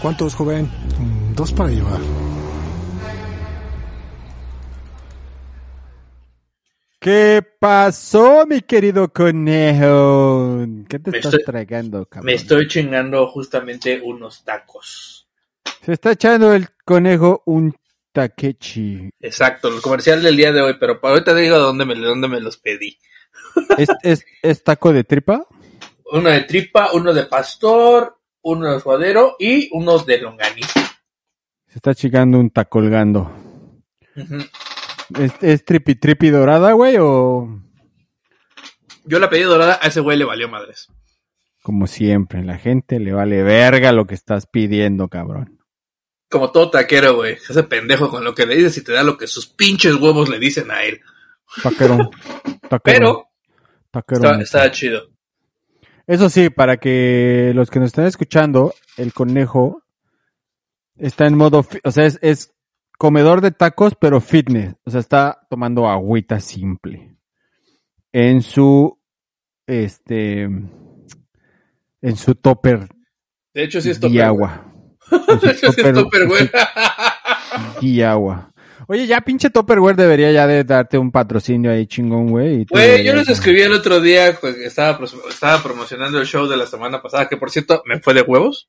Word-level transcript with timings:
¿Cuántos, 0.00 0.34
joven? 0.34 0.70
Dos 1.34 1.52
para 1.52 1.70
llevar. 1.70 2.00
¿Qué 7.00 7.44
pasó, 7.60 8.46
mi 8.46 8.60
querido 8.62 9.12
conejo? 9.12 10.64
¿Qué 10.88 10.98
te 10.98 11.10
Me 11.12 11.18
estás 11.18 11.34
estoy- 11.34 11.44
tragando, 11.44 12.06
cabrón? 12.06 12.26
Me 12.26 12.34
estoy 12.34 12.66
chingando 12.68 13.26
justamente 13.28 14.00
unos 14.02 14.42
tacos. 14.44 15.25
Se 15.84 15.92
está 15.92 16.12
echando 16.12 16.52
el 16.52 16.68
conejo 16.84 17.42
un 17.46 17.74
taquechi. 18.12 19.10
Exacto, 19.20 19.68
el 19.68 19.80
comercial 19.82 20.22
del 20.22 20.36
día 20.36 20.52
de 20.52 20.60
hoy, 20.62 20.74
pero 20.80 21.00
para 21.00 21.14
ahorita 21.14 21.34
digo 21.34 21.58
dónde 21.58 21.84
me, 21.84 21.94
dónde 21.94 22.28
me 22.28 22.40
los 22.40 22.56
pedí. 22.56 22.98
¿Es, 23.78 23.88
es, 24.02 24.24
es 24.42 24.64
taco 24.64 24.92
de 24.92 25.04
tripa? 25.04 25.46
Uno 26.12 26.30
de 26.30 26.42
tripa, 26.42 26.90
uno 26.92 27.12
de 27.12 27.24
pastor, 27.26 28.18
uno 28.42 28.72
de 28.72 28.80
suadero 28.80 29.36
y 29.38 29.68
uno 29.72 29.98
de 29.98 30.18
longaniza. 30.18 30.80
Se 31.68 31.78
está 31.78 31.94
chingando 31.94 32.38
un 32.38 32.50
tacolgando. 32.50 33.30
¿Es, 35.18 35.32
es 35.42 35.64
tripi 35.64 35.94
tripi 35.96 36.30
dorada, 36.30 36.72
güey? 36.72 36.96
O 36.98 37.48
Yo 39.04 39.18
la 39.18 39.28
pedí 39.28 39.42
dorada, 39.42 39.78
a 39.82 39.88
ese 39.88 40.00
güey 40.00 40.16
le 40.16 40.24
valió 40.24 40.48
madres. 40.48 40.88
como 41.62 41.86
siempre, 41.86 42.42
la 42.44 42.56
gente 42.58 42.98
le 43.00 43.12
vale 43.12 43.42
verga 43.42 43.92
lo 43.92 44.06
que 44.06 44.14
estás 44.14 44.46
pidiendo, 44.46 45.08
cabrón. 45.08 45.55
Como 46.28 46.50
todo 46.50 46.70
taquero, 46.70 47.14
güey. 47.16 47.36
Se 47.38 47.52
hace 47.52 47.62
pendejo 47.62 48.10
con 48.10 48.24
lo 48.24 48.34
que 48.34 48.46
le 48.46 48.56
dices 48.56 48.76
y 48.78 48.84
te 48.84 48.92
da 48.92 49.02
lo 49.02 49.16
que 49.16 49.26
sus 49.26 49.46
pinches 49.46 49.94
huevos 49.94 50.28
le 50.28 50.38
dicen 50.38 50.70
a 50.70 50.82
él. 50.82 51.00
Taquero. 51.62 52.10
taquero, 52.68 52.80
Pero 52.82 53.28
taquero. 53.90 54.30
está, 54.32 54.40
está 54.42 54.70
chido. 54.72 55.08
Eso 56.06 56.28
sí, 56.28 56.50
para 56.50 56.76
que 56.76 57.52
los 57.54 57.70
que 57.70 57.78
nos 57.80 57.86
están 57.88 58.06
escuchando, 58.06 58.74
el 58.96 59.12
conejo 59.12 59.82
está 60.96 61.26
en 61.26 61.36
modo, 61.36 61.64
o 61.84 61.90
sea, 61.90 62.06
es, 62.06 62.18
es 62.22 62.52
comedor 62.98 63.40
de 63.40 63.50
tacos, 63.50 63.94
pero 64.00 64.20
fitness. 64.20 64.74
O 64.84 64.90
sea, 64.90 65.00
está 65.00 65.46
tomando 65.50 65.88
agüita 65.88 66.40
simple. 66.40 67.16
En 68.12 68.40
su, 68.42 68.98
este, 69.66 70.42
en 70.42 72.16
su 72.16 72.34
topper 72.36 72.88
De 73.52 73.64
hecho, 73.64 73.80
sí 73.80 73.90
es 73.90 73.98
y 73.98 74.00
topper. 74.00 74.12
güey. 74.12 74.22
agua. 74.22 74.65
En 75.10 75.40
su 75.40 75.46
De 75.46 75.52
hecho, 75.52 75.72
sí 75.72 75.80
es 75.80 75.92
topper, 75.94 76.26
güey. 76.26 76.50
y 77.80 78.02
agua. 78.02 78.52
Oye, 78.88 79.06
ya 79.06 79.20
pinche 79.20 79.50
Topperware 79.50 79.96
debería 79.96 80.30
ya 80.30 80.46
de 80.46 80.62
darte 80.62 80.96
un 80.96 81.10
patrocinio 81.10 81.72
ahí 81.72 81.86
chingón, 81.86 82.28
güey. 82.28 82.66
Güey, 82.70 83.02
yo 83.04 83.14
les 83.14 83.28
escribí 83.28 83.60
el 83.62 83.72
otro 83.72 84.00
día 84.00 84.36
pues, 84.40 84.56
estaba, 84.58 84.98
promocionando 85.62 86.20
el 86.20 86.26
show 86.26 86.46
de 86.46 86.56
la 86.56 86.66
semana 86.66 87.02
pasada, 87.02 87.28
que 87.28 87.36
por 87.36 87.50
cierto 87.50 87.82
me 87.86 87.98
fue 88.00 88.14
de 88.14 88.22
huevos. 88.22 88.68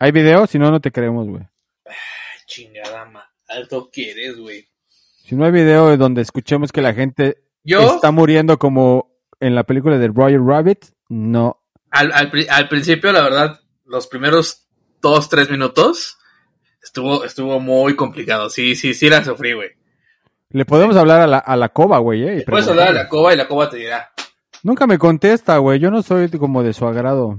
¿Hay 0.00 0.10
video? 0.10 0.46
Si 0.48 0.58
no, 0.58 0.70
no 0.72 0.80
te 0.80 0.90
queremos, 0.90 1.28
güey. 1.28 1.44
Chingada 2.46 3.04
ma. 3.04 3.24
Alto 3.48 3.88
quieres, 3.92 4.36
güey. 4.36 4.66
Si 5.24 5.36
no 5.36 5.44
hay 5.44 5.52
video 5.52 5.96
donde 5.96 6.22
escuchemos 6.22 6.72
que 6.72 6.82
la 6.82 6.94
gente 6.94 7.38
Yo, 7.62 7.94
está 7.94 8.10
muriendo 8.10 8.58
como 8.58 9.12
en 9.40 9.54
la 9.54 9.64
película 9.64 9.96
de 9.98 10.08
Roger 10.08 10.40
Rabbit, 10.40 10.86
no. 11.08 11.62
al, 11.90 12.10
al, 12.12 12.30
pri- 12.30 12.46
al 12.50 12.68
principio, 12.68 13.12
la 13.12 13.22
verdad, 13.22 13.60
los 13.84 14.06
primeros 14.08 14.66
dos, 15.00 15.28
tres 15.28 15.50
minutos, 15.50 16.18
estuvo, 16.82 17.24
estuvo 17.24 17.60
muy 17.60 17.96
complicado. 17.96 18.50
Sí, 18.50 18.74
sí, 18.74 18.94
sí 18.94 19.08
la 19.08 19.24
sufrí, 19.24 19.52
güey. 19.52 19.70
Le 20.50 20.64
podemos 20.64 20.96
hablar 20.96 21.20
a 21.20 21.26
la, 21.26 21.38
a 21.38 21.56
la 21.56 21.68
coba, 21.68 21.98
güey, 21.98 22.22
eh. 22.26 22.38
y 22.40 22.44
Puedes 22.44 22.68
hablar 22.68 22.88
a 22.88 22.92
la 22.92 23.08
coba 23.08 23.34
y 23.34 23.36
la 23.36 23.46
coba 23.46 23.68
te 23.68 23.76
dirá. 23.76 24.10
Nunca 24.62 24.86
me 24.86 24.98
contesta, 24.98 25.58
güey. 25.58 25.78
Yo 25.78 25.90
no 25.90 26.02
soy 26.02 26.28
como 26.30 26.62
de 26.62 26.72
su 26.72 26.86
agrado. 26.86 27.38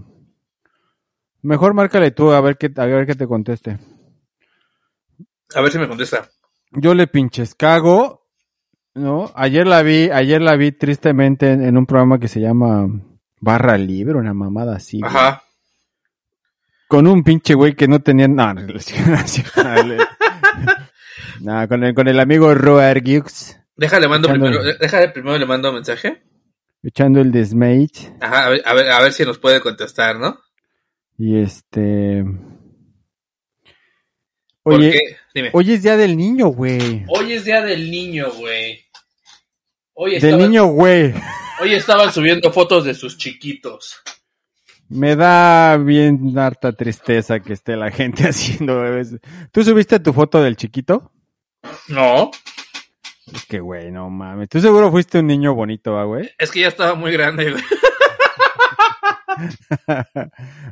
Mejor 1.41 1.73
márcale 1.73 2.11
tú 2.11 2.31
a 2.31 2.41
ver 2.41 2.57
qué, 2.57 2.71
a 2.75 2.85
ver 2.85 3.05
qué 3.05 3.15
te 3.15 3.27
conteste. 3.27 3.79
A 5.55 5.61
ver 5.61 5.71
si 5.71 5.79
me 5.79 5.87
contesta. 5.87 6.29
Yo 6.71 6.93
le 6.93 7.07
pinches 7.07 7.55
cago, 7.55 8.27
¿no? 8.93 9.31
Ayer 9.35 9.65
la 9.65 9.81
vi, 9.81 10.09
ayer 10.11 10.41
la 10.41 10.55
vi 10.55 10.71
tristemente 10.71 11.51
en, 11.51 11.63
en 11.63 11.77
un 11.77 11.85
programa 11.87 12.19
que 12.19 12.27
se 12.27 12.39
llama 12.39 12.87
Barra 13.41 13.77
Libre, 13.77 14.17
una 14.17 14.33
mamada 14.33 14.75
así. 14.75 14.99
güey. 14.99 15.09
Ajá. 15.11 15.43
Con 16.89 17.05
un 17.07 17.23
pinche 17.23 17.53
güey 17.53 17.75
que 17.75 17.87
no 17.87 18.01
tenía 18.01 18.27
nada. 18.27 18.65
Nada, 21.39 21.67
con 21.67 21.83
el, 21.83 21.93
con 21.93 22.07
el 22.07 22.19
amigo 22.19 22.53
Roar 22.53 23.01
Gux, 23.01 23.55
Déjale 23.77 24.07
mando 24.09 24.27
Echando- 24.27 24.49
primero, 24.49 24.77
déjale 24.77 25.09
primero 25.09 25.37
le 25.37 25.45
mando 25.45 25.69
un 25.69 25.75
mensaje. 25.75 26.21
echando 26.83 27.21
el 27.21 27.31
desmate. 27.31 28.13
Ajá, 28.19 28.47
a 28.47 28.49
ver, 28.49 28.61
a 28.65 28.73
ver, 28.73 28.89
a 28.89 29.01
ver 29.01 29.13
si 29.13 29.23
nos 29.23 29.37
puede 29.39 29.61
contestar, 29.61 30.17
¿no? 30.19 30.37
Y 31.17 31.39
este. 31.39 32.25
Oye, 34.63 34.99
dime. 35.33 35.49
hoy 35.53 35.71
es 35.73 35.83
día 35.83 35.95
del 35.95 36.17
niño, 36.17 36.47
güey. 36.47 37.05
Hoy 37.07 37.33
es 37.33 37.45
día 37.45 37.61
del 37.61 37.89
niño, 37.89 38.31
güey. 38.31 38.83
Hoy 39.93 40.11
Del 40.15 40.23
estaban, 40.25 40.39
niño, 40.49 40.65
güey. 40.65 41.13
hoy 41.61 41.73
estaban 41.75 42.11
subiendo 42.11 42.51
fotos 42.51 42.83
de 42.83 42.95
sus 42.95 43.17
chiquitos. 43.17 44.01
Me 44.89 45.15
da 45.15 45.77
bien 45.77 46.37
harta 46.37 46.73
tristeza 46.73 47.39
que 47.39 47.53
esté 47.53 47.75
la 47.75 47.91
gente 47.91 48.23
haciendo. 48.29 48.85
eso. 48.97 49.17
¿Tú 49.51 49.63
subiste 49.63 49.99
tu 49.99 50.13
foto 50.13 50.41
del 50.41 50.55
chiquito? 50.55 51.11
No, 51.89 52.31
Es 53.33 53.45
que, 53.45 53.59
güey, 53.59 53.91
no 53.91 54.09
mames. 54.09 54.49
Tú 54.49 54.59
seguro 54.59 54.89
fuiste 54.91 55.19
un 55.19 55.27
niño 55.27 55.53
bonito, 55.53 55.93
¿va, 55.93 56.05
güey? 56.05 56.29
es 56.39 56.49
que 56.51 56.61
ya 56.61 56.67
estaba 56.69 56.95
muy 56.95 57.11
grande, 57.11 57.51
güey. 57.51 57.63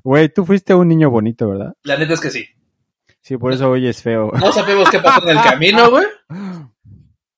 Güey, 0.04 0.30
tú 0.30 0.46
fuiste 0.46 0.74
un 0.74 0.88
niño 0.88 1.10
bonito, 1.10 1.48
¿verdad? 1.50 1.74
La 1.84 1.98
neta 1.98 2.14
es 2.14 2.20
que 2.20 2.30
sí. 2.30 2.46
Sí, 3.22 3.38
por 3.38 3.54
eso 3.54 3.70
hoy 3.70 3.88
es 3.88 4.02
feo. 4.02 4.32
No 4.40 4.52
sabemos 4.52 4.90
qué 4.90 5.00
pasó 5.00 5.24
en 5.30 5.38
el 5.38 5.44
camino, 5.44 5.90
güey. 5.92 6.06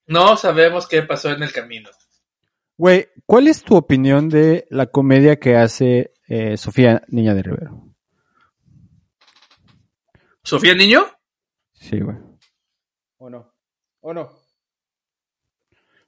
No 0.07 0.37
sabemos 0.37 0.87
qué 0.87 1.03
pasó 1.03 1.31
en 1.31 1.43
el 1.43 1.51
camino. 1.51 1.89
Güey, 2.77 3.07
¿cuál 3.25 3.47
es 3.47 3.63
tu 3.63 3.75
opinión 3.75 4.29
de 4.29 4.65
la 4.69 4.87
comedia 4.87 5.39
que 5.39 5.55
hace 5.57 6.13
eh, 6.29 6.55
Sofía 6.57 7.01
Niña 7.09 7.33
de 7.33 7.43
Rivero? 7.43 7.85
¿Sofía 10.43 10.73
Niño? 10.73 11.05
Sí, 11.73 11.99
güey. 11.99 12.17
¿O 13.17 13.29
no? 13.29 13.53
¿O 14.01 14.13
no? 14.13 14.31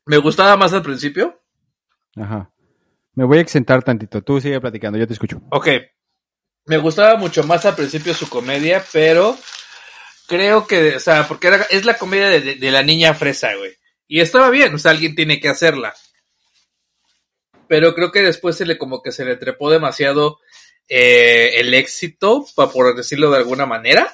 Me 0.05 0.17
gustaba 0.17 0.57
más 0.57 0.73
al 0.73 0.81
principio. 0.81 1.39
Ajá. 2.15 2.51
Me 3.13 3.25
voy 3.25 3.37
a 3.37 3.41
exentar 3.41 3.83
tantito. 3.83 4.21
Tú 4.23 4.39
sigue 4.41 4.59
platicando, 4.59 4.97
yo 4.97 5.07
te 5.07 5.13
escucho. 5.13 5.41
Ok. 5.51 5.67
Me 6.65 6.77
gustaba 6.77 7.17
mucho 7.17 7.43
más 7.43 7.65
al 7.65 7.75
principio 7.75 8.13
su 8.13 8.29
comedia, 8.29 8.83
pero 8.91 9.37
creo 10.27 10.65
que, 10.65 10.95
o 10.95 10.99
sea, 10.99 11.27
porque 11.27 11.47
era- 11.47 11.63
es 11.69 11.85
la 11.85 11.97
comedia 11.97 12.29
de, 12.29 12.41
de- 12.41 12.55
de 12.55 12.71
la 12.71 12.83
niña 12.83 13.13
fresa, 13.13 13.53
güey. 13.55 13.73
Y 14.07 14.19
estaba 14.21 14.49
bien, 14.49 14.73
o 14.73 14.77
sea, 14.77 14.91
alguien 14.91 15.15
tiene 15.15 15.39
que 15.39 15.49
hacerla. 15.49 15.93
Pero 17.71 17.95
creo 17.95 18.11
que 18.11 18.21
después 18.21 18.57
se 18.57 18.65
le 18.65 18.77
como 18.77 19.01
que 19.01 19.13
se 19.13 19.23
le 19.23 19.37
trepó 19.37 19.71
demasiado 19.71 20.39
eh, 20.89 21.51
el 21.61 21.73
éxito, 21.73 22.45
pa- 22.53 22.69
por 22.69 22.93
decirlo 22.93 23.31
de 23.31 23.37
alguna 23.37 23.65
manera. 23.65 24.13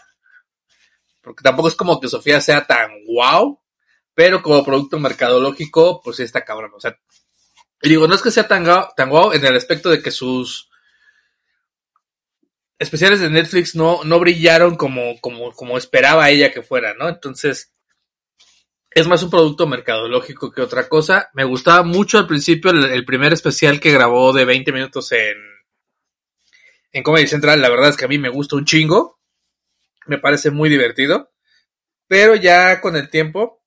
Porque 1.24 1.42
tampoco 1.42 1.68
es 1.68 1.74
como 1.74 2.00
que 2.00 2.08
Sofía 2.08 2.40
sea 2.40 2.68
tan 2.68 2.92
wow, 3.08 3.60
pero 4.14 4.44
como 4.44 4.64
producto 4.64 5.00
mercadológico, 5.00 6.02
pues 6.04 6.18
sí 6.18 6.24
está 6.24 6.46
cabrón. 6.46 6.70
O 6.76 6.80
sea, 6.80 7.00
digo, 7.82 8.08
no 8.08 8.14
es 8.14 8.22
que 8.22 8.30
sea 8.30 8.48
tan, 8.48 8.64
tan 8.96 9.10
guau 9.10 9.34
en 9.34 9.44
el 9.44 9.56
aspecto 9.56 9.90
de 9.90 10.04
que 10.04 10.12
sus 10.12 10.70
especiales 12.78 13.22
de 13.22 13.32
Netflix 13.32 13.74
no, 13.74 14.04
no 14.04 14.20
brillaron 14.20 14.76
como, 14.76 15.20
como, 15.20 15.52
como 15.54 15.80
esperaba 15.80 16.30
ella 16.30 16.52
que 16.52 16.62
fuera, 16.62 16.94
¿no? 16.94 17.10
Entonces, 17.10 17.74
es 18.92 19.08
más 19.08 19.22
un 19.24 19.30
producto 19.30 19.68
mercadológico 19.68 20.52
que 20.52 20.62
otra 20.62 20.88
cosa. 20.88 21.30
Me 21.34 21.44
gustaba 21.44 21.84
mucho 21.84 22.18
al 22.18 22.28
principio 22.28 22.72
el, 22.72 23.06
primer 23.06 23.34
especial 23.34 23.80
que 23.80 23.92
grabó 23.92 24.34
de 24.34 24.46
20 24.46 24.72
minutos 24.72 25.12
en, 25.12 25.38
en 26.92 27.04
Comedy 27.04 27.28
Central. 27.28 27.62
La 27.62 27.70
verdad 27.70 27.90
es 27.90 27.98
que 27.98 28.06
a 28.06 28.10
mí 28.10 28.18
me 28.18 28.30
gusta 28.30 28.56
un 28.56 28.66
chingo. 28.66 29.20
Me 30.08 30.18
parece 30.18 30.52
muy 30.52 30.70
divertido. 30.70 31.32
Pero 32.08 32.36
ya 32.36 32.80
con 32.80 32.96
el 32.96 33.10
tiempo, 33.10 33.62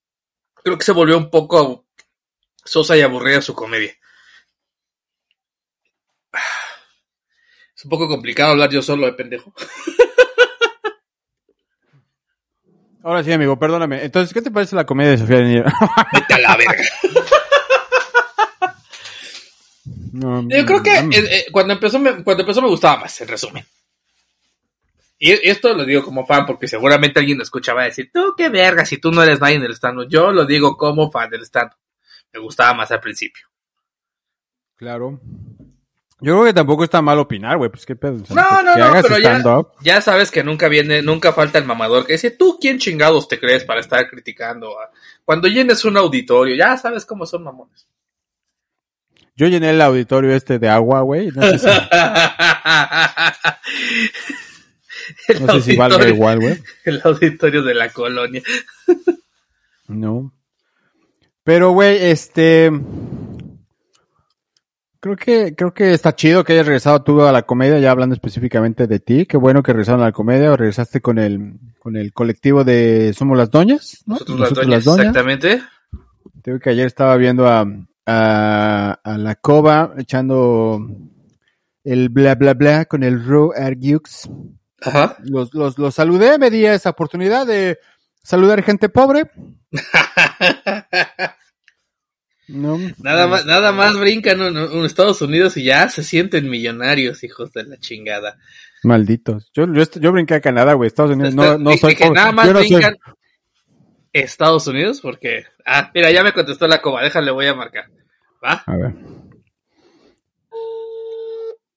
creo 0.64 0.78
que 0.78 0.84
se 0.84 0.92
volvió 0.92 1.16
un 1.18 1.30
poco 1.30 1.86
sosa 2.64 2.96
y 2.96 3.02
aburrida 3.02 3.42
su 3.42 3.54
comedia. 3.54 3.94
Es 7.76 7.84
un 7.84 7.90
poco 7.90 8.08
complicado 8.08 8.52
hablar 8.52 8.70
yo 8.70 8.82
solo 8.82 9.06
de 9.06 9.12
pendejo. 9.12 9.54
Ahora 13.02 13.24
sí, 13.24 13.32
amigo, 13.32 13.58
perdóname. 13.58 14.04
Entonces, 14.04 14.34
¿qué 14.34 14.42
te 14.42 14.50
parece 14.50 14.76
la 14.76 14.84
comedia 14.84 15.12
de 15.12 15.18
Sofía 15.18 15.40
Niño? 15.40 15.64
Vete 16.12 16.34
a 16.34 16.38
la 16.38 16.56
verga. 16.56 16.84
No, 20.12 20.42
Yo 20.48 20.66
creo 20.66 20.82
que 20.82 20.98
eh, 20.98 21.08
eh, 21.12 21.46
cuando 21.50 21.72
empezó 21.72 21.98
me, 21.98 22.22
cuando 22.22 22.42
empezó 22.42 22.60
me 22.60 22.68
gustaba 22.68 23.00
más, 23.00 23.20
en 23.20 23.28
resumen. 23.28 23.64
Y 25.18 25.32
esto 25.32 25.74
lo 25.74 25.84
digo 25.84 26.02
como 26.02 26.26
fan 26.26 26.46
porque 26.46 26.66
seguramente 26.66 27.20
alguien 27.20 27.36
lo 27.36 27.44
escucha 27.44 27.74
va 27.74 27.82
a 27.82 27.86
decir, 27.86 28.10
tú 28.12 28.34
qué 28.36 28.48
verga 28.48 28.86
si 28.86 28.96
tú 28.96 29.12
no 29.12 29.22
eres 29.22 29.38
nadie 29.38 29.56
en 29.56 29.64
el 29.64 29.72
stand 29.72 30.08
Yo 30.08 30.32
lo 30.32 30.46
digo 30.46 30.78
como 30.78 31.10
fan 31.10 31.28
del 31.28 31.42
stand 31.42 31.72
Me 32.32 32.40
gustaba 32.40 32.72
más 32.72 32.90
al 32.90 33.00
principio. 33.00 33.46
Claro. 34.76 35.20
Yo 36.22 36.34
creo 36.34 36.44
que 36.44 36.52
tampoco 36.52 36.84
está 36.84 37.00
mal 37.00 37.18
opinar, 37.18 37.56
güey. 37.56 37.70
Pues 37.70 37.86
qué 37.86 37.96
pedo. 37.96 38.18
No, 38.28 38.62
no, 38.62 38.76
no, 38.76 39.02
pero 39.02 39.18
ya, 39.18 39.42
ya 39.82 40.00
sabes 40.00 40.30
que 40.30 40.44
nunca 40.44 40.68
viene, 40.68 41.02
nunca 41.02 41.32
falta 41.32 41.58
el 41.58 41.64
mamador 41.64 42.06
que 42.06 42.12
dice, 42.14 42.30
tú 42.30 42.58
quién 42.60 42.78
chingados 42.78 43.26
te 43.26 43.40
crees 43.40 43.64
para 43.64 43.80
estar 43.80 44.08
criticando. 44.08 44.78
a-?" 44.78 44.90
Cuando 45.24 45.48
llenes 45.48 45.84
un 45.84 45.96
auditorio, 45.96 46.54
ya 46.56 46.76
sabes 46.76 47.06
cómo 47.06 47.24
son 47.24 47.44
mamones. 47.44 47.86
Yo 49.36 49.46
llené 49.48 49.70
el 49.70 49.80
auditorio 49.80 50.34
este 50.34 50.58
de 50.58 50.68
agua, 50.68 51.00
güey. 51.00 51.28
No 51.28 51.40
sé 51.42 51.58
si, 51.58 51.66
no 55.40 55.54
sé 55.54 55.62
si 55.62 55.76
valga 55.76 56.06
igual, 56.06 56.40
güey. 56.40 56.62
El 56.84 57.00
auditorio 57.02 57.62
de 57.62 57.74
la 57.74 57.88
colonia. 57.88 58.42
No. 59.88 60.34
Pero, 61.42 61.70
güey, 61.72 62.04
este. 62.04 62.70
Creo 65.02 65.16
que, 65.16 65.54
creo 65.54 65.72
que 65.72 65.94
está 65.94 66.14
chido 66.14 66.44
que 66.44 66.52
hayas 66.52 66.66
regresado 66.66 67.02
tú 67.02 67.22
a 67.22 67.32
la 67.32 67.42
comedia, 67.42 67.78
ya 67.78 67.90
hablando 67.90 68.14
específicamente 68.14 68.86
de 68.86 69.00
ti. 69.00 69.24
Qué 69.24 69.38
bueno 69.38 69.62
que 69.62 69.72
regresaron 69.72 70.02
a 70.02 70.06
la 70.06 70.12
comedia 70.12 70.52
o 70.52 70.56
regresaste 70.58 71.00
con 71.00 71.18
el, 71.18 71.54
con 71.78 71.96
el 71.96 72.12
colectivo 72.12 72.64
de 72.64 73.14
Somos 73.16 73.38
las 73.38 73.50
Doñas, 73.50 74.02
¿no? 74.04 74.16
Nosotros 74.28 74.66
las 74.66 74.84
doñas, 74.84 75.06
exactamente. 75.06 75.62
Te 76.42 76.50
digo 76.50 76.60
que 76.60 76.68
ayer 76.68 76.86
estaba 76.86 77.16
viendo 77.16 77.48
a, 77.48 77.66
a, 78.04 79.00
a 79.02 79.18
la 79.18 79.34
Coba 79.36 79.94
echando 79.96 80.86
el 81.82 82.10
bla 82.10 82.34
bla 82.34 82.52
bla 82.52 82.84
con 82.84 83.02
el 83.02 83.24
Raw 83.26 83.52
Argux. 83.56 84.28
Ajá. 84.82 85.16
Los, 85.20 85.54
los, 85.54 85.78
los 85.78 85.94
saludé, 85.94 86.38
me 86.38 86.50
di 86.50 86.66
esa 86.66 86.90
oportunidad 86.90 87.46
de 87.46 87.78
saludar 88.22 88.62
gente 88.62 88.90
pobre. 88.90 89.30
No, 92.52 92.78
Nada 92.98 93.28
más, 93.28 93.46
nada 93.46 93.70
más 93.70 93.96
brincan 93.96 94.40
en, 94.40 94.56
en 94.56 94.84
Estados 94.84 95.22
Unidos 95.22 95.56
y 95.56 95.62
ya 95.64 95.88
se 95.88 96.02
sienten 96.02 96.50
millonarios, 96.50 97.22
hijos 97.22 97.52
de 97.52 97.62
la 97.64 97.76
chingada. 97.78 98.38
Malditos. 98.82 99.50
Yo, 99.54 99.72
yo, 99.72 99.84
yo 100.00 100.10
brinqué 100.12 100.34
a 100.34 100.40
Canadá, 100.40 100.72
güey. 100.72 100.88
Estados 100.88 101.12
Unidos 101.12 101.34
no, 101.34 101.58
no 101.58 101.70
Dije 101.70 101.80
soy 101.80 101.94
que 101.94 102.10
nada 102.10 102.32
más 102.32 102.46
Yo 102.48 102.52
no 102.54 102.58
soy- 102.60 102.68
brincan 102.70 102.98
Estados 104.12 104.66
Unidos 104.66 105.00
porque... 105.00 105.44
Ah, 105.64 105.90
mira, 105.94 106.10
ya 106.10 106.24
me 106.24 106.32
contestó 106.32 106.66
la 106.66 106.82
coba, 106.82 107.02
déjale, 107.04 107.30
voy 107.30 107.46
a 107.46 107.54
marcar. 107.54 107.84
¿Va? 108.44 108.64
A 108.66 108.76
ver, 108.76 108.94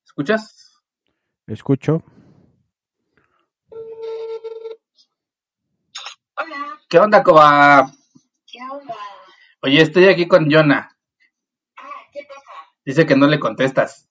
¿Escuchas? 0.05 0.79
escucho. 1.45 2.01
Hola, 6.35 6.79
¿Qué 6.89 6.97
onda, 6.99 7.21
coba? 7.21 7.91
¿qué 8.47 8.59
onda? 8.71 8.95
Oye, 9.63 9.81
estoy 9.81 10.09
aquí 10.09 10.27
con 10.27 10.51
Jonah. 10.51 10.91
Ah, 11.77 11.83
¿qué 12.11 12.19
pasa? 12.27 12.51
Dice 12.85 13.05
que 13.05 13.15
no 13.15 13.27
le 13.27 13.39
contestas. 13.39 14.09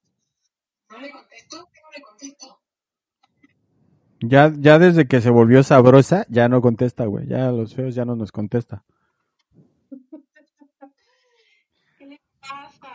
¿No 0.90 0.98
le 0.98 1.10
contesto? 1.10 1.68
¿Qué 1.70 1.80
no 1.82 1.88
le 1.94 2.00
contesto? 2.00 2.58
Ya, 4.20 4.50
ya 4.56 4.78
desde 4.78 5.06
que 5.06 5.20
se 5.20 5.28
volvió 5.28 5.62
sabrosa, 5.62 6.24
ya 6.30 6.48
no 6.48 6.62
contesta, 6.62 7.04
güey. 7.04 7.26
Ya 7.26 7.50
los 7.50 7.74
feos 7.74 7.94
ya 7.94 8.06
no 8.06 8.16
nos 8.16 8.32
contesta. 8.32 8.82
¿Qué 11.98 12.06
le 12.06 12.18
pasa? 12.40 12.88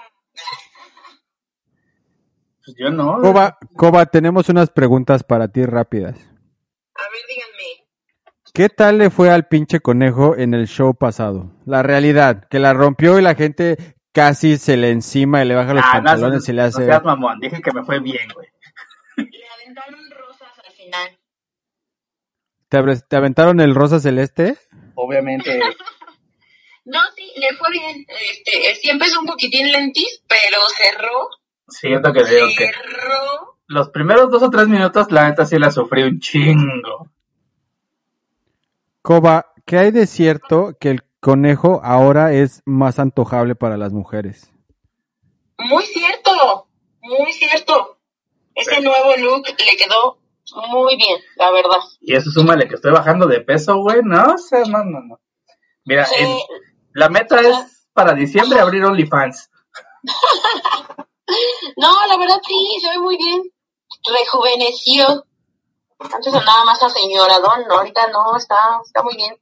Pues 2.66 2.76
yo 2.76 2.90
no. 2.90 3.22
Coba, 3.22 3.60
Coba, 3.76 4.08
tenemos 4.08 4.50
unas 4.50 4.72
preguntas 4.72 5.24
para 5.24 5.48
ti 5.48 5.64
rápidas. 5.64 6.18
¿Qué 8.58 8.70
tal 8.70 8.98
le 8.98 9.12
fue 9.12 9.30
al 9.30 9.48
pinche 9.48 9.80
conejo 9.82 10.36
en 10.36 10.56
el 10.56 10.68
show 10.68 10.96
pasado? 10.96 11.52
La 11.68 11.84
realidad, 11.84 12.48
que 12.50 12.58
la 12.58 12.74
rompió 12.74 13.20
y 13.20 13.22
la 13.22 13.36
gente 13.36 13.78
casi 14.12 14.58
se 14.58 14.78
le 14.78 14.90
encima 14.90 15.44
y 15.44 15.48
le 15.48 15.54
baja 15.54 15.76
los 15.76 15.84
Ah, 15.86 15.88
no, 15.88 15.94
pantalones 16.06 16.48
no, 16.48 16.52
y 16.52 16.56
le 16.56 16.62
no 16.64 16.68
hace... 16.70 16.86
seas 16.86 17.04
mamón, 17.04 17.40
dije 17.40 17.62
que 17.62 17.72
me 17.72 17.84
fue 17.84 18.00
bien, 18.00 18.28
güey. 18.34 18.48
Le 19.18 19.48
aventaron 19.62 20.00
rosas 20.10 20.50
al 20.66 20.74
final. 20.74 21.10
¿Te, 22.70 22.78
abres- 22.80 23.06
te 23.08 23.16
aventaron 23.16 23.60
el 23.60 23.76
rosa 23.76 24.00
celeste? 24.00 24.58
Obviamente. 24.96 25.60
No, 26.90 27.00
sí, 27.18 27.30
le 27.36 27.54
fue 27.58 27.70
bien. 27.70 28.06
Este, 28.08 28.76
sí 28.76 28.90
empezó 28.90 29.20
un 29.20 29.26
poquitín 29.26 29.70
lentis, 29.74 30.24
pero 30.26 30.58
cerró. 30.78 31.28
Siento 31.68 32.14
que 32.14 32.24
digo 32.24 32.48
que 32.58 32.68
Cerró. 32.68 33.58
los 33.68 33.90
primeros 33.90 34.32
dos 34.32 34.42
o 34.42 34.50
tres 34.50 34.70
minutos, 34.70 35.12
la 35.12 35.28
neta 35.28 35.46
sí 35.46 35.60
la 35.60 35.70
sufrí 35.70 36.04
un 36.04 36.22
chingo. 36.22 37.10
Coba, 39.08 39.54
¿qué 39.66 39.78
hay 39.78 39.92
de 39.92 40.06
cierto 40.06 40.74
que 40.82 40.90
el 40.90 41.02
conejo 41.22 41.80
ahora 41.82 42.34
es 42.34 42.62
más 42.66 43.00
antojable 43.00 43.56
para 43.56 43.78
las 43.78 43.94
mujeres? 43.94 44.52
Muy 45.58 45.86
cierto, 45.86 46.68
muy 47.00 47.32
cierto. 47.32 48.00
Ese 48.54 48.82
nuevo 48.82 49.16
look 49.16 49.46
le 49.48 49.78
quedó 49.78 50.18
muy 50.74 50.98
bien, 50.98 51.22
la 51.38 51.52
verdad. 51.54 51.78
Y 52.02 52.16
eso 52.18 52.30
súmale 52.32 52.68
que 52.68 52.76
estoy 52.76 52.92
bajando 52.92 53.28
de 53.28 53.40
peso, 53.40 53.78
güey. 53.78 54.02
No, 54.04 54.34
o 54.34 54.38
sea, 54.38 54.66
no, 54.66 54.84
no, 54.84 55.00
no. 55.00 55.22
Mira, 55.86 56.04
Sí. 56.04 56.16
en- 56.20 56.38
la 56.92 57.08
meta 57.08 57.40
es 57.40 57.88
para 57.94 58.12
diciembre 58.14 58.60
abrir 58.60 58.84
OnlyFans. 58.84 59.50
No, 61.78 61.92
la 62.10 62.18
verdad 62.18 62.40
sí, 62.46 62.78
se 62.82 62.90
ve 62.90 63.00
muy 63.00 63.16
bien. 63.16 63.42
Rejuveneció. 64.06 65.26
Antes 66.00 66.34
andaba 66.34 66.66
más 66.66 66.82
a 66.84 66.90
señoradón, 66.90 67.68
¿no? 67.68 67.76
Ahorita 67.76 68.08
no, 68.12 68.36
está, 68.38 68.56
está 68.86 69.04
muy 69.04 69.16
bien. 69.16 69.36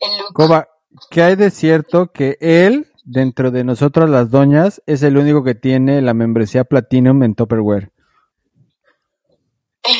El 0.00 0.18
look. 0.18 0.32
Coba, 0.32 0.68
¿qué 1.10 1.22
hay 1.22 1.36
de 1.36 1.50
cierto 1.50 2.12
que 2.12 2.36
él, 2.40 2.92
dentro 3.04 3.50
de 3.50 3.64
nosotros 3.64 4.08
las 4.08 4.30
doñas, 4.30 4.82
es 4.86 5.02
el 5.02 5.16
único 5.16 5.42
que 5.42 5.54
tiene 5.54 6.02
la 6.02 6.14
membresía 6.14 6.64
Platinum 6.64 7.22
en 7.22 7.34
Tupperware? 7.34 7.92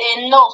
Eh, 0.00 0.28
no, 0.30 0.46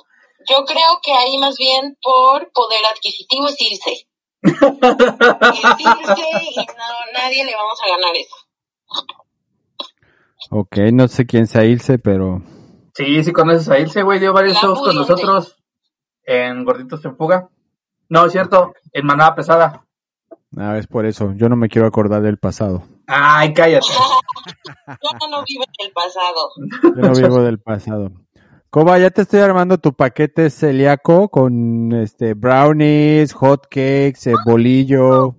yo 0.49 0.65
creo 0.65 1.01
que 1.03 1.13
ahí 1.13 1.37
más 1.37 1.59
bien 1.59 1.99
por 2.03 2.51
poder 2.53 2.81
adquisitivo 2.87 3.47
es 3.49 3.61
irse. 3.61 4.09
Es 4.41 4.53
irse 4.53 6.23
y 6.41 6.57
no, 6.57 7.13
nadie 7.13 7.45
le 7.45 7.55
vamos 7.55 7.79
a 7.83 7.89
ganar 7.89 8.17
eso. 8.17 8.35
Ok, 10.51 10.77
no 10.93 11.09
sé 11.09 11.27
quién 11.27 11.47
sea 11.47 11.65
Ilse, 11.65 11.99
pero... 11.99 12.43
Sí, 12.95 13.25
sí 13.25 13.33
conoces 13.33 13.69
a 13.69 13.79
Ilse, 13.79 14.03
güey. 14.03 14.21
Dio 14.21 14.33
varios 14.33 14.55
La 14.55 14.61
shows 14.61 14.81
con 14.81 14.95
nosotros 14.95 15.57
en 16.25 16.65
Gorditos 16.65 17.05
en 17.05 17.17
Fuga. 17.17 17.49
No, 18.09 18.27
es 18.27 18.33
cierto, 18.33 18.73
en 18.93 19.07
Manada 19.07 19.35
Pesada. 19.35 19.85
Ah, 20.57 20.79
es 20.79 20.87
por 20.87 21.05
eso. 21.05 21.33
Yo 21.35 21.49
no 21.49 21.57
me 21.57 21.69
quiero 21.69 21.89
acordar 21.89 22.23
del 22.23 22.39
pasado. 22.39 22.85
Ay, 23.09 23.53
cállate. 23.53 23.87
Yo 24.87 25.29
no 25.29 25.43
vivo 25.47 25.65
en 25.65 25.87
el 25.87 25.93
pasado. 25.93 26.51
Yo 26.83 27.03
no 27.03 27.13
vivo 27.15 27.43
del 27.43 27.59
pasado. 27.59 28.13
Coba, 28.71 28.99
ya 28.99 29.11
te 29.11 29.23
estoy 29.23 29.41
armando 29.41 29.79
tu 29.79 29.93
paquete 29.95 30.51
celíaco 30.51 31.29
con 31.29 31.93
este 31.93 32.35
brownies, 32.35 33.33
hot 33.33 33.65
cakes, 33.65 34.27
eh, 34.27 34.35
bolillo. 34.45 35.37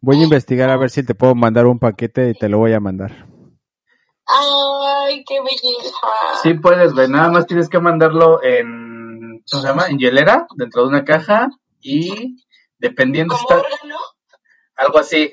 Voy 0.00 0.20
a 0.20 0.24
investigar 0.24 0.70
a 0.70 0.76
ver 0.76 0.90
si 0.90 1.02
te 1.02 1.14
puedo 1.14 1.34
mandar 1.34 1.66
un 1.66 1.78
paquete 1.78 2.30
y 2.30 2.34
te 2.34 2.48
lo 2.48 2.58
voy 2.58 2.72
a 2.72 2.80
mandar. 2.80 3.26
Ay, 5.20 5.24
qué 5.26 5.40
belleza. 5.40 5.96
Sí 6.42 6.54
puedes, 6.54 6.94
güey. 6.94 7.08
Nada 7.08 7.30
más 7.30 7.46
tienes 7.46 7.68
que 7.68 7.78
mandarlo 7.78 8.42
en, 8.42 9.42
¿cómo 9.50 9.62
se 9.62 9.68
llama? 9.68 9.86
En 9.88 9.98
hielera, 9.98 10.46
dentro 10.56 10.82
de 10.82 10.88
una 10.88 11.04
caja 11.04 11.48
y 11.80 12.44
dependiendo 12.78 13.36
si 13.36 13.44
¿Como 13.44 13.60
está, 13.60 13.68
órgano? 13.68 13.98
algo 14.76 14.98
así. 14.98 15.32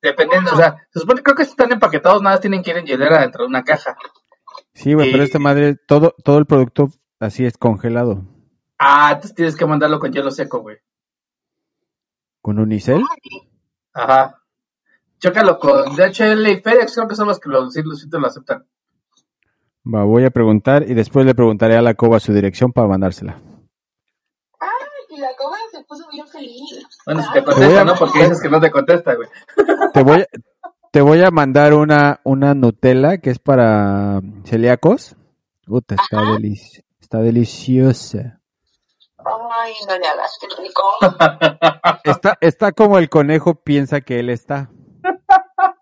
Dependiendo, 0.00 0.52
o 0.52 0.56
sea, 0.56 0.76
se 0.90 1.00
supone 1.00 1.22
creo 1.22 1.36
que 1.36 1.44
si 1.44 1.50
están 1.50 1.72
empaquetados, 1.72 2.22
nada 2.22 2.36
más 2.36 2.40
tienen 2.40 2.62
que 2.62 2.70
ir 2.70 2.76
en 2.78 2.86
hielera 2.86 3.20
dentro 3.20 3.42
de 3.42 3.48
una 3.48 3.64
caja. 3.64 3.96
Sí, 4.72 4.94
güey, 4.94 5.10
pero 5.10 5.24
esta 5.24 5.40
madre, 5.40 5.74
todo, 5.74 6.14
todo 6.24 6.38
el 6.38 6.46
producto 6.46 6.88
así 7.18 7.44
es 7.44 7.58
congelado. 7.58 8.22
Ah, 8.78 9.10
entonces 9.10 9.34
tienes 9.34 9.56
que 9.56 9.66
mandarlo 9.66 9.98
con 9.98 10.12
hielo 10.12 10.30
seco, 10.30 10.60
güey. 10.60 10.76
¿Con 12.40 12.60
unicel? 12.60 13.02
Ajá. 13.92 14.40
Chócalo 15.18 15.58
con 15.58 15.96
DHL 15.96 16.46
y 16.46 16.60
FedEx, 16.60 16.94
creo 16.94 17.08
que 17.08 17.16
son 17.16 17.26
los 17.26 17.40
que 17.40 17.48
los, 17.48 17.74
te 17.74 18.18
lo 18.18 18.26
aceptan. 18.26 18.64
Va, 19.92 20.04
voy 20.04 20.24
a 20.24 20.30
preguntar 20.30 20.84
y 20.88 20.94
después 20.94 21.24
le 21.24 21.34
preguntaré 21.34 21.76
a 21.76 21.82
la 21.82 21.94
Coba 21.94 22.20
su 22.20 22.32
dirección 22.32 22.72
para 22.72 22.88
mandársela. 22.88 23.40
Ay, 24.60 24.68
y 25.16 25.18
la 25.20 25.28
coba 25.38 25.56
se 25.72 25.82
puso 25.84 26.06
bien 26.12 26.26
feliz. 26.28 26.86
Bueno, 27.06 27.22
si 27.22 27.32
te 27.32 27.40
voy 27.40 27.54
contesta, 27.54 27.80
a- 27.80 27.84
¿no? 27.84 27.94
Porque 27.94 28.18
dices 28.20 28.42
que 28.42 28.50
no 28.50 28.60
te 28.60 28.70
contesta, 28.70 29.14
güey. 29.14 29.28
Te 29.94 30.02
voy, 30.02 30.24
te 30.92 31.00
voy 31.00 31.22
a 31.22 31.30
mandar 31.30 31.72
una, 31.72 32.20
una 32.24 32.52
Nutella 32.54 33.18
que 33.18 33.30
es 33.30 33.38
para 33.38 34.20
celíacos. 34.44 35.16
Puta, 35.64 35.94
está, 35.94 36.18
delici- 36.22 36.84
está 37.00 37.18
deliciosa. 37.20 38.40
Ay, 39.18 39.72
no 39.88 39.98
le 39.98 40.06
hagas, 40.06 40.38
qué 40.40 40.62
rico. 40.62 40.82
Está, 42.04 42.36
está 42.40 42.72
como 42.72 42.98
el 42.98 43.08
conejo 43.08 43.54
piensa 43.62 44.00
que 44.02 44.20
él 44.20 44.30
está. 44.30 44.70
Ah, 45.58 45.74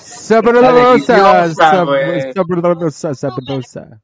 Sabrosa, 0.00 0.98
sabrosa, 1.54 3.14
sabrosa. 3.14 4.02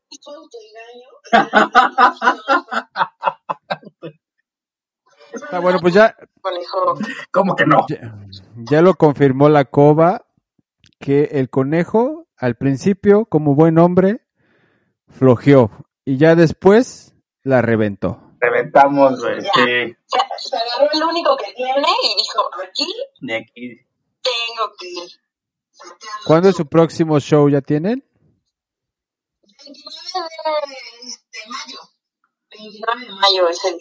Está 5.33 5.59
bueno, 5.61 5.79
pues 5.81 5.95
ya. 5.95 6.17
¿Cómo 7.31 7.57
que 7.57 7.67
no? 7.67 7.85
ya, 7.89 8.15
ya 8.71 8.81
lo 8.83 8.95
confirmó 8.95 9.49
la 9.49 9.65
Coba 9.65 10.27
que 10.99 11.25
el 11.33 11.51
conejo 11.51 12.29
al 12.37 12.57
principio, 12.57 13.27
como 13.27 13.55
buen 13.55 13.79
hombre, 13.79 14.21
flojeó 15.09 15.71
y 16.05 16.19
ya 16.19 16.35
después 16.35 17.15
la 17.43 17.63
reventó. 17.63 18.21
Reventamos, 18.41 19.21
güey. 19.21 19.41
Sí. 19.41 19.97
Se 20.39 20.57
agarró 20.57 20.91
el 20.93 21.03
único 21.03 21.37
que 21.37 21.53
tiene 21.55 21.89
y 22.03 22.17
dijo, 22.23 22.43
aquí 22.63 22.87
De 23.21 23.37
aquí. 23.37 23.86
Tengo 24.27 24.73
que 24.79 24.89
ir. 24.89 25.11
¿Cuándo 26.27 26.49
es 26.49 26.57
su 26.57 26.67
próximo 26.67 27.21
show? 27.21 27.49
¿Ya 27.49 27.61
tienen? 27.61 28.05
29 29.65 29.97
de 30.67 31.09
este, 31.09 31.39
mayo. 31.49 31.81
29 32.51 33.05
de 33.05 33.13
mayo 33.13 33.49
es 33.49 33.65
el, 33.65 33.79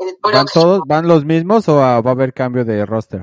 el 0.00 0.18
¿Van 0.20 0.46
todos? 0.52 0.80
¿Van 0.86 1.06
los 1.06 1.24
mismos 1.24 1.68
o 1.68 1.80
ah, 1.80 2.00
va 2.00 2.10
a 2.10 2.14
haber 2.14 2.32
cambio 2.32 2.64
de 2.64 2.84
roster? 2.84 3.20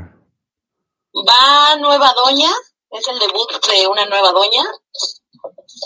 Va 1.14 1.76
Nueva 1.78 2.14
Doña, 2.14 2.52
es 2.90 3.08
el 3.08 3.20
debut 3.20 3.50
de 3.68 3.88
una 3.88 4.06
nueva 4.06 4.32
Doña. 4.32 4.64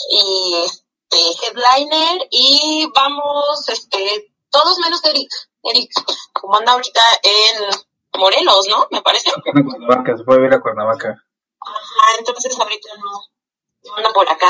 Y 0.10 0.65
este, 0.65 1.46
headliner. 1.46 2.27
Y 2.30 2.88
vamos, 2.94 3.70
este, 3.70 4.34
todos 4.50 4.80
menos 4.80 5.04
Eric. 5.06 5.30
Eric, 5.63 5.92
como 6.34 6.58
anda 6.58 6.74
ahorita 6.74 7.01
en 7.24 7.70
Morelos, 8.17 8.67
¿no? 8.69 8.88
Me 8.91 9.01
parece. 9.01 9.29
En 9.53 9.63
Cuernavaca, 9.63 10.17
se 10.17 10.24
puede 10.24 10.39
ver 10.41 10.53
a 10.53 10.62
Cuernavaca. 10.62 11.10
Ajá, 11.10 12.17
entonces 12.19 12.57
ahorita 12.60 12.89
no, 13.00 13.12
no 13.89 13.98
anda 13.98 14.10
por 14.13 14.29
acá. 14.29 14.48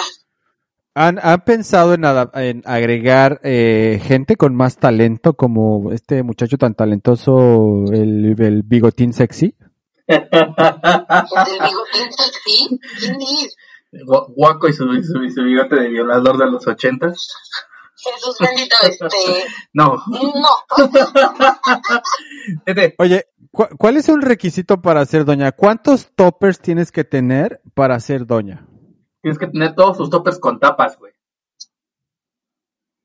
¿Han, 0.98 1.20
han 1.22 1.42
pensado 1.42 1.94
en, 1.94 2.04
en 2.36 2.62
agregar 2.66 3.42
eh, 3.44 4.00
gente 4.04 4.38
con 4.38 4.56
más 4.56 4.78
talento 4.78 5.34
como 5.34 5.92
este 5.92 6.24
muchacho 6.24 6.58
tan 6.58 6.74
talentoso, 6.74 7.84
el, 7.92 8.36
el 8.40 8.64
bigotín 8.64 9.12
sexy? 9.14 9.56
El 10.08 10.22
bigotín 10.30 12.12
sexy. 12.12 12.80
¿Quién 13.00 13.18
es? 13.22 13.56
Gu- 14.06 14.34
Guaco 14.36 14.68
y 14.70 14.74
su, 14.74 14.86
su, 15.04 15.24
y 15.24 15.32
su 15.32 15.44
bigote 15.44 15.76
de 15.76 15.88
violador 15.90 16.38
de 16.38 16.46
los 16.52 16.66
ochentas. 16.68 17.30
Jesús 18.14 18.38
bendito, 18.40 18.76
este. 18.84 19.46
No. 19.74 19.96
No. 20.08 20.50
Vete. 22.66 22.96
Oye, 23.00 23.28
¿cu- 23.52 23.70
¿cuál 23.78 23.98
es 23.98 24.10
un 24.10 24.22
requisito 24.22 24.82
para 24.82 25.06
ser 25.06 25.26
doña? 25.26 25.52
¿Cuántos 25.52 26.10
toppers 26.16 26.60
tienes 26.60 26.92
que 26.92 27.04
tener 27.04 27.62
para 27.74 28.00
ser 28.00 28.26
doña? 28.26 28.66
Tienes 29.22 29.40
que 29.40 29.48
tener 29.48 29.74
todos 29.76 29.98
tus 29.98 30.10
toppers 30.10 30.40
con 30.40 30.60
tapas, 30.60 30.98
güey. 31.00 31.14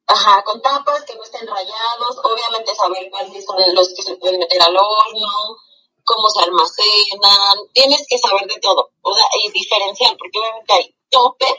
Ajá, 0.06 0.42
con 0.44 0.60
tapas 0.60 1.04
que 1.04 1.14
no 1.14 1.22
estén 1.22 1.46
rayados, 1.46 2.18
obviamente 2.24 2.74
saber 2.74 3.08
cuáles 3.10 3.44
son 3.44 3.56
los 3.74 3.94
que 3.94 4.02
se 4.02 4.16
pueden 4.16 4.40
meter 4.40 4.60
al 4.60 4.76
horno, 4.76 5.56
cómo 6.02 6.28
se 6.28 6.42
almacenan, 6.42 7.58
tienes 7.72 8.04
que 8.08 8.18
saber 8.18 8.42
de 8.48 8.58
todo, 8.60 8.90
o 9.02 9.14
sea, 9.14 9.24
y 9.44 9.52
diferenciar, 9.52 10.16
porque 10.18 10.38
obviamente 10.40 10.72
hay 10.74 10.94
topper 11.10 11.54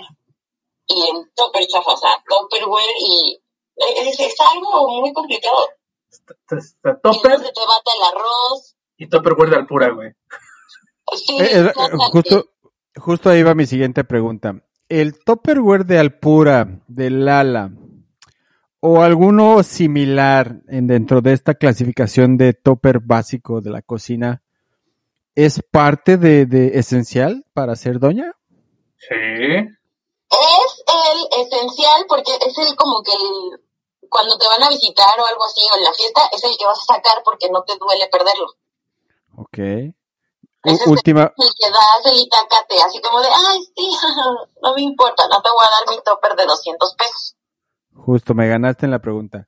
y 0.96 1.10
el 1.10 1.32
topper 1.36 1.66
chafa, 1.68 1.92
o 1.92 1.98
sea, 1.98 2.12
topperware 2.28 2.96
y 3.00 3.42
es, 3.76 4.20
es 4.20 4.36
algo 4.54 5.02
muy 5.02 5.14
complicado. 5.14 5.70
Topper 6.48 7.38
se 7.38 7.52
te 7.52 7.62
bata 7.62 7.92
el 7.98 8.18
arroz, 8.18 8.76
y 9.02 9.08
topper 9.08 9.50
de 9.50 9.56
alpura, 9.56 9.90
güey. 9.90 10.12
sí, 11.16 11.36
Eh, 11.40 11.66
eh, 11.66 11.74
justo, 12.12 12.46
justo 12.96 13.30
ahí 13.32 13.42
va 13.42 13.56
mi 13.56 13.66
siguiente 13.66 14.04
pregunta. 14.04 14.62
¿El 14.90 15.18
Tupperware 15.18 15.86
de 15.86 15.98
Alpura, 15.98 16.84
de 16.88 17.10
Lala, 17.10 17.72
o 18.80 19.02
alguno 19.02 19.64
similar 19.64 20.62
en 20.68 20.86
dentro 20.86 21.22
de 21.22 21.34
esta 21.34 21.56
clasificación 21.56 22.38
de 22.38 22.54
topper 22.54 23.00
básico 23.00 23.60
de 23.60 23.72
la 23.72 23.82
cocina, 23.82 24.44
es 25.34 25.64
parte 25.64 26.18
de, 26.18 26.46
de 26.46 26.78
esencial 26.78 27.46
para 27.54 27.76
ser 27.76 27.98
doña? 27.98 28.34
Sí. 28.98 29.68
Es 30.32 30.84
el 30.88 31.42
esencial 31.46 32.06
porque 32.08 32.32
es 32.34 32.58
el 32.58 32.76
como 32.76 33.04
que 33.04 33.12
el, 33.12 33.62
cuando 34.10 34.38
te 34.38 34.48
van 34.48 34.64
a 34.64 34.70
visitar 34.70 35.20
o 35.20 35.26
algo 35.26 35.44
así 35.46 35.62
o 35.72 35.78
en 35.78 35.84
la 35.84 35.94
fiesta 35.94 36.22
es 36.32 36.44
el 36.44 36.58
que 36.58 36.66
vas 36.66 36.80
a 36.80 36.96
sacar 36.96 37.22
porque 37.24 37.50
no 37.50 37.64
te 37.64 37.78
duele 37.78 38.08
perderlo. 38.08 38.48
Ok. 39.38 39.58
Ese 40.64 40.84
es 40.84 40.88
última, 40.88 41.24
el 41.24 41.54
que 41.58 41.72
das 41.72 42.14
el 42.14 42.20
itacate, 42.20 42.76
así 42.84 43.02
como 43.02 43.20
de, 43.20 43.28
ay, 43.28 43.60
sí, 43.76 43.90
no 44.62 44.76
me 44.76 44.82
importa, 44.84 45.28
no 45.28 45.42
te 45.42 45.50
voy 45.50 45.66
a 45.66 45.80
dar 45.80 45.96
mi 45.96 46.04
topper 46.04 46.36
de 46.36 46.46
200 46.46 46.96
pesos. 46.96 47.36
justo 47.96 48.36
me 48.36 48.48
ganaste 48.48 48.86
en 48.86 48.92
la 48.92 49.00
pregunta. 49.00 49.48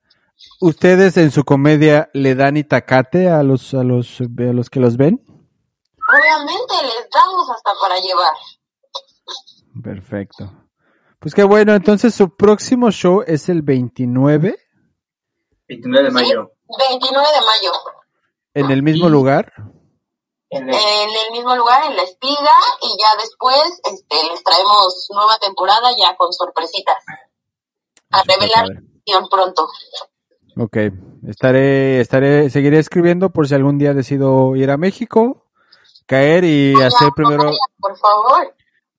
¿Ustedes 0.59 1.15
en 1.17 1.29
su 1.29 1.43
comedia 1.43 2.09
le 2.13 2.33
dan 2.33 2.57
itacate 2.57 3.29
a 3.29 3.43
los, 3.43 3.75
a 3.75 3.83
los, 3.83 4.21
a 4.21 4.53
los 4.53 4.69
que 4.71 4.79
los 4.79 4.97
ven? 4.97 5.23
Obviamente 6.09 6.73
les 6.81 7.09
damos 7.11 7.49
hasta 7.49 7.73
para 7.79 7.99
llevar. 7.99 8.33
Perfecto. 9.83 10.62
Pues 11.23 11.33
qué 11.33 11.43
bueno, 11.43 11.73
entonces 11.73 12.13
su 12.13 12.35
próximo 12.35 12.91
show 12.91 13.23
es 13.25 13.47
el 13.49 13.61
29 13.61 14.57
29 15.67 16.03
de 16.05 16.11
mayo. 16.11 16.51
29 16.89 17.27
de 17.33 17.41
mayo, 17.41 17.71
en 18.53 18.71
el 18.71 18.83
mismo 18.83 19.07
Y- 19.07 19.11
lugar. 19.11 19.53
En 20.49 20.69
el- 20.69 20.75
en 20.75 21.09
el 21.25 21.31
mismo 21.31 21.55
lugar, 21.55 21.89
en 21.89 21.95
La 21.95 22.03
Espiga, 22.03 22.51
y 22.81 22.89
ya 23.01 23.19
después 23.19 23.79
este, 23.85 24.15
les 24.31 24.43
traemos 24.43 25.07
nueva 25.11 25.37
temporada 25.39 25.89
ya 25.99 26.15
con 26.15 26.31
sorpresitas. 26.31 26.97
A 28.11 28.19
Super 28.19 28.35
revelar 28.39 28.65
padre. 28.67 28.79
bien 29.05 29.23
pronto. 29.31 29.67
Ok, 30.57 30.77
estaré, 31.27 32.01
estaré, 32.01 32.49
seguiré 32.51 32.77
escribiendo 32.77 33.31
por 33.31 33.47
si 33.47 33.55
algún 33.55 33.79
día 33.79 33.93
decido 33.95 34.55
ir 34.55 34.69
a 34.69 34.77
México, 34.77 35.47
caer 36.05 36.43
y 36.43 36.79
hacer 36.79 37.09
primero, 37.15 37.45
vaya, 37.45 37.57
por 37.79 37.97
favor. 37.97 38.53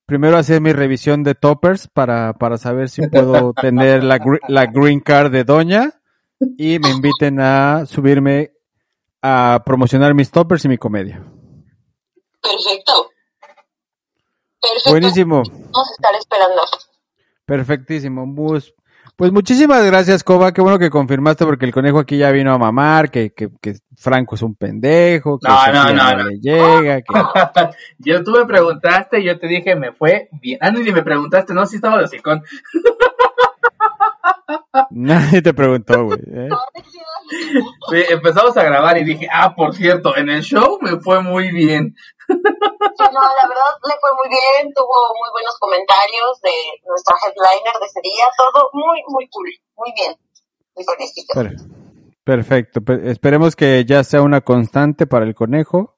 Primero 0.07 0.37
hacer 0.37 0.61
mi 0.61 0.73
revisión 0.73 1.23
de 1.23 1.35
toppers 1.35 1.89
para, 1.89 2.35
para 2.35 2.59
saber 2.59 2.89
si 2.89 3.07
puedo 3.09 3.53
tener 3.61 4.05
la, 4.05 4.19
la 4.49 4.67
green 4.67 5.01
card 5.01 5.31
de 5.33 5.45
Doña 5.45 5.93
y 6.59 6.79
me 6.79 6.91
inviten 6.91 7.41
a 7.41 7.87
subirme 7.87 8.53
a 9.23 9.63
promocionar 9.65 10.13
mis 10.15 10.31
toppers 10.31 10.65
y 10.65 10.69
mi 10.69 10.77
comedia. 10.79 11.23
Perfecto. 12.43 13.11
Perfecto. 14.61 14.91
Buenísimo, 14.91 15.43
Vamos 15.47 15.91
a 15.91 15.93
estar 15.95 16.15
esperando. 16.15 16.63
perfectísimo. 17.45 18.35
Pues, 18.35 18.75
pues 19.17 19.33
muchísimas 19.33 19.85
gracias, 19.85 20.25
Coba. 20.25 20.53
Qué 20.53 20.61
bueno 20.63 20.79
que 20.79 20.91
confirmaste 20.91 21.45
porque 21.45 21.67
el 21.67 21.73
conejo 21.73 21.99
aquí 21.99 22.17
ya 22.19 22.31
vino 22.31 22.53
a 22.53 22.59
mamar, 22.59 23.11
que, 23.11 23.33
que, 23.33 23.49
que 23.61 23.77
Franco 24.05 24.35
es 24.35 24.43
un 24.43 24.55
pendejo, 24.55 25.39
que 25.39 25.49
No, 25.49 25.67
no, 25.73 25.85
no, 25.95 26.15
no. 26.17 26.25
le 26.25 26.39
llega, 26.39 27.01
que... 27.01 27.09
yo 27.99 28.23
tú 28.23 28.33
me 28.33 28.45
preguntaste 28.45 29.21
y 29.21 29.25
yo 29.25 29.39
te 29.39 29.47
dije, 29.47 29.77
me 29.77 29.93
fue 29.93 30.29
bien. 30.43 30.59
Ah, 30.61 30.71
no, 30.71 30.81
ni 30.81 30.93
me 30.93 31.03
preguntaste, 31.03 31.55
no, 31.55 31.65
sí 31.65 31.77
estaba 31.77 31.97
de 31.97 32.05
hocicón. 32.05 32.43
Nadie 34.91 35.41
te 35.41 35.55
preguntó, 35.55 36.05
güey. 36.05 36.19
¿eh? 36.21 36.51
Sí, 37.91 38.05
empezamos 38.11 38.55
a 38.59 38.63
grabar 38.63 38.99
y 38.99 39.05
dije, 39.05 39.27
ah, 39.33 39.55
por 39.55 39.75
cierto, 39.75 40.15
en 40.17 40.29
el 40.29 40.43
show 40.43 40.79
me 40.83 41.01
fue 41.01 41.23
muy 41.23 41.51
bien. 41.51 41.95
No, 42.29 42.37
la 42.37 43.49
verdad 43.49 43.73
le 43.89 43.95
fue 44.01 44.11
muy 44.21 44.29
bien, 44.29 44.71
tuvo 44.75 45.15
muy 45.19 45.31
buenos 45.33 45.57
comentarios 45.59 46.41
de 46.43 46.53
nuestra 46.87 47.17
headliner 47.25 47.73
de 47.81 47.87
ese 47.87 48.01
día, 48.03 48.25
todo 48.37 48.69
muy, 48.75 49.03
muy 49.09 49.27
cool, 49.29 49.49
muy 49.77 49.93
bien. 49.97 50.15
Mi 50.77 50.85
conejito. 50.85 51.33
Per- 52.25 52.37
perfecto. 52.39 52.81
Pe- 52.83 53.11
esperemos 53.11 53.55
que 53.57 53.85
ya 53.87 54.03
sea 54.05 54.23
una 54.23 54.41
constante 54.41 55.07
para 55.07 55.25
el 55.27 55.35
conejo, 55.35 55.97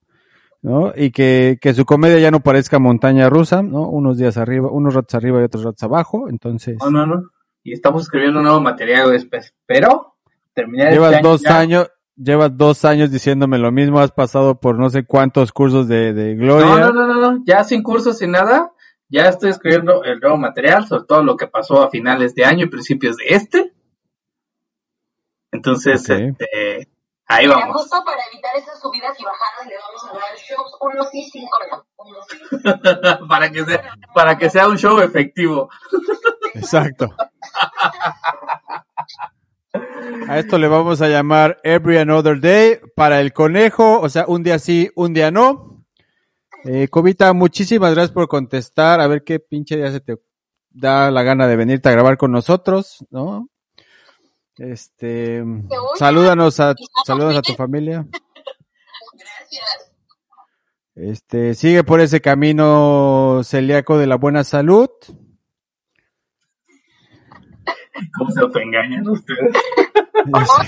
¿no? 0.62 0.92
Y 0.96 1.10
que, 1.12 1.58
que 1.60 1.74
su 1.74 1.84
comedia 1.84 2.18
ya 2.18 2.30
no 2.30 2.40
parezca 2.40 2.78
montaña 2.78 3.28
rusa, 3.30 3.62
¿no? 3.62 3.88
Unos 3.88 4.18
días 4.18 4.36
arriba, 4.36 4.68
unos 4.70 4.94
ratos 4.94 5.14
arriba 5.14 5.40
y 5.40 5.44
otros 5.44 5.64
ratos 5.64 5.82
abajo. 5.82 6.28
Entonces, 6.28 6.76
No, 6.80 6.90
no, 6.90 7.06
no. 7.06 7.22
Y 7.62 7.72
estamos 7.72 8.02
escribiendo 8.02 8.38
un 8.40 8.44
nuevo 8.44 8.60
material 8.60 9.10
después. 9.10 9.52
Pero, 9.66 10.14
terminar 10.54 10.92
llevas 10.92 11.12
este 11.14 11.18
año 11.18 11.28
dos 11.30 11.42
ya- 11.42 11.58
años, 11.58 11.90
llevas 12.16 12.56
dos 12.56 12.84
años 12.84 13.10
diciéndome 13.10 13.58
lo 13.58 13.72
mismo, 13.72 13.98
has 14.00 14.12
pasado 14.12 14.58
por 14.60 14.78
no 14.78 14.88
sé 14.90 15.04
cuántos 15.04 15.52
cursos 15.52 15.86
de, 15.88 16.12
de 16.12 16.34
No, 16.34 16.56
gloria. 16.56 16.76
no, 16.86 16.92
no, 16.92 17.06
no, 17.06 17.20
no, 17.20 17.42
ya 17.44 17.62
sin 17.64 17.82
cursos, 17.82 18.18
sin 18.18 18.30
nada. 18.32 18.72
ya 19.08 19.28
estoy 19.28 19.50
escribiendo 19.50 20.02
el 20.02 20.18
nuevo 20.20 20.36
material 20.36 20.84
sobre 20.86 21.04
todo 21.06 21.22
lo 21.22 21.36
que 21.36 21.46
pasó 21.46 21.82
a 21.82 21.90
finales 21.90 22.34
de 22.34 22.44
año 22.44 22.64
y 22.64 22.68
principios 22.68 23.16
de 23.16 23.24
este. 23.36 23.72
Entonces, 25.56 26.08
este, 26.08 26.88
ahí 27.26 27.46
Mira, 27.46 27.58
vamos. 27.58 27.82
justo 27.82 28.04
para 28.04 28.20
evitar 28.30 28.54
esas 28.56 28.78
subidas 28.80 29.18
y 29.18 29.24
bajadas, 29.24 29.66
le 29.66 29.74
vamos 29.74 30.04
a 30.04 30.12
dar 30.12 30.36
shows 30.36 30.76
uno 30.80 31.04
sí, 31.10 31.28
cinco 31.32 31.56
no. 31.70 31.86
Uno 31.96 32.18
sí. 32.28 33.26
para 33.28 33.50
que 33.50 33.64
sea, 33.64 33.94
para 34.14 34.36
que 34.36 34.50
sea 34.50 34.68
un 34.68 34.76
show 34.76 35.00
efectivo. 35.00 35.70
Exacto. 36.54 37.14
A 40.28 40.38
esto 40.38 40.58
le 40.58 40.68
vamos 40.68 41.00
a 41.00 41.08
llamar 41.08 41.58
Every 41.62 41.98
Another 41.98 42.38
Day 42.40 42.80
para 42.94 43.20
el 43.20 43.32
conejo, 43.32 44.00
o 44.00 44.08
sea, 44.08 44.24
un 44.28 44.42
día 44.42 44.58
sí, 44.58 44.90
un 44.94 45.14
día 45.14 45.30
no. 45.30 45.84
Eh, 46.64 46.88
Cobita, 46.88 47.32
muchísimas 47.32 47.94
gracias 47.94 48.12
por 48.12 48.28
contestar. 48.28 49.00
A 49.00 49.06
ver 49.06 49.24
qué 49.24 49.38
pinche 49.40 49.76
día 49.76 49.90
se 49.90 50.00
te 50.00 50.16
da 50.70 51.10
la 51.10 51.22
gana 51.22 51.46
de 51.46 51.56
venirte 51.56 51.88
a 51.88 51.92
grabar 51.92 52.18
con 52.18 52.32
nosotros, 52.32 53.04
¿no? 53.10 53.48
Este, 54.58 55.44
salúdanos 55.96 56.60
a, 56.60 56.74
salúdanos 57.04 57.36
a 57.36 57.42
tu 57.42 57.54
familia. 57.54 58.06
Gracias. 59.12 59.92
Este, 60.94 61.54
sigue 61.54 61.84
por 61.84 62.00
ese 62.00 62.22
camino 62.22 63.42
celíaco 63.44 63.98
de 63.98 64.06
la 64.06 64.16
buena 64.16 64.44
salud. 64.44 64.88
¿Cómo 68.18 68.30
se 68.30 68.40
autoengañan 68.40 69.08
ustedes? 69.08 69.56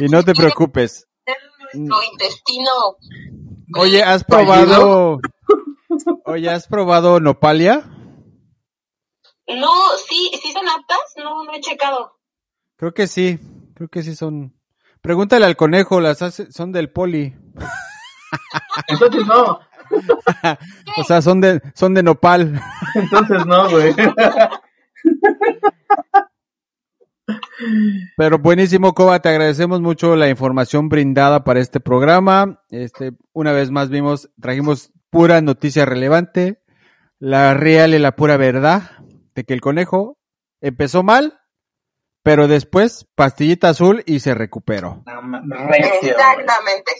Y 0.00 0.08
no 0.08 0.22
te 0.22 0.34
preocupes. 0.34 1.06
nuestro 1.74 2.12
intestino. 2.12 2.70
Oye, 3.78 4.02
¿has 4.02 4.24
probado, 4.24 5.18
oye, 6.24 6.48
¿has 6.50 6.66
probado 6.66 7.20
nopalia? 7.20 7.84
No, 9.48 9.72
sí, 10.08 10.30
sí 10.42 10.52
son 10.52 10.68
aptas, 10.68 10.98
no, 11.16 11.44
no 11.44 11.52
he 11.52 11.60
checado. 11.60 12.16
Creo 12.76 12.92
que 12.92 13.06
sí, 13.06 13.38
creo 13.74 13.88
que 13.88 14.02
sí 14.02 14.16
son. 14.16 14.54
Pregúntale 15.00 15.46
al 15.46 15.56
conejo, 15.56 16.00
las 16.00 16.20
hace, 16.22 16.50
son 16.50 16.72
del 16.72 16.90
poli. 16.90 17.34
Entonces 18.88 19.24
no, 19.26 19.60
O 20.98 21.04
sea, 21.04 21.22
son 21.22 21.40
de, 21.40 21.62
son 21.74 21.94
de 21.94 22.02
nopal. 22.02 22.60
entonces 22.94 23.46
no, 23.46 23.70
güey. 23.70 23.94
Pero 28.16 28.38
buenísimo, 28.38 28.94
Coba, 28.94 29.20
te 29.20 29.28
agradecemos 29.28 29.80
mucho 29.80 30.16
la 30.16 30.28
información 30.28 30.88
brindada 30.88 31.44
para 31.44 31.60
este 31.60 31.80
programa. 31.80 32.62
Este, 32.70 33.12
una 33.32 33.52
vez 33.52 33.70
más 33.70 33.88
vimos, 33.88 34.28
trajimos 34.40 34.92
pura 35.10 35.40
noticia 35.40 35.84
relevante, 35.86 36.62
la 37.18 37.54
real 37.54 37.94
y 37.94 37.98
la 37.98 38.16
pura 38.16 38.36
verdad 38.36 38.90
de 39.36 39.44
que 39.44 39.54
el 39.54 39.60
conejo 39.60 40.18
empezó 40.60 41.04
mal, 41.04 41.38
pero 42.24 42.48
después 42.48 43.06
pastillita 43.14 43.68
azul 43.68 44.02
y 44.06 44.18
se 44.20 44.34
recuperó. 44.34 45.04
Recio. 45.04 46.10
Exactamente. 46.10 46.92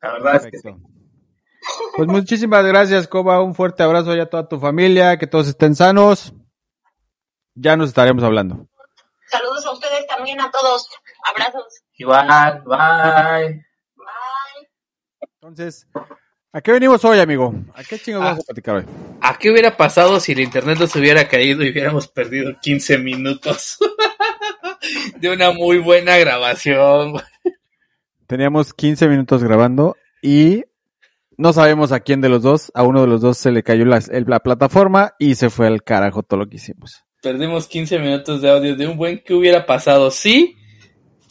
La 0.00 0.12
verdad 0.12 0.36
es 0.36 0.42
que 0.44 0.58
sí. 0.58 0.68
Perfecto. 0.68 0.88
Pues 1.96 2.08
muchísimas 2.08 2.64
gracias, 2.64 3.08
Coba. 3.08 3.42
Un 3.42 3.54
fuerte 3.54 3.82
abrazo 3.82 4.14
ya 4.14 4.24
a 4.24 4.30
toda 4.30 4.46
tu 4.46 4.60
familia, 4.60 5.18
que 5.18 5.26
todos 5.26 5.48
estén 5.48 5.74
sanos. 5.74 6.32
Ya 7.54 7.76
nos 7.76 7.88
estaremos 7.88 8.22
hablando. 8.22 8.68
Saludos 9.26 9.66
a 9.66 9.72
ustedes 9.72 10.06
también, 10.06 10.40
a 10.40 10.50
todos. 10.50 10.88
Abrazos. 11.24 11.82
Igual, 11.94 12.62
bye. 12.64 13.64
Bye. 13.96 14.68
Entonces, 15.20 15.88
¿a 16.52 16.60
qué 16.60 16.72
venimos 16.72 17.04
hoy, 17.04 17.18
amigo? 17.18 17.54
¿A 17.74 17.84
qué 17.84 17.98
chingos 17.98 18.22
vamos 18.22 18.40
a 18.40 18.46
platicar 18.46 18.76
hoy? 18.76 18.84
¿A 19.20 19.38
qué 19.38 19.50
hubiera 19.50 19.76
pasado 19.76 20.20
si 20.20 20.32
el 20.32 20.40
internet 20.40 20.78
nos 20.78 20.94
hubiera 20.96 21.28
caído 21.28 21.64
y 21.64 21.70
hubiéramos 21.70 22.08
perdido 22.08 22.52
15 22.60 22.98
minutos 22.98 23.78
de 25.20 25.30
una 25.30 25.52
muy 25.52 25.78
buena 25.78 26.16
grabación? 26.16 27.14
Teníamos 28.26 28.74
15 28.74 29.08
minutos 29.08 29.42
grabando 29.42 29.96
y 30.22 30.64
no 31.38 31.52
sabemos 31.52 31.92
a 31.92 32.00
quién 32.00 32.20
de 32.20 32.28
los 32.28 32.42
dos, 32.42 32.72
a 32.74 32.82
uno 32.82 33.02
de 33.02 33.06
los 33.06 33.20
dos 33.20 33.38
se 33.38 33.52
le 33.52 33.62
cayó 33.62 33.84
la, 33.84 34.40
plataforma 34.40 35.14
y 35.18 35.36
se 35.36 35.50
fue 35.50 35.68
al 35.68 35.82
carajo 35.82 36.22
todo 36.22 36.40
lo 36.40 36.48
que 36.48 36.56
hicimos. 36.56 37.04
Perdimos 37.22 37.68
15 37.68 37.98
minutos 38.00 38.42
de 38.42 38.50
audio 38.50 38.76
de 38.76 38.86
un 38.86 38.96
buen 38.96 39.22
que 39.24 39.34
hubiera 39.34 39.64
pasado 39.64 40.10
si 40.10 40.56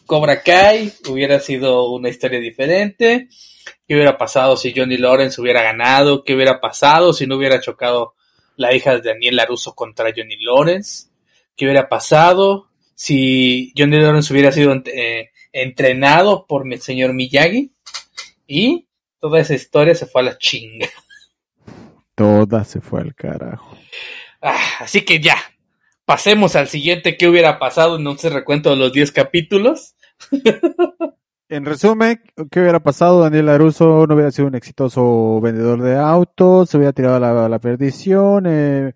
Cobra 0.06 0.42
Kai 0.42 0.94
hubiera 1.10 1.40
sido 1.40 1.92
una 1.92 2.10
historia 2.10 2.40
diferente. 2.40 3.28
¿Qué 3.88 3.96
hubiera 3.96 4.18
pasado 4.18 4.58
si 4.58 4.74
Johnny 4.76 4.98
Lawrence 4.98 5.40
hubiera 5.42 5.62
ganado? 5.62 6.24
¿Qué 6.24 6.36
hubiera 6.36 6.60
pasado 6.60 7.14
si 7.14 7.28
no 7.28 7.38
hubiera 7.38 7.60
chocado 7.60 8.16
la 8.56 8.74
hija 8.74 8.94
de 8.94 9.02
Daniel 9.02 9.36
Laruso 9.36 9.74
contra 9.76 10.12
Johnny 10.16 10.38
Lawrence? 10.40 11.10
¿Qué 11.56 11.66
hubiera 11.66 11.90
pasado 11.90 12.70
si 12.96 13.74
Johnny 13.78 14.00
Lawrence 14.00 14.34
hubiera 14.34 14.52
sido 14.52 14.74
eh, 14.86 15.32
entrenado 15.52 16.46
por 16.48 16.72
el 16.72 16.82
señor 16.82 17.14
Miyagi? 17.14 17.72
Y 18.48 18.88
toda 19.20 19.40
esa 19.40 19.54
historia 19.54 19.96
se 19.96 20.06
fue 20.06 20.22
a 20.22 20.26
la 20.26 20.38
chinga. 20.38 20.90
Toda 22.16 22.64
se 22.64 22.82
fue 22.82 23.02
al 23.02 23.14
carajo. 23.14 23.78
Ah, 24.42 24.78
así 24.80 25.02
que 25.02 25.20
ya, 25.20 25.38
pasemos 26.06 26.56
al 26.56 26.68
siguiente. 26.68 27.18
¿Qué 27.18 27.28
hubiera 27.28 27.60
pasado 27.60 27.98
en 27.98 28.08
un 28.08 28.18
recuento 28.18 28.70
de 28.70 28.78
los 28.78 28.94
10 28.94 29.12
capítulos? 29.12 29.96
En 31.50 31.64
resumen, 31.64 32.22
¿qué 32.52 32.60
hubiera 32.60 32.82
pasado? 32.82 33.22
Daniel 33.22 33.46
Laruso 33.46 34.06
no 34.06 34.16
hubiera 34.16 34.32
sido 34.32 34.50
un 34.50 34.56
exitoso 34.56 35.40
vendedor 35.40 35.82
de 35.82 35.96
autos, 35.96 36.70
se 36.70 36.78
hubiera 36.78 36.92
tirado 36.92 37.16
a 37.16 37.20
la, 37.22 37.46
a 37.46 37.50
la 37.50 37.60
perdición, 37.60 38.46
eh, 38.48 38.94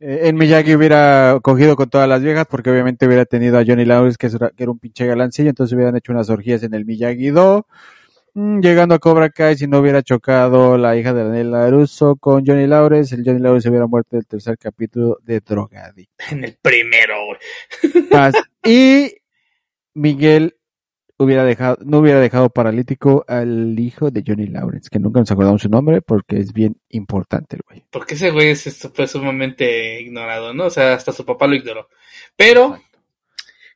eh, 0.00 0.20
en 0.24 0.36
Miyagi 0.36 0.74
hubiera 0.74 1.38
cogido 1.42 1.76
con 1.76 1.90
todas 1.90 2.08
las 2.08 2.22
viejas 2.22 2.46
porque 2.50 2.70
obviamente 2.70 3.06
hubiera 3.06 3.26
tenido 3.26 3.58
a 3.58 3.64
Johnny 3.66 3.84
Lawrence 3.84 4.16
que, 4.18 4.26
era, 4.26 4.50
que 4.50 4.62
era 4.62 4.72
un 4.72 4.78
pinche 4.78 5.06
galancillo, 5.06 5.50
entonces 5.50 5.74
hubieran 5.74 5.94
hecho 5.94 6.12
unas 6.12 6.30
orgías 6.30 6.62
en 6.62 6.72
el 6.72 6.86
Miyagi 6.86 7.28
Do. 7.28 7.66
Mm, 8.34 8.60
llegando 8.60 8.94
a 8.94 8.98
Cobra 8.98 9.28
Kai, 9.28 9.58
si 9.58 9.66
no 9.66 9.80
hubiera 9.80 10.02
chocado 10.02 10.78
la 10.78 10.96
hija 10.96 11.12
de 11.12 11.24
Daniel 11.24 11.50
Laruso 11.50 12.16
con 12.16 12.46
Johnny 12.46 12.66
Lawrence, 12.66 13.14
el 13.14 13.22
Johnny 13.22 13.40
Lawrence 13.40 13.68
hubiera 13.68 13.86
muerto 13.86 14.16
en 14.16 14.20
el 14.20 14.26
tercer 14.26 14.56
capítulo 14.56 15.18
de 15.22 15.40
Drogadicto. 15.40 16.24
En 16.30 16.44
el 16.44 16.56
primero, 16.62 17.14
güey. 17.26 18.32
Y 18.64 19.16
Miguel 19.92 20.56
hubiera 21.22 21.44
dejado, 21.44 21.78
no 21.84 21.98
hubiera 21.98 22.20
dejado 22.20 22.50
paralítico 22.50 23.24
al 23.28 23.78
hijo 23.78 24.10
de 24.10 24.22
Johnny 24.26 24.46
Lawrence, 24.46 24.88
que 24.90 24.98
nunca 24.98 25.20
nos 25.20 25.30
acordamos 25.30 25.62
su 25.62 25.68
nombre 25.68 26.02
porque 26.02 26.38
es 26.38 26.52
bien 26.52 26.76
importante 26.90 27.56
el 27.56 27.62
güey. 27.66 27.84
Porque 27.90 28.14
ese 28.14 28.30
güey 28.30 28.48
es, 28.50 28.90
fue 28.94 29.06
sumamente 29.06 30.00
ignorado, 30.00 30.54
¿no? 30.54 30.66
O 30.66 30.70
sea, 30.70 30.94
hasta 30.94 31.12
su 31.12 31.24
papá 31.24 31.46
lo 31.46 31.54
ignoró. 31.54 31.88
Pero, 32.36 32.80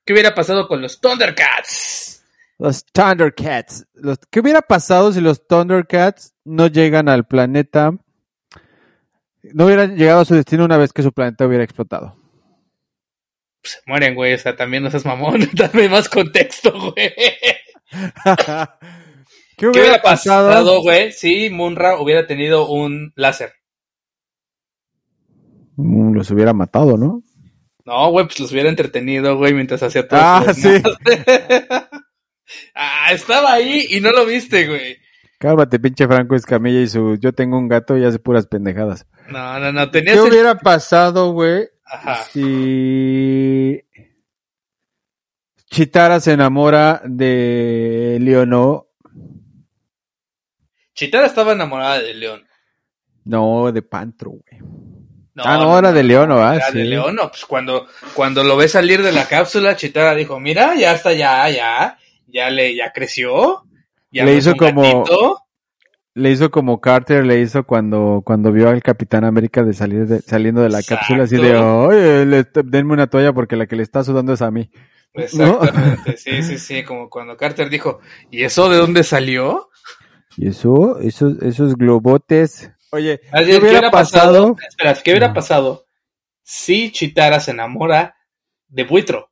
¿qué 0.05 0.13
hubiera 0.13 0.35
pasado 0.35 0.69
con 0.69 0.83
los 0.83 1.01
Thundercats? 1.01 2.25
Los 2.59 2.85
Thundercats. 2.87 3.87
Los, 3.95 4.19
¿Qué 4.31 4.41
hubiera 4.41 4.63
pasado 4.63 5.13
si 5.13 5.21
los 5.21 5.47
Thundercats 5.47 6.35
no 6.45 6.67
llegan 6.67 7.09
al 7.09 7.27
planeta? 7.27 7.93
No 9.43 9.67
hubieran 9.67 9.97
llegado 9.97 10.21
a 10.21 10.25
su 10.25 10.35
destino 10.35 10.65
una 10.65 10.77
vez 10.79 10.93
que 10.93 11.03
su 11.03 11.13
planeta 11.13 11.47
hubiera 11.47 11.65
explotado. 11.65 12.17
Pues 13.67 13.73
se 13.73 13.91
mueren, 13.91 14.15
güey. 14.15 14.35
O 14.35 14.39
sea, 14.39 14.55
también 14.55 14.85
no 14.85 14.91
seas 14.91 15.05
mamón. 15.05 15.49
Dame 15.53 15.89
más 15.89 16.09
contexto, 16.09 16.73
güey. 16.73 17.13
¿Qué 19.57 19.57
¿Qué 19.57 19.67
hubiera 19.69 20.01
pasado, 20.03 20.83
güey, 20.83 21.11
si 21.13 21.51
Munra 21.51 21.99
hubiera 22.01 22.27
tenido 22.27 22.69
un 22.69 23.13
láser? 23.17 23.55
Mm, 25.77 26.15
Los 26.15 26.31
hubiera 26.31 26.53
matado, 26.53 26.97
¿no? 26.97 27.23
No, 27.85 28.11
güey, 28.11 28.27
pues 28.27 28.41
los 28.41 28.53
hubiera 28.53 28.69
entretenido, 28.69 29.37
güey, 29.37 29.55
mientras 29.55 29.83
hacía 29.83 30.07
todo. 30.09 30.21
Ah, 30.21 30.45
sí. 30.53 30.69
ah, 32.75 33.13
estaba 33.13 33.53
ahí 33.53 33.87
y 33.91 34.01
no 34.01 34.11
lo 34.11 34.27
viste, 34.27 34.67
güey. 34.67 34.97
Cálmate, 35.39 35.79
pinche 35.79 36.07
Franco 36.07 36.35
Escamilla 36.35 36.81
y 36.81 36.89
su 36.89 37.17
yo 37.17 37.33
tengo 37.33 37.59
un 37.59 37.69
gato 37.69 37.97
y 37.97 38.05
hace 38.05 38.19
puras 38.19 38.47
pendejadas. 38.47 39.07
No, 39.31 39.59
no, 39.61 39.71
no, 39.73 39.91
tenías 39.91 40.17
¿Qué 40.17 40.23
el- 40.23 40.33
hubiera 40.33 40.57
pasado, 40.59 41.33
güey, 41.33 41.69
Ajá. 41.87 42.25
si 42.33 43.81
Chitara 45.71 46.21
se 46.21 46.33
enamora 46.33 47.01
de 47.05 48.19
Leonor? 48.21 48.89
Chitara 50.95 51.27
estaba 51.27 51.53
enamorada 51.53 52.01
de 52.01 52.15
León. 52.15 52.47
No, 53.25 53.71
de 53.73 53.83
Pantro, 53.83 54.31
güey. 54.31 54.61
No, 55.35 55.43
ah, 55.45 55.59
no, 55.59 55.79
era 55.79 55.93
de 55.93 56.03
León, 56.03 56.31
¿no? 56.31 56.39
Ah, 56.39 56.57
Era 56.57 56.71
sí. 56.71 56.79
de 56.79 56.85
León, 56.85 57.17
pues 57.29 57.45
cuando, 57.45 57.87
cuando 58.15 58.43
lo 58.43 58.57
ve 58.57 58.69
salir 58.69 59.03
de 59.03 59.13
la 59.13 59.29
cápsula, 59.29 59.77
Chitara 59.77 60.15
dijo, 60.15 60.41
mira, 60.41 60.75
ya 60.77 60.93
está, 60.95 61.13
ya, 61.13 61.49
ya, 61.51 61.99
ya 62.27 62.49
le, 62.49 62.75
ya 62.75 62.91
creció, 62.93 63.65
ya 64.11 64.25
Le 64.25 64.37
hizo 64.37 64.57
como- 64.57 64.81
gatito. 65.05 65.43
Le 66.17 66.31
hizo 66.31 66.51
como 66.51 66.81
Carter 66.81 67.27
le 67.27 67.41
hizo 67.41 67.65
cuando, 67.65 68.23
cuando 68.25 68.51
vio 68.51 68.71
al 68.71 68.83
Capitán 68.83 69.25
América 69.25 69.63
de 69.63 69.75
salir 69.75 70.07
de, 70.07 70.23
saliendo 70.23 70.63
de 70.63 70.71
la 70.71 70.79
Exacto. 70.79 70.97
cápsula 70.97 71.25
así 71.25 71.37
de, 71.37 71.55
oye, 71.55 72.25
le- 72.25 72.47
denme 72.65 72.95
una 72.95 73.07
toalla 73.07 73.35
porque 73.35 73.55
la 73.55 73.67
que 73.67 73.77
le 73.77 73.83
está 73.83 74.03
sudando 74.03 74.33
es 74.33 74.41
a 74.41 74.51
mí. 74.51 74.71
Exactamente, 75.13 76.17
sí, 76.17 76.43
sí, 76.43 76.57
sí, 76.57 76.83
como 76.85 77.11
cuando 77.11 77.37
Carter 77.37 77.69
dijo, 77.69 78.01
¿y 78.31 78.45
eso 78.45 78.71
de 78.71 78.79
dónde 78.79 79.05
salió? 79.05 79.69
Y 80.39 80.49
eso, 80.49 80.99
esos, 81.01 81.41
esos 81.43 81.77
globotes. 81.77 82.73
Oye, 82.93 83.21
¿qué 83.21 83.29
es, 83.41 83.49
¿qué 83.49 83.59
hubiera 83.59 83.91
pasado? 83.91 84.55
pasado? 84.55 84.57
Espera, 84.67 84.95
¿qué 84.95 85.11
hubiera 85.11 85.27
Ajá. 85.27 85.35
pasado 85.35 85.85
si 86.43 86.93
Chitara 86.93 87.41
se 87.41 87.51
enamora 87.51 88.17
de 88.69 88.85
Buitro? 88.85 89.29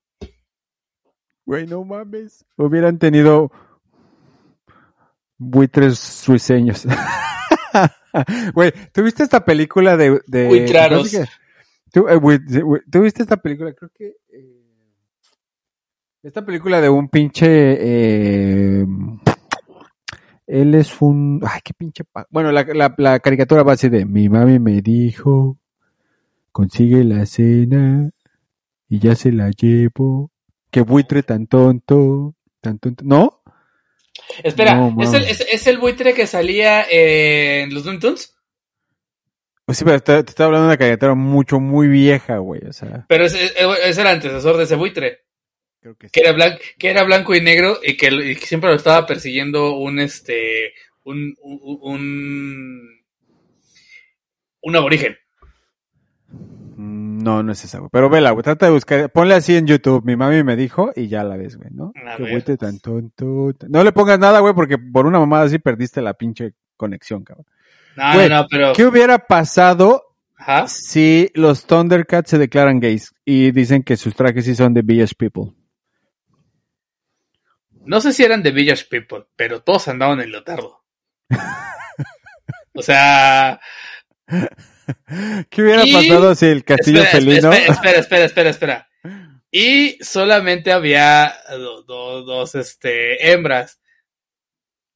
Güey, 1.47 1.67
no 1.67 1.83
mames. 1.83 2.45
Hubieran 2.59 2.99
tenido 2.99 3.51
buitres 5.51 5.99
suiseños. 5.99 6.87
Güey, 8.55 8.73
¿tuviste 8.93 9.25
esta 9.25 9.45
película 9.45 9.97
de... 9.97 10.21
de 10.29 10.47
Buitraros. 10.47 11.11
¿Tú, 11.93 12.07
eh, 12.09 12.17
buit- 12.17 12.85
¿Tuviste 12.89 13.23
esta 13.23 13.37
película? 13.39 13.73
Creo 13.73 13.91
que... 13.93 14.15
eh, 14.33 14.63
esta 16.23 16.47
película 16.47 16.81
de 16.81 16.89
un 16.89 17.09
pinche... 17.09 17.47
eh, 17.49 18.87
él 20.47 20.75
es 20.77 21.03
un... 21.03 21.41
Ay, 21.45 21.61
qué 21.65 21.75
pinche... 21.75 22.05
Bueno, 22.31 22.53
la, 22.53 22.63
la, 22.63 22.95
la 22.99 23.19
caricatura 23.19 23.65
va 23.65 23.73
así 23.73 23.89
de... 23.89 24.05
Mi 24.07 24.29
mami 24.29 24.61
me 24.61 24.81
dijo... 24.81 25.59
Consigue 26.53 27.03
la 27.03 27.27
cena 27.27 28.11
y 28.89 29.01
ya 29.01 29.17
se 29.17 29.33
la 29.33 29.51
llevo. 29.51 30.31
Qué 30.71 30.83
buitre 30.83 31.25
tan 31.25 31.49
tonto, 31.49 32.37
tan 32.61 32.79
tonto. 32.79 33.03
¿No? 33.05 33.43
Espera, 34.43 34.75
No, 34.75 34.95
¿es, 34.99 35.13
el, 35.15 35.23
mames. 35.23 35.41
es, 35.41 35.41
es 35.51 35.67
el 35.67 35.79
buitre 35.79 36.15
que 36.15 36.27
salía 36.27 36.87
en 36.89 37.73
los 37.75 37.85
Looney 37.85 38.01
Tunes? 38.01 38.35
Pues 39.65 39.79
sí, 39.79 39.85
pero 39.85 40.01
te, 40.01 40.23
te 40.25 40.31
estoy 40.31 40.47
hablando 40.47 40.67
de 40.67 40.73
una 40.75 40.79
caricatura 40.79 41.15
mucho, 41.15 41.59
muy 41.61 41.89
vieja, 41.89 42.39
güey. 42.39 42.61
O 42.69 42.73
sea, 42.73 43.09
Pero 43.09 43.25
es, 43.25 43.35
es, 43.35 43.55
es 43.85 43.99
el 43.99 44.07
antecesor 44.07 44.57
de 44.57 44.65
ese 44.65 44.77
buitre, 44.77 45.25
creo 45.81 45.97
que 45.97 46.09
sí. 46.09 46.13
que 46.13 46.21
era, 46.21 46.33
blanco, 46.33 46.59
que 46.79 46.91
era 46.91 47.03
blanco 47.05 47.35
y 47.35 47.41
negro 47.41 47.79
y 47.83 47.97
que, 47.97 48.09
y 48.09 48.37
que 48.37 48.47
siempre 48.47 48.71
lo 48.71 48.77
estaba 48.77 49.07
persiguiendo 49.07 49.77
un, 49.77 50.01
este, 50.01 50.75
un, 51.05 51.35
un, 51.43 51.79
un, 51.83 53.05
un 54.63 54.77
aborigen. 54.77 55.17
No, 57.25 57.43
no 57.43 57.53
es 57.53 57.65
esa, 57.65 57.79
güey. 57.79 57.89
Pero 57.91 58.11
vela, 58.11 58.33
güey. 58.33 58.43
Trata 58.43 58.67
de 58.67 58.73
buscar. 58.73 59.11
Ponle 59.11 59.35
así 59.35 59.57
en 59.57 59.67
YouTube. 59.67 60.05
Mi 60.05 60.15
mami 60.15 60.45
me 60.45 60.57
dijo 60.57 60.93
y 60.95 61.09
ya 61.09 61.25
la 61.25 61.39
ves, 61.39 61.57
güey, 61.57 61.71
¿no? 61.73 61.93
A 62.07 62.17
Qué 62.19 62.23
ver. 62.25 62.33
buitre 62.33 62.57
tan 62.59 62.79
tonto. 62.81 63.53
No 63.69 63.83
le 63.83 63.93
pongas 63.93 64.19
nada, 64.19 64.41
güey, 64.41 64.53
porque 64.53 64.77
por 64.77 65.07
una 65.07 65.19
mamada 65.19 65.45
así 65.45 65.59
perdiste 65.59 66.03
la 66.03 66.13
pinche 66.13 66.53
conexión, 66.77 67.25
cabrón. 67.25 67.47
No, 67.97 68.13
Güey, 68.13 68.29
no, 68.29 68.43
no, 68.43 68.47
pero... 68.51 68.73
¿Qué 68.75 68.85
hubiera 68.85 69.19
pasado 69.19 70.03
Ajá. 70.37 70.69
si 70.69 71.31
los 71.35 71.65
Thundercats 71.67 72.29
se 72.29 72.37
declaran 72.39 72.79
gays 72.79 73.15
y 73.25 73.53
dicen 73.53 73.83
que 73.85 73.97
sus 73.97 74.15
trajes 74.15 74.45
sí 74.45 74.55
son 74.55 74.75
de 74.75 74.83
Village 74.83 75.15
People? 75.17 75.55
No 77.87 78.01
sé 78.01 78.13
si 78.13 78.23
eran 78.23 78.43
de 78.43 78.51
Village 78.51 78.85
People, 78.91 79.25
pero 79.37 79.63
todos 79.63 79.89
andaban 79.89 80.21
en 80.21 80.31
Lotardo. 80.31 80.83
o 82.75 82.83
sea, 82.83 83.61
¿Qué 85.51 85.63
hubiera 85.63 85.85
Y- 85.87 85.93
pasado 85.93 86.35
si 86.35 86.47
el 86.47 86.65
castillo 86.65 87.03
espera, 87.03 87.19
felino... 87.19 87.53
espera, 87.53 87.73
espera, 87.73 87.99
espera, 87.99 88.25
espera, 88.25 88.51
espera. 88.51 88.89
Y 89.51 90.03
solamente 90.03 90.73
había 90.73 91.35
do- 91.51 91.83
do- 91.83 92.23
dos 92.23 92.55
este, 92.57 93.33
hembras, 93.33 93.81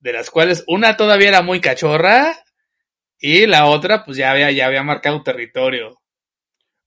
de 0.01 0.13
las 0.13 0.31
cuales 0.31 0.65
una 0.67 0.97
todavía 0.97 1.29
era 1.29 1.43
muy 1.43 1.61
cachorra 1.61 2.37
y 3.21 3.47
la 3.47 3.67
otra 3.67 4.05
pues 4.05 4.17
ya 4.17 4.31
había, 4.33 4.51
ya 4.51 4.67
había 4.67 4.83
marcado 4.83 5.23
territorio. 5.23 6.01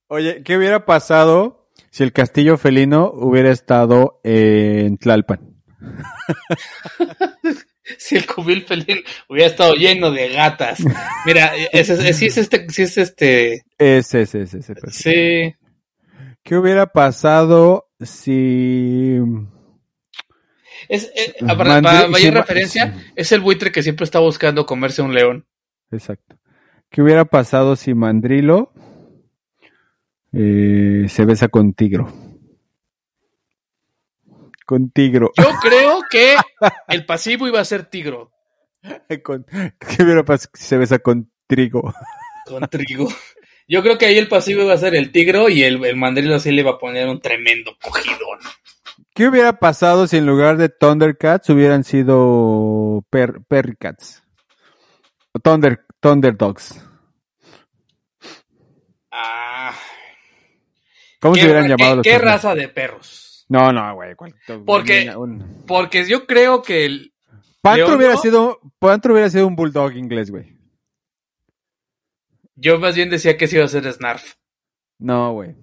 Oye, 0.07 0.43
¿qué 0.43 0.57
hubiera 0.57 0.85
pasado 0.85 1.69
si 1.91 2.03
el 2.03 2.11
castillo 2.11 2.57
felino 2.57 3.09
hubiera 3.13 3.51
estado 3.51 4.19
en 4.23 4.97
Tlalpan? 4.97 5.55
Si 7.97 8.15
el 8.15 8.25
cubil 8.27 8.63
felín 8.63 8.99
hubiera 9.27 9.47
estado 9.49 9.73
lleno 9.73 10.11
de 10.11 10.29
gatas. 10.29 10.79
Mira, 11.25 11.51
ese, 11.71 11.93
ese- 11.93 12.13
sí 12.13 12.25
es 12.27 12.37
este, 12.37 12.69
sí 12.69 12.83
es 12.83 12.97
este, 12.97 13.63
Ese, 13.77 14.21
ese, 14.21 14.41
ese, 14.43 14.59
ese. 14.59 14.75
sí. 14.91 15.55
¿Qué 16.43 16.55
hubiera 16.55 16.87
pasado 16.87 17.89
si... 17.99 19.17
Es, 20.89 21.11
eh, 21.15 21.35
para, 21.55 21.81
para 21.81 22.07
mayor 22.07 22.33
referencia, 22.33 22.95
es 23.15 23.31
el 23.31 23.41
buitre 23.41 23.71
que 23.71 23.83
siempre 23.83 24.03
está 24.05 24.19
buscando 24.19 24.65
comerse 24.65 25.01
un 25.01 25.13
león. 25.13 25.45
Exacto. 25.91 26.37
¿Qué 26.89 27.01
hubiera 27.01 27.25
pasado 27.25 27.75
si 27.75 27.93
Mandrilo 27.93 28.73
eh, 30.33 31.05
se 31.07 31.25
besa 31.25 31.47
con 31.47 31.73
Tigro? 31.73 32.11
Con 34.71 34.89
Tigro. 34.89 35.33
Yo 35.37 35.49
creo 35.61 35.99
que 36.09 36.37
el 36.87 37.05
pasivo 37.05 37.45
iba 37.45 37.59
a 37.59 37.65
ser 37.65 37.83
tigro 37.89 38.31
Con- 39.21 39.45
¿Qué 39.45 40.01
hubiera 40.01 40.23
pasado 40.23 40.49
si 40.53 40.63
se 40.63 40.77
besa 40.77 40.99
con 40.99 41.29
Trigo? 41.45 41.93
con 42.45 42.65
trigo. 42.69 43.09
Yo 43.67 43.83
creo 43.83 43.97
que 43.97 44.05
ahí 44.05 44.17
el 44.17 44.29
pasivo 44.29 44.61
iba 44.63 44.71
a 44.73 44.77
ser 44.77 44.95
el 44.95 45.11
tigro 45.11 45.49
y 45.49 45.63
el, 45.63 45.83
el 45.83 45.97
mandrilo 45.97 46.39
sí 46.39 46.51
le 46.53 46.61
iba 46.61 46.71
a 46.71 46.77
poner 46.77 47.09
un 47.09 47.19
tremendo 47.19 47.75
cogidón. 47.81 48.39
¿Qué 49.13 49.27
hubiera 49.27 49.59
pasado 49.59 50.07
si 50.07 50.15
en 50.15 50.25
lugar 50.25 50.55
de 50.55 50.69
Thundercats 50.69 51.49
hubieran 51.49 51.83
sido 51.83 53.03
per 53.09 53.41
Perrycats? 53.49 54.23
O 55.33 55.39
Thunder, 55.39 55.85
Thunderdogs. 55.99 56.81
Ah, 59.11 59.73
¿Cómo 61.19 61.35
se 61.35 61.41
¿qué, 61.41 61.45
hubieran 61.47 61.63
ra- 61.63 61.69
llamado 61.75 61.91
qué- 61.91 61.95
los 61.97 62.03
qué 62.07 62.17
raza 62.19 62.55
de 62.55 62.69
perros? 62.69 63.27
No, 63.51 63.73
no, 63.73 63.95
güey. 63.95 64.15
¿cuál- 64.15 64.33
Porque- 64.65 65.13
un- 65.17 65.63
Porque 65.67 66.05
yo 66.07 66.25
creo 66.25 66.61
que 66.61 66.85
el... 66.85 67.13
Pantro 67.61 67.97
hubiera 67.97 68.15
sido, 68.15 68.61
Pantro 68.79 69.11
hubiera 69.11 69.29
sido 69.29 69.45
un 69.45 69.57
bulldog 69.57 69.91
inglés, 69.97 70.31
güey. 70.31 70.55
Yo 72.55 72.79
más 72.79 72.95
bien 72.95 73.09
decía 73.09 73.35
que 73.37 73.47
sí 73.47 73.57
iba 73.57 73.65
a 73.65 73.67
ser 73.67 73.91
Snarf. 73.91 74.35
No, 74.99 75.33
güey. 75.33 75.55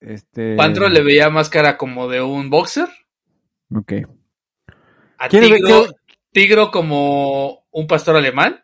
Este. 0.00 0.56
Pantro 0.56 0.88
le 0.90 1.02
veía 1.02 1.30
más 1.30 1.48
cara 1.48 1.78
como 1.78 2.06
de 2.08 2.20
un 2.20 2.50
boxer. 2.50 2.88
Ok. 3.74 3.92
A 5.18 5.28
¿Quién 5.28 5.44
le 5.44 5.50
ve- 5.50 5.56
Tigro, 5.56 5.86
Tigro 6.32 6.70
como 6.70 7.64
un 7.70 7.86
pastor 7.86 8.16
alemán. 8.16 8.62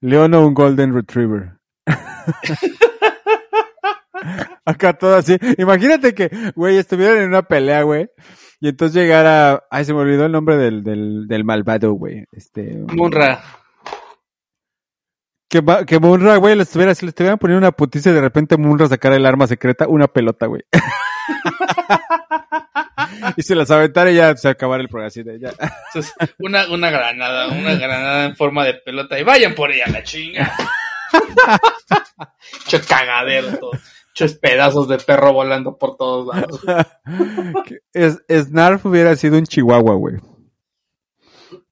León 0.00 0.34
o 0.34 0.44
un 0.46 0.54
Golden 0.54 0.94
Retriever. 0.94 1.52
Acá 4.68 4.92
todo 4.92 5.16
así. 5.16 5.38
Imagínate 5.56 6.14
que, 6.14 6.30
güey, 6.54 6.76
estuvieran 6.76 7.16
en 7.16 7.28
una 7.28 7.40
pelea, 7.40 7.84
güey. 7.84 8.10
Y 8.60 8.68
entonces 8.68 9.00
llegara. 9.00 9.64
Ay, 9.70 9.86
se 9.86 9.94
me 9.94 10.00
olvidó 10.00 10.26
el 10.26 10.32
nombre 10.32 10.58
del, 10.58 10.84
del, 10.84 11.26
del 11.26 11.42
malvado, 11.42 11.92
güey. 11.92 12.26
Este. 12.32 12.76
Munra. 12.92 13.42
Que, 15.48 15.64
que 15.86 15.98
Munra, 15.98 16.36
güey, 16.36 16.54
le 16.54 16.64
estuviera, 16.64 16.94
si 16.94 17.06
le 17.06 17.10
estuvieran 17.10 17.38
poniendo 17.38 17.66
una 17.66 17.72
putiza 17.72 18.10
y 18.10 18.12
de 18.12 18.20
repente 18.20 18.58
Munra 18.58 18.88
sacara 18.88 19.16
el 19.16 19.24
arma 19.24 19.46
secreta, 19.46 19.88
una 19.88 20.06
pelota, 20.06 20.44
güey. 20.44 20.60
y 23.38 23.42
se 23.42 23.54
las 23.54 23.70
aventara 23.70 24.10
y 24.10 24.16
ya 24.16 24.36
se 24.36 24.50
acabara 24.50 24.82
el 24.82 24.90
programa 24.90 25.08
así 25.08 25.22
de 25.22 25.40
ya. 25.40 25.54
Una, 26.40 26.68
una 26.68 26.90
granada, 26.90 27.48
una 27.48 27.74
granada 27.74 28.26
en 28.26 28.36
forma 28.36 28.66
de 28.66 28.74
pelota 28.74 29.18
y 29.18 29.22
vayan 29.22 29.54
por 29.54 29.72
ella 29.72 29.86
la 29.90 30.02
chinga. 30.02 30.52
Che 32.66 32.82
cagadero 32.82 33.56
todo. 33.56 33.70
Chos 34.18 34.34
pedazos 34.34 34.88
de 34.88 34.98
perro 34.98 35.32
volando 35.32 35.78
por 35.78 35.96
todos 35.96 36.26
lados. 36.34 36.60
Es, 37.92 38.18
Snarf 38.28 38.84
hubiera 38.86 39.14
sido 39.14 39.38
un 39.38 39.44
chihuahua, 39.44 39.94
güey. 39.94 40.16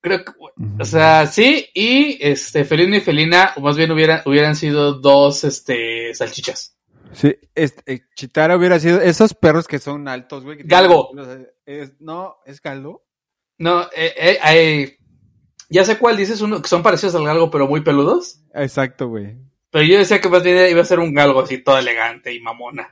Creo 0.01 0.25
que, 0.25 0.33
o 0.81 0.85
sea, 0.85 1.27
sí, 1.27 1.67
y 1.75 2.17
este, 2.21 2.65
Felino 2.65 2.97
y 2.97 3.01
Felina, 3.01 3.51
o 3.57 3.61
más 3.61 3.77
bien 3.77 3.91
hubieran, 3.91 4.23
hubieran 4.25 4.55
sido 4.55 4.95
dos, 4.95 5.43
este, 5.43 6.15
salchichas. 6.15 6.77
Sí, 7.13 7.35
este, 7.55 7.93
eh, 7.95 8.01
Chitara 8.15 8.57
hubiera 8.57 8.79
sido 8.79 9.01
esos 9.01 9.35
perros 9.35 9.67
que 9.67 9.81
son 9.81 10.07
altos, 10.07 10.45
güey. 10.45 10.59
que 10.59 10.65
Galgo. 10.65 11.11
tienen- 11.13 11.49
es- 11.67 11.95
no, 12.01 12.37
¿es 12.47 12.61
galgo? 12.63 13.05
No, 13.59 13.83
eh, 13.95 14.15
eh, 14.17 14.39
eh, 14.55 14.99
ya 15.69 15.85
sé 15.85 15.99
cuál 15.99 16.17
dices, 16.17 16.41
uno 16.41 16.63
que 16.63 16.69
son 16.69 16.83
parecidos 16.85 17.17
al 17.17 17.25
galgo, 17.25 17.51
pero 17.51 17.67
muy 17.67 17.81
peludos. 17.81 18.41
Exacto, 18.55 19.09
güey. 19.09 19.37
Pero 19.71 19.85
yo 19.85 19.99
decía 19.99 20.21
que 20.21 20.29
más 20.29 20.43
bien 20.43 20.71
iba 20.71 20.81
a 20.83 20.85
ser 20.87 21.01
un 21.01 21.13
galgo 21.15 21.41
así, 21.41 21.59
todo 21.59 21.79
elegante 21.79 22.33
y 22.33 22.41
mamona. 22.41 22.89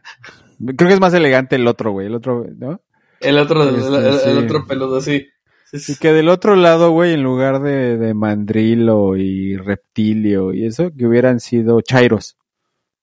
Creo 0.76 0.88
que 0.88 0.94
es 0.94 1.00
más 1.00 1.14
elegante 1.14 1.56
el 1.56 1.66
otro, 1.66 1.92
güey. 1.92 2.06
El 2.08 2.14
otro, 2.14 2.44
¿no? 2.56 2.80
El 3.20 3.38
otro, 3.38 3.62
el, 3.68 3.76
Este, 3.76 3.88
el- 3.96 4.04
el 4.04 4.20
sí. 4.40 4.44
otro 4.44 4.66
peludo, 4.66 5.00
sí. 5.00 5.28
Y 5.72 5.96
que 5.96 6.12
del 6.12 6.28
otro 6.28 6.54
lado, 6.56 6.90
güey, 6.92 7.14
en 7.14 7.22
lugar 7.22 7.60
de, 7.60 7.96
de 7.96 8.14
mandrilo 8.14 9.16
y 9.16 9.56
reptilio 9.56 10.52
y 10.52 10.66
eso, 10.66 10.90
que 10.96 11.06
hubieran 11.06 11.40
sido 11.40 11.80
chairos. 11.80 12.37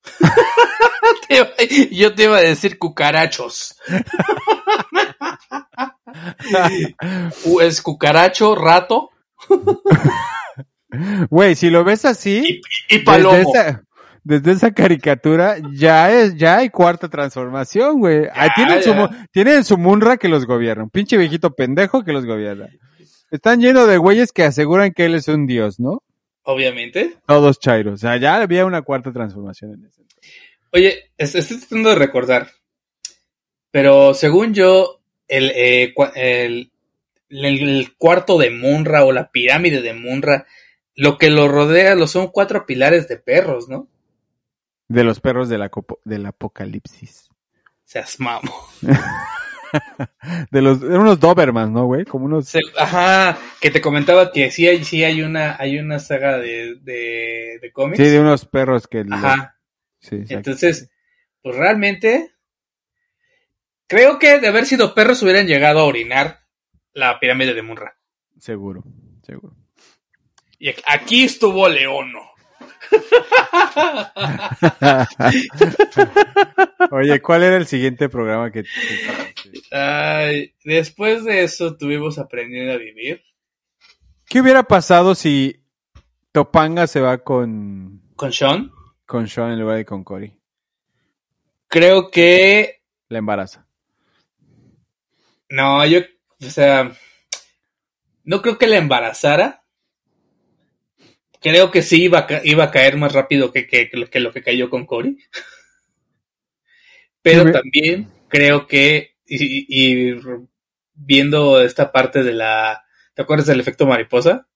Yo 1.91 2.13
te 2.13 2.23
iba 2.23 2.37
a 2.37 2.41
decir 2.41 2.77
cucarachos. 2.77 3.75
Es 7.61 7.81
cucaracho, 7.81 8.55
rato 8.55 9.09
Güey, 11.29 11.55
si 11.55 11.69
lo 11.69 11.83
ves 11.83 12.05
así, 12.05 12.61
y 12.89 12.95
desde 12.97 13.03
palomo. 13.05 13.37
esa, 13.55 13.83
desde 14.23 14.51
esa 14.51 14.71
caricatura, 14.73 15.55
ya 15.73 16.11
es, 16.11 16.35
ya 16.35 16.57
hay 16.57 16.69
cuarta 16.69 17.09
transformación, 17.09 17.99
güey. 17.99 18.27
Tienen, 18.55 18.83
su, 18.83 18.93
tienen 19.31 19.63
su 19.63 19.77
Munra 19.77 20.17
que 20.17 20.27
los 20.27 20.45
gobierna. 20.45 20.83
Un 20.83 20.89
pinche 20.89 21.17
viejito 21.17 21.51
pendejo 21.55 22.03
que 22.03 22.13
los 22.13 22.25
gobierna. 22.25 22.67
Están 23.31 23.61
llenos 23.61 23.87
de 23.87 23.97
güeyes 23.97 24.31
que 24.33 24.43
aseguran 24.43 24.91
que 24.91 25.05
él 25.05 25.15
es 25.15 25.27
un 25.29 25.47
dios, 25.47 25.79
¿no? 25.79 26.03
Obviamente. 26.43 27.15
Todos 27.25 27.59
chairos. 27.59 27.93
O 27.93 27.97
sea, 27.97 28.17
ya 28.17 28.35
había 28.41 28.65
una 28.65 28.81
cuarta 28.81 29.13
transformación 29.13 29.73
en 29.75 29.85
ese. 29.85 30.01
Oye, 30.73 31.11
est- 31.17 31.35
estoy 31.35 31.59
tratando 31.59 31.89
de 31.89 31.95
recordar. 31.95 32.49
Pero 33.71 34.13
según 34.13 34.53
yo, 34.53 34.99
el, 35.27 35.51
eh, 35.55 35.93
el, 36.15 36.71
el- 37.29 37.69
el 37.69 37.93
cuarto 37.97 38.37
de 38.37 38.49
Munra 38.49 39.05
o 39.05 39.11
la 39.13 39.31
pirámide 39.31 39.81
de 39.81 39.93
Munra, 39.93 40.45
lo 41.01 41.17
que 41.17 41.31
lo 41.31 41.47
rodea 41.47 41.95
lo 41.95 42.05
son 42.05 42.27
cuatro 42.27 42.67
pilares 42.67 43.07
de 43.07 43.17
perros, 43.17 43.67
¿no? 43.67 43.87
De 44.87 45.03
los 45.03 45.19
perros 45.19 45.49
del, 45.49 45.63
apocalipsis. 46.27 47.27
Seas 47.83 48.19
mamo. 48.19 48.53
De 50.51 50.61
los, 50.61 50.83
eran 50.83 50.99
unos 50.99 51.19
Dobermans, 51.19 51.71
¿no, 51.71 51.85
güey? 51.85 52.05
Como 52.05 52.25
unos... 52.25 52.53
Ajá, 52.77 53.35
que 53.59 53.71
te 53.71 53.81
comentaba 53.81 54.31
que 54.31 54.51
sí 54.51 54.67
hay, 54.67 54.83
sí 54.83 55.03
hay 55.03 55.23
una, 55.23 55.55
hay 55.57 55.79
una 55.79 55.97
saga 55.97 56.37
de, 56.37 56.75
de, 56.81 57.57
de 57.59 57.71
cómics. 57.71 57.97
Sí, 57.97 58.07
de 58.09 58.19
unos 58.19 58.45
perros 58.45 58.87
que... 58.87 59.03
los- 59.03 59.17
Ajá. 59.23 59.57
Sí. 60.01 60.23
Entonces, 60.29 60.91
pues 61.41 61.55
realmente, 61.55 62.35
creo 63.87 64.19
que 64.19 64.39
de 64.39 64.49
haber 64.49 64.67
sido 64.67 64.93
perros 64.93 65.23
hubieran 65.23 65.47
llegado 65.47 65.79
a 65.79 65.85
orinar 65.85 66.41
la 66.93 67.19
pirámide 67.19 67.55
de 67.55 67.63
Munra. 67.63 67.97
Seguro, 68.37 68.83
seguro. 69.23 69.55
Y 70.63 70.69
aquí- 70.85 71.23
estuvo 71.23 71.67
Leono. 71.67 72.19
Oye, 76.91 77.21
¿cuál 77.21 77.43
era 77.43 77.57
el 77.57 77.67
siguiente 77.67 78.09
programa 78.09 78.51
que... 78.51 78.63
que- 78.63 78.69
Ay, 79.71 80.53
después 80.63 81.23
de 81.23 81.43
eso 81.43 81.77
tuvimos 81.77 82.17
aprendiendo 82.19 82.73
a 82.73 82.77
vivir 82.77 83.23
¿Qué 84.25 84.41
hubiera 84.41 84.63
pasado 84.63 85.15
si 85.15 85.63
Topanga 86.31 86.87
se 86.87 87.01
va 87.01 87.17
con, 87.23 88.01
con 88.15 88.31
Sean. 88.31 88.71
con 89.05 89.27
Sean 89.27 89.51
en 89.51 89.59
lugar 89.59 89.77
de 89.77 89.85
con 89.85 90.03
Cory? 90.03 90.33
Creo 91.67 92.09
que 92.11 92.81
La 93.09 93.17
embaraza. 93.17 93.65
no, 95.49 95.85
yo, 95.85 95.99
o 96.41 96.45
sea, 96.49 96.91
no 98.23 98.41
creo 98.41 98.57
que 98.57 98.67
la 98.67 98.77
embarazara. 98.77 99.60
Creo 101.41 101.71
que 101.71 101.81
sí 101.81 102.03
iba 102.03 102.19
a, 102.19 102.27
ca- 102.27 102.41
iba 102.43 102.63
a 102.65 102.71
caer 102.71 102.97
más 102.97 103.13
rápido 103.13 103.51
que, 103.51 103.67
que, 103.67 103.89
que 103.89 104.19
lo- 104.19 104.31
que 104.31 104.43
cayó 104.43 104.69
con 104.69 104.85
Cory. 104.85 105.17
Pero 107.21 107.45
Sí, 107.45 107.51
también 107.51 108.11
creo 108.27 108.67
que, 108.67 109.15
y, 109.27 110.13
viendo 110.93 111.61
esta 111.61 111.91
parte 111.91 112.23
de 112.23 112.33
la, 112.33 112.83
¿te 113.13 113.21
acuerdas 113.21 113.47
del 113.47 113.59
efecto 113.59 113.85
mariposa? 113.85 114.47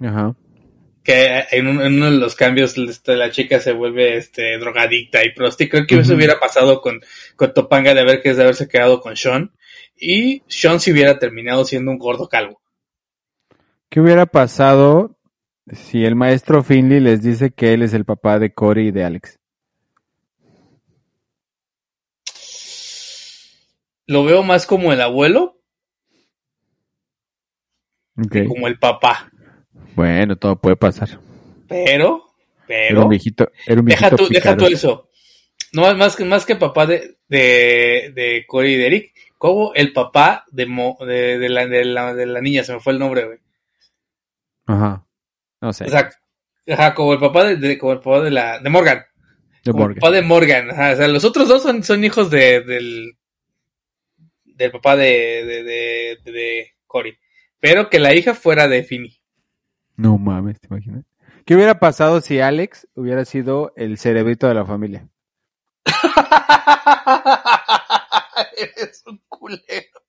Ajá. 0.00 0.34
que 1.02 1.44
en, 1.50 1.66
un- 1.68 1.80
en 1.82 1.94
uno 1.96 2.10
de 2.10 2.18
los 2.18 2.34
cambios 2.34 2.76
este, 2.78 3.16
la 3.16 3.30
chica 3.30 3.60
se 3.60 3.72
vuelve 3.72 4.16
este 4.16 4.58
drogadicta 4.58 5.24
y 5.24 5.32
prosti. 5.34 5.68
Creo 5.68 5.86
que 5.86 5.98
eso 5.98 6.14
Ujú. 6.14 6.16
hubiera 6.16 6.40
pasado 6.40 6.80
con, 6.80 7.00
con 7.36 7.52
Topanga 7.54 7.94
de 7.94 8.00
haber 8.00 8.22
que 8.22 8.34
de 8.34 8.42
haberse 8.42 8.68
quedado 8.68 9.00
con 9.00 9.16
Sean. 9.16 9.52
Y 9.96 10.42
Sean 10.48 10.80
si 10.80 10.92
hubiera 10.92 11.18
terminado 11.18 11.64
siendo 11.64 11.90
un 11.90 11.98
gordo 11.98 12.28
calvo. 12.28 12.60
¿Qué 13.88 14.00
hubiera 14.00 14.26
pasado 14.26 15.13
si 15.72 16.04
el 16.04 16.14
maestro 16.14 16.62
Finley 16.62 17.00
les 17.00 17.22
dice 17.22 17.50
que 17.50 17.72
él 17.74 17.82
es 17.82 17.94
el 17.94 18.04
papá 18.04 18.38
de 18.38 18.52
Cory 18.52 18.88
y 18.88 18.90
de 18.90 19.04
Alex? 19.04 19.38
Lo 24.06 24.24
veo 24.24 24.42
más 24.42 24.66
como 24.66 24.92
el 24.92 25.00
abuelo 25.00 25.58
Ok. 28.18 28.30
que 28.30 28.44
como 28.46 28.66
el 28.68 28.78
papá. 28.78 29.30
Bueno, 29.96 30.36
todo 30.36 30.56
puede 30.56 30.76
pasar. 30.76 31.20
Pero, 31.68 32.26
Era 32.68 33.00
pero, 33.00 33.02
un 33.04 33.08
viejito, 33.08 33.50
era 33.66 33.80
un 33.80 33.86
deja 33.86 34.08
viejito 34.08 34.26
tú, 34.28 34.32
deja 34.32 34.56
tú 34.56 34.66
eso. 34.66 35.08
No, 35.72 35.92
más 35.96 36.14
que, 36.14 36.24
más 36.24 36.46
que 36.46 36.56
papá 36.56 36.86
de, 36.86 37.16
de, 37.28 38.12
de 38.14 38.44
Corey 38.46 38.74
y 38.74 38.76
de 38.76 38.86
Eric, 38.86 39.14
como 39.38 39.72
el 39.74 39.92
papá 39.92 40.44
de, 40.52 40.66
Mo- 40.66 40.96
de, 41.00 41.38
de 41.38 41.48
la, 41.48 41.66
de, 41.66 41.84
la, 41.84 42.14
de 42.14 42.26
la 42.26 42.40
niña, 42.40 42.62
se 42.62 42.72
me 42.74 42.80
fue 42.80 42.92
el 42.92 42.98
nombre, 42.98 43.24
güey. 43.24 43.38
Ajá. 44.66 45.04
No 45.64 45.72
sé. 45.72 45.84
O 45.84 45.88
sea, 45.88 46.10
ajá, 46.68 46.94
como 46.94 47.14
el 47.14 47.18
papá 47.20 47.44
de, 47.44 47.56
de- 47.56 47.78
como 47.78 47.92
el 47.92 47.98
papá 48.00 48.20
de 48.20 48.30
la, 48.30 48.58
de 48.58 48.68
Morgan. 48.70 49.04
de 49.64 49.72
Como 49.72 49.84
el 49.84 49.88
Morgan. 49.88 50.00
papá 50.00 50.10
de 50.12 50.22
Morgan. 50.22 50.70
ajá, 50.70 50.92
o 50.92 50.96
sea, 50.96 51.08
los 51.08 51.24
otros 51.24 51.48
dos 51.48 51.62
son, 51.62 51.82
son 51.82 52.04
hijos 52.04 52.30
de, 52.30 52.60
del, 52.60 53.16
del 54.44 54.70
papá 54.70 54.96
de, 54.96 55.04
de, 55.44 55.62
de, 55.64 56.18
de- 56.22 56.32
de 56.32 56.70
Cory. 56.86 57.18
Pero 57.60 57.88
que 57.88 57.98
la 57.98 58.14
hija 58.14 58.34
fuera 58.34 58.68
de 58.68 58.84
Finny. 58.84 59.18
No 59.96 60.18
mames, 60.18 60.60
¿te 60.60 60.66
imaginas? 60.68 61.04
¿Qué 61.46 61.54
hubiera 61.54 61.78
pasado 61.78 62.20
si 62.20 62.40
Alex 62.40 62.86
hubiera 62.94 63.24
sido 63.24 63.72
el 63.76 63.96
cerebrito 63.98 64.46
de 64.48 64.54
la 64.54 64.66
familia? 64.66 65.08
Eres 68.56 69.02
un 69.06 69.18
culero. 69.28 70.00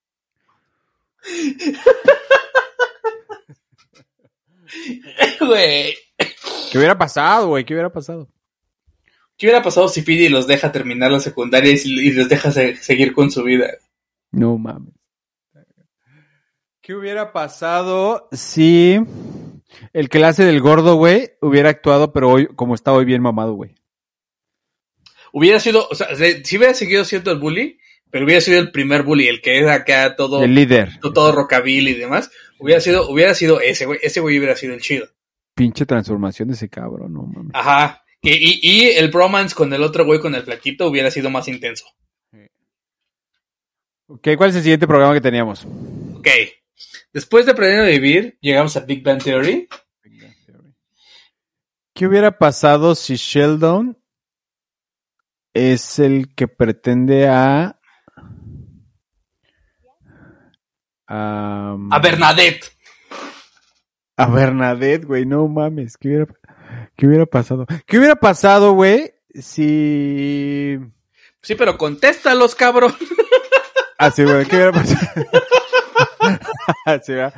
Güey. 5.39 5.93
¿Qué 6.71 6.77
hubiera 6.77 6.97
pasado, 6.97 7.47
güey? 7.49 7.65
¿Qué 7.65 7.73
hubiera 7.73 7.91
pasado? 7.91 8.29
¿Qué 9.38 9.47
hubiera 9.47 9.61
pasado 9.61 9.88
si 9.89 10.01
Finny 10.01 10.29
los 10.29 10.47
deja 10.47 10.71
terminar 10.71 11.11
la 11.11 11.19
secundaria 11.19 11.71
y, 11.71 12.11
les 12.11 12.29
deja 12.29 12.51
se- 12.51 12.75
seguir 12.77 13.13
con 13.13 13.31
su 13.31 13.43
vida? 13.43 13.69
No 14.31 14.57
mames. 14.57 14.93
¿Qué 16.81 16.93
hubiera 16.93 17.33
pasado 17.33 18.29
si 18.31 18.99
el 19.91 20.09
que 20.09 20.19
le 20.19 20.25
hace 20.27 20.45
del 20.45 20.61
gordo, 20.61 20.95
güey, 20.95 21.31
hubiera 21.41 21.69
actuado, 21.69 22.13
pero 22.13 22.29
hoy, 22.29 22.47
como 22.55 22.75
está 22.75 22.93
hoy 22.93 23.05
bien 23.05 23.21
mamado, 23.21 23.53
güey? 23.53 23.75
Hubiera 25.33 25.59
sido, 25.59 25.88
o 25.89 25.95
sea, 25.95 26.07
si 26.15 26.57
hubiera 26.57 26.73
seguido 26.73 27.03
siendo 27.03 27.31
el 27.31 27.39
bully, 27.39 27.79
pero 28.11 28.23
hubiera 28.23 28.39
sido 28.39 28.59
el 28.59 28.71
primer 28.71 29.03
bully, 29.03 29.27
el 29.27 29.41
que 29.41 29.59
es 29.59 29.67
acá 29.67 30.15
todo, 30.15 30.43
El 30.43 30.55
líder. 30.55 30.99
todo 31.01 31.31
rockabilly 31.33 31.91
y 31.91 31.95
demás, 31.95 32.31
hubiera 32.60 32.82
sido, 32.82 33.10
hubiera 33.10 33.34
sido 33.34 33.60
ese 33.60 33.86
güey, 33.86 34.00
ese 34.02 34.20
güey 34.20 34.38
hubiera 34.38 34.56
sido 34.56 34.74
el 34.74 34.82
chido. 34.82 35.08
Pinche 35.54 35.86
transformación 35.86 36.50
de 36.50 36.56
ese 36.56 36.70
cabrón, 36.70 37.13
no 37.13 37.24
mames. 37.24 37.52
Ajá. 37.54 38.04
Y, 38.22 38.32
y, 38.32 38.60
y 38.62 38.89
el 38.91 39.10
bromance 39.10 39.56
con 39.56 39.72
el 39.74 39.84
otro 39.84 40.06
güey, 40.06 40.20
con 40.20 40.36
el 40.36 40.44
flaquito, 40.44 40.88
hubiera 40.88 41.12
sido 41.12 41.30
más 41.30 41.48
intenso. 41.48 41.86
Ok, 44.08 44.30
¿cuál 44.38 44.52
es 44.52 44.58
el 44.58 44.62
siguiente 44.62 44.88
programa 44.88 45.13
que 45.13 45.22
teníamos? 45.22 45.65
Ok. 46.15 46.28
Después 47.12 47.46
de 47.46 47.54
aprender 47.54 47.80
a 47.80 47.86
vivir, 47.86 48.38
llegamos 48.41 48.76
a 48.78 48.82
Big 48.82 49.04
Bang 49.04 49.24
Theory. 49.24 49.68
¿Qué 51.94 52.06
hubiera 52.06 52.38
pasado 52.38 52.94
si 52.94 53.15
Sheldon 53.15 53.98
es 55.54 55.98
el 56.00 56.36
que 56.36 56.48
pretende 56.48 57.28
a... 57.28 57.74
A, 61.08 61.76
A 61.91 62.00
Bernadette. 62.00 62.65
A 64.18 64.28
Bernadette, 64.28 65.06
güey, 65.06 65.26
no 65.26 65.48
mames. 65.48 65.98
¿Qué 65.98 66.08
hubiera, 66.10 66.26
qué 66.96 67.08
hubiera 67.08 67.26
pasado? 67.26 67.65
¿Qué 67.86 67.98
hubiera 67.98 68.15
pasado, 68.15 68.74
güey, 68.74 69.13
si... 69.34 70.78
Sí, 71.41 71.56
pero 71.56 71.78
contéstalos, 71.78 72.56
cabrón. 72.56 72.94
Así, 73.98 74.24
güey, 74.24 74.46
¿qué 74.46 74.56
hubiera 74.56 74.72
pasado? 74.72 75.08
Así, 76.86 77.13
¿verdad? 77.13 77.34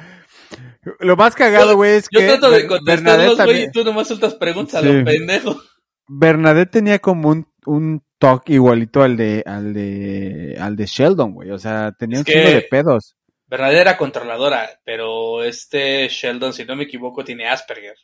Lo 1.00 1.18
más 1.18 1.36
cagado, 1.36 1.76
güey, 1.76 1.96
es 1.98 2.08
Yo 2.10 2.20
que 2.22 2.28
trato 2.28 2.50
de 2.50 2.66
contestarlos, 2.68 3.38
güey, 3.38 3.64
y 3.64 3.72
tú 3.72 3.84
nomás 3.84 4.08
sueltas 4.08 4.36
preguntas 4.36 4.76
a 4.76 4.82
Sí. 4.82 4.88
los 4.94 5.04
pendejos. 5.04 5.70
Bernadette 6.08 6.72
tenía 6.72 7.00
como 7.00 7.30
un, 7.30 7.48
un 7.66 8.02
toque 8.18 8.54
igualito 8.54 9.04
al 9.04 9.18
de, 9.18 9.44
al 9.46 9.74
de, 9.74 10.56
al 10.60 10.78
de 10.78 10.86
Sheldon, 10.86 11.34
güey. 11.34 11.52
O 11.52 11.60
sea, 11.60 11.92
tenía 12.00 12.20
Es 12.20 12.28
un 12.28 12.34
chingo 12.34 12.50
de 12.50 12.62
pedos. 12.62 13.17
Bernadette 13.48 13.82
era 13.82 13.98
controladora, 13.98 14.70
pero 14.84 15.44
este 15.44 16.08
Sheldon, 16.10 16.54
si 16.54 16.66
no 16.66 16.76
me 16.76 16.84
equivoco, 16.84 17.24
tiene 17.24 17.48
Asperger. 17.48 17.96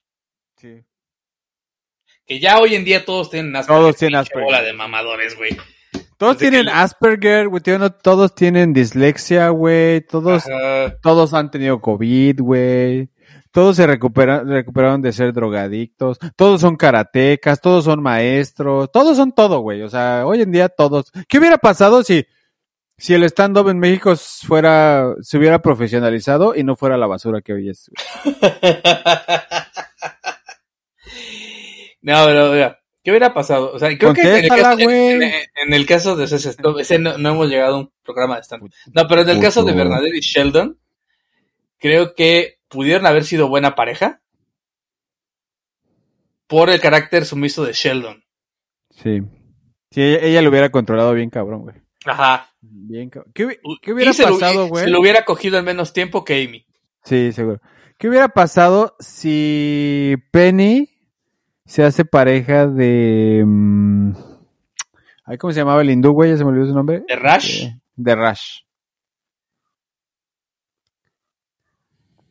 Que 2.25 2.39
ya 2.39 2.59
hoy 2.59 2.75
en 2.75 2.85
día 2.85 3.03
todos 3.03 3.29
tienen 3.29 3.55
Asperger. 3.55 3.81
Todos 3.81 3.95
tienen 3.97 4.15
Asperger. 4.19 4.45
bola 4.45 4.61
de 4.61 4.73
mamadores, 4.73 5.35
güey. 5.35 5.57
Todos 6.17 6.37
Desde 6.37 6.51
tienen 6.51 6.67
que- 6.67 6.79
Asperger, 6.79 7.49
güey. 7.49 7.61
Todos 8.01 8.33
tienen 8.35 8.71
dislexia, 8.73 9.49
güey. 9.49 10.01
Todos, 10.01 10.47
Ajá. 10.47 10.95
todos 11.01 11.33
han 11.33 11.51
tenido 11.51 11.81
COVID, 11.81 12.39
güey. 12.39 13.09
Todos 13.51 13.75
se 13.75 13.85
recuperan, 13.85 14.47
recuperaron 14.47 15.01
de 15.01 15.11
ser 15.11 15.33
drogadictos. 15.33 16.17
Todos 16.37 16.61
son 16.61 16.75
karatecas, 16.77 17.59
todos 17.61 17.83
son 17.85 18.01
maestros. 18.01 18.89
Todos 18.91 19.17
son 19.17 19.33
todo, 19.33 19.59
güey. 19.59 19.81
O 19.81 19.89
sea, 19.89 20.25
hoy 20.25 20.41
en 20.41 20.51
día 20.51 20.69
todos. 20.69 21.11
¿Qué 21.27 21.37
hubiera 21.39 21.57
pasado 21.57 22.03
si, 22.03 22.25
si 22.97 23.13
el 23.13 23.23
stand-up 23.23 23.69
en 23.69 23.79
México 23.79 24.15
fuera, 24.15 25.13
se 25.21 25.37
hubiera 25.37 25.61
profesionalizado 25.61 26.55
y 26.55 26.63
no 26.63 26.75
fuera 26.75 26.97
la 26.97 27.07
basura 27.07 27.41
que 27.41 27.53
hoy 27.53 27.69
es? 27.69 27.89
No, 32.01 32.25
pero, 32.25 32.51
mira, 32.51 32.79
¿qué 33.01 33.11
hubiera 33.11 33.33
pasado? 33.33 33.71
O 33.71 33.79
sea, 33.79 33.97
creo 33.97 34.13
que 34.13 34.21
en 34.21 34.43
el, 34.43 34.49
caso, 34.49 34.83
güey. 34.83 35.11
en, 35.11 35.23
en- 35.23 35.73
el 35.73 35.85
caso 35.85 36.15
de 36.17 36.25
ese, 36.25 36.35
ese 36.35 36.99
no, 36.99 37.17
no 37.17 37.29
hemos 37.29 37.49
llegado 37.49 37.75
a 37.75 37.79
un 37.79 37.91
programa 38.03 38.35
de 38.35 38.41
stand 38.43 38.69
No, 38.93 39.07
pero 39.07 39.21
en 39.21 39.29
el 39.29 39.39
caso 39.39 39.63
de. 39.63 39.71
Bernadette 39.73 40.15
y 40.15 40.19
Sheldon, 40.19 40.77
creo 41.77 42.13
que 42.13 42.59
pudieron 42.67 43.05
haber 43.05 43.23
sido 43.23 43.47
buena 43.47 43.73
pareja 43.75 44.21
por 46.47 46.69
el 46.69 46.81
carácter 46.81 47.25
sumiso 47.25 47.63
de 47.63 47.71
Sheldon. 47.71 48.23
Sí. 48.91 49.21
Sí, 49.91 50.01
ella, 50.01 50.19
ella 50.23 50.41
lo 50.41 50.49
hubiera 50.49 50.71
controlado 50.71 51.13
bien 51.13 51.29
cabrón, 51.29 51.61
güey. 51.61 51.75
Ajá. 52.05 52.49
Bien. 52.85 53.09
¿Qué, 53.09 53.45
hubi- 53.47 53.59
qué 53.81 53.93
hubiera 53.93 54.11
se 54.11 54.23
pasado, 54.23 54.67
güey? 54.67 54.83
Se 54.83 54.89
lo 54.89 54.99
hubiera 54.99 55.23
cogido 55.23 55.57
en 55.57 55.63
menos 55.65 55.93
tiempo 55.93 56.25
que 56.25 56.43
Amy. 56.43 56.65
Sí, 57.05 57.31
seguro. 57.31 57.61
¿Qué 57.97 58.09
hubiera 58.09 58.27
pasado 58.27 58.95
si 58.99 60.15
Penny 60.31 60.89
se 61.65 61.83
hace 61.83 62.03
pareja 62.03 62.67
de... 62.67 63.43
mm, 63.45 64.11
ay, 65.25 65.37
¿Cómo 65.37 65.53
se 65.53 65.59
llamaba 65.61 65.81
el 65.81 65.91
hindú, 65.91 66.11
güey? 66.11 66.31
Ya 66.31 66.37
se 66.37 66.43
me 66.43 66.49
olvidó 66.49 66.67
su 66.67 66.73
nombre. 66.73 67.03
¿De 67.07 67.15
Rush? 67.15 67.63
Eh, 67.63 67.79
De 67.95 68.15
Rush. 68.15 68.59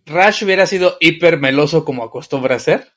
Rush 0.06 0.44
hubiera 0.44 0.66
sido 0.66 0.96
hiper 1.00 1.38
meloso 1.38 1.84
como 1.84 2.04
acostumbra 2.04 2.58
ser. 2.58 2.92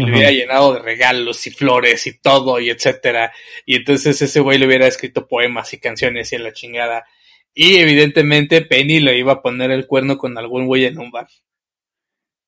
Y 0.00 0.04
lo 0.04 0.08
Ajá. 0.08 0.16
hubiera 0.16 0.30
llenado 0.32 0.74
de 0.74 0.80
regalos 0.80 1.46
y 1.46 1.50
flores 1.50 2.06
y 2.06 2.18
todo 2.18 2.58
y 2.60 2.70
etcétera. 2.70 3.32
Y 3.66 3.76
entonces 3.76 4.20
ese 4.22 4.40
güey 4.40 4.58
le 4.58 4.66
hubiera 4.66 4.86
escrito 4.86 5.26
poemas 5.28 5.72
y 5.74 5.78
canciones 5.78 6.32
y 6.32 6.36
en 6.36 6.44
la 6.44 6.52
chingada. 6.52 7.04
Y 7.52 7.76
evidentemente 7.76 8.62
Penny 8.62 9.00
le 9.00 9.18
iba 9.18 9.32
a 9.32 9.42
poner 9.42 9.70
el 9.70 9.86
cuerno 9.86 10.16
con 10.16 10.38
algún 10.38 10.66
güey 10.66 10.84
en 10.84 10.98
un 10.98 11.10
bar. 11.10 11.28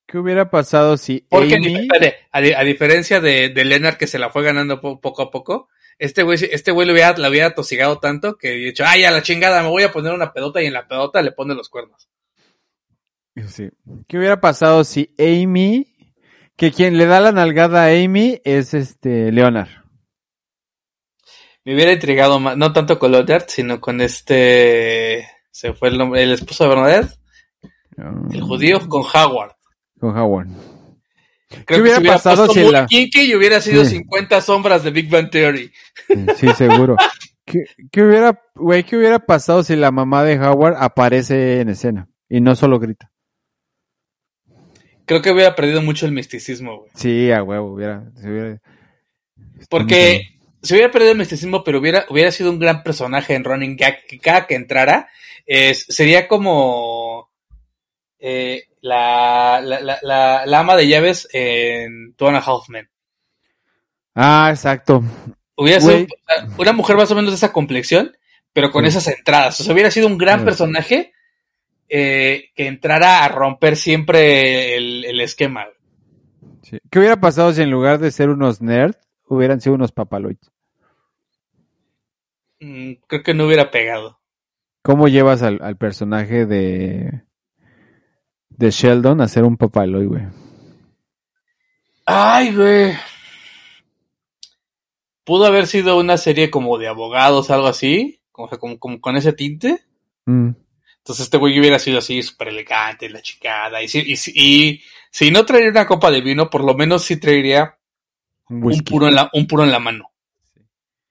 ¿Qué 0.06 0.18
hubiera 0.18 0.50
pasado 0.50 0.96
si 0.96 1.26
Porque 1.28 1.56
Amy... 1.56 1.88
a, 2.30 2.38
a 2.38 2.64
diferencia 2.64 3.20
de, 3.20 3.48
de 3.48 3.64
Leonard 3.64 3.96
que 3.96 4.06
se 4.06 4.18
la 4.18 4.30
fue 4.30 4.42
ganando 4.42 4.80
po- 4.80 5.00
poco 5.00 5.22
a 5.22 5.30
poco, 5.30 5.68
este 5.98 6.22
güey, 6.22 6.38
este 6.50 6.70
güey 6.70 6.86
le 6.86 6.92
hubiera, 6.92 7.16
la 7.16 7.28
hubiera 7.30 7.54
tosigado 7.54 7.98
tanto 7.98 8.36
que 8.36 8.50
había 8.50 8.66
dicho, 8.66 8.84
ay, 8.86 9.04
a 9.04 9.10
la 9.10 9.22
chingada, 9.22 9.62
me 9.62 9.68
voy 9.68 9.82
a 9.84 9.92
poner 9.92 10.12
una 10.12 10.32
pedota 10.32 10.62
y 10.62 10.66
en 10.66 10.74
la 10.74 10.86
pedota 10.86 11.22
le 11.22 11.32
pone 11.32 11.54
los 11.54 11.68
cuernos. 11.68 12.08
Sí. 13.48 13.70
¿Qué 14.06 14.18
hubiera 14.18 14.40
pasado 14.40 14.84
si 14.84 15.14
Amy... 15.18 15.91
Que 16.56 16.70
quien 16.70 16.96
le 16.98 17.06
da 17.06 17.20
la 17.20 17.32
nalgada 17.32 17.84
a 17.84 17.88
Amy 17.88 18.40
es 18.44 18.74
este 18.74 19.32
Leonard. 19.32 19.68
Me 21.64 21.74
hubiera 21.74 21.92
intrigado 21.92 22.40
más, 22.40 22.56
no 22.56 22.72
tanto 22.72 22.98
con 22.98 23.12
Leonard, 23.12 23.44
sino 23.48 23.80
con 23.80 24.00
este, 24.00 25.28
se 25.50 25.72
fue 25.74 25.88
el 25.88 25.98
nombre, 25.98 26.22
el 26.22 26.32
esposo 26.32 26.64
de 26.64 26.70
Bernadette, 26.70 27.18
el 28.32 28.40
judío 28.42 28.88
con 28.88 29.02
Howard. 29.02 29.52
Con 30.00 30.16
Howard. 30.16 30.48
Creo 31.48 31.64
¿Qué 31.66 31.74
que 31.74 31.80
hubiera 31.82 31.96
se 31.96 32.00
hubiera 32.00 32.16
pasado 32.16 32.48
si 32.48 32.64
la- 32.64 32.86
kinky 32.86 33.30
y 33.30 33.34
hubiera 33.36 33.60
sido 33.60 33.84
Sí. 33.84 33.96
50 33.98 34.40
sombras 34.40 34.82
de 34.82 34.90
Big 34.90 35.08
Bang 35.10 35.30
Theory. 35.30 35.70
Sí, 36.36 36.48
seguro. 36.56 36.96
¿Qué, 37.44 37.64
qué 37.90 38.02
hubiera, 38.02 38.40
güey, 38.54 38.82
qué 38.84 38.96
hubiera 38.96 39.18
pasado 39.20 39.62
si 39.62 39.76
la 39.76 39.90
mamá 39.90 40.24
de 40.24 40.38
Howard 40.40 40.76
aparece 40.78 41.60
en 41.60 41.68
escena 41.68 42.08
y 42.28 42.40
no 42.40 42.54
solo 42.56 42.78
grita? 42.80 43.11
Creo 45.12 45.20
que 45.20 45.30
hubiera 45.30 45.54
perdido 45.54 45.82
mucho 45.82 46.06
el 46.06 46.12
misticismo, 46.12 46.78
güey. 46.78 46.90
Sí, 46.94 47.30
a 47.30 47.42
huevo, 47.42 47.74
hubiera, 47.74 48.02
se 48.18 48.30
hubiera- 48.30 48.58
Porque 49.68 50.38
se 50.62 50.72
hubiera 50.72 50.90
perdido 50.90 51.12
el 51.12 51.18
misticismo, 51.18 51.62
pero 51.62 51.80
hubiera, 51.80 52.06
hubiera 52.08 52.32
sido 52.32 52.48
un 52.48 52.58
gran 52.58 52.82
personaje 52.82 53.34
en 53.34 53.44
Running 53.44 53.76
Gag, 53.76 54.06
que 54.08 54.18
cada 54.18 54.46
que 54.46 54.54
entrara, 54.54 55.10
es, 55.44 55.84
sería 55.86 56.26
como 56.28 57.28
eh, 58.20 58.62
la, 58.80 59.60
la, 59.62 59.80
la, 60.00 60.46
la, 60.46 60.58
ama 60.58 60.76
de 60.76 60.88
llaves 60.88 61.28
en 61.34 62.14
Two 62.14 62.28
and 62.28 62.38
a 62.38 62.40
Half 62.40 62.70
Men. 62.70 62.88
Ah, 64.14 64.48
exacto. 64.50 65.04
Hubiera 65.56 65.78
sido 65.82 66.06
una 66.56 66.72
mujer 66.72 66.96
más 66.96 67.10
o 67.10 67.14
menos 67.14 67.32
de 67.32 67.36
esa 67.36 67.52
complexión, 67.52 68.16
pero 68.54 68.70
con 68.70 68.86
esas 68.86 69.06
entradas. 69.08 69.60
O 69.60 69.64
sea, 69.64 69.74
hubiera 69.74 69.90
sido 69.90 70.06
un 70.06 70.16
gran 70.16 70.38
personaje 70.46 71.12
eh, 71.94 72.48
que 72.54 72.68
entrara 72.68 73.22
a 73.22 73.28
romper 73.28 73.76
siempre 73.76 74.78
el, 74.78 75.04
el 75.04 75.20
esquema. 75.20 75.66
Sí. 76.62 76.78
¿Qué 76.90 76.98
hubiera 76.98 77.20
pasado 77.20 77.52
si 77.52 77.60
en 77.60 77.70
lugar 77.70 77.98
de 77.98 78.10
ser 78.10 78.30
unos 78.30 78.62
nerds 78.62 78.98
hubieran 79.28 79.60
sido 79.60 79.74
unos 79.74 79.92
papaloids? 79.92 80.50
Mm, 82.60 82.94
creo 83.06 83.22
que 83.22 83.34
no 83.34 83.44
hubiera 83.44 83.70
pegado. 83.70 84.18
¿Cómo 84.80 85.06
llevas 85.08 85.42
al, 85.42 85.58
al 85.60 85.76
personaje 85.76 86.46
de 86.46 87.24
de 88.48 88.70
Sheldon 88.70 89.20
a 89.20 89.28
ser 89.28 89.44
un 89.44 89.58
papaloid, 89.58 90.08
güey? 90.08 90.22
Ay, 92.06 92.56
güey. 92.56 92.94
Pudo 95.24 95.44
haber 95.44 95.66
sido 95.66 95.98
una 95.98 96.16
serie 96.16 96.50
como 96.50 96.78
de 96.78 96.88
abogados, 96.88 97.50
algo 97.50 97.66
así, 97.66 98.22
como, 98.32 98.46
o 98.46 98.48
sea, 98.48 98.56
como, 98.56 98.78
como 98.78 98.98
con 98.98 99.14
ese 99.18 99.34
tinte. 99.34 99.84
Mm, 100.24 100.52
Entonces 101.02 101.24
este 101.24 101.36
güey 101.36 101.58
hubiera 101.58 101.78
sido 101.78 101.98
así, 101.98 102.22
súper 102.22 102.48
elegante, 102.48 103.08
la 103.10 103.20
chicada. 103.20 103.82
Y, 103.82 103.88
si- 103.88 104.04
y, 104.06 104.16
si- 104.16 104.32
y 104.34 104.82
si 105.10 105.30
no 105.30 105.44
traería 105.44 105.70
una 105.70 105.86
copa 105.86 106.10
de 106.10 106.20
vino, 106.20 106.48
por 106.48 106.62
lo 106.64 106.74
menos 106.74 107.02
sí 107.04 107.16
traería 107.18 107.76
un 108.48 108.78
puro, 108.84 109.08
en 109.08 109.14
la, 109.16 109.30
un 109.32 109.46
puro 109.46 109.64
en 109.64 109.72
la 109.72 109.78
mano. 109.80 110.12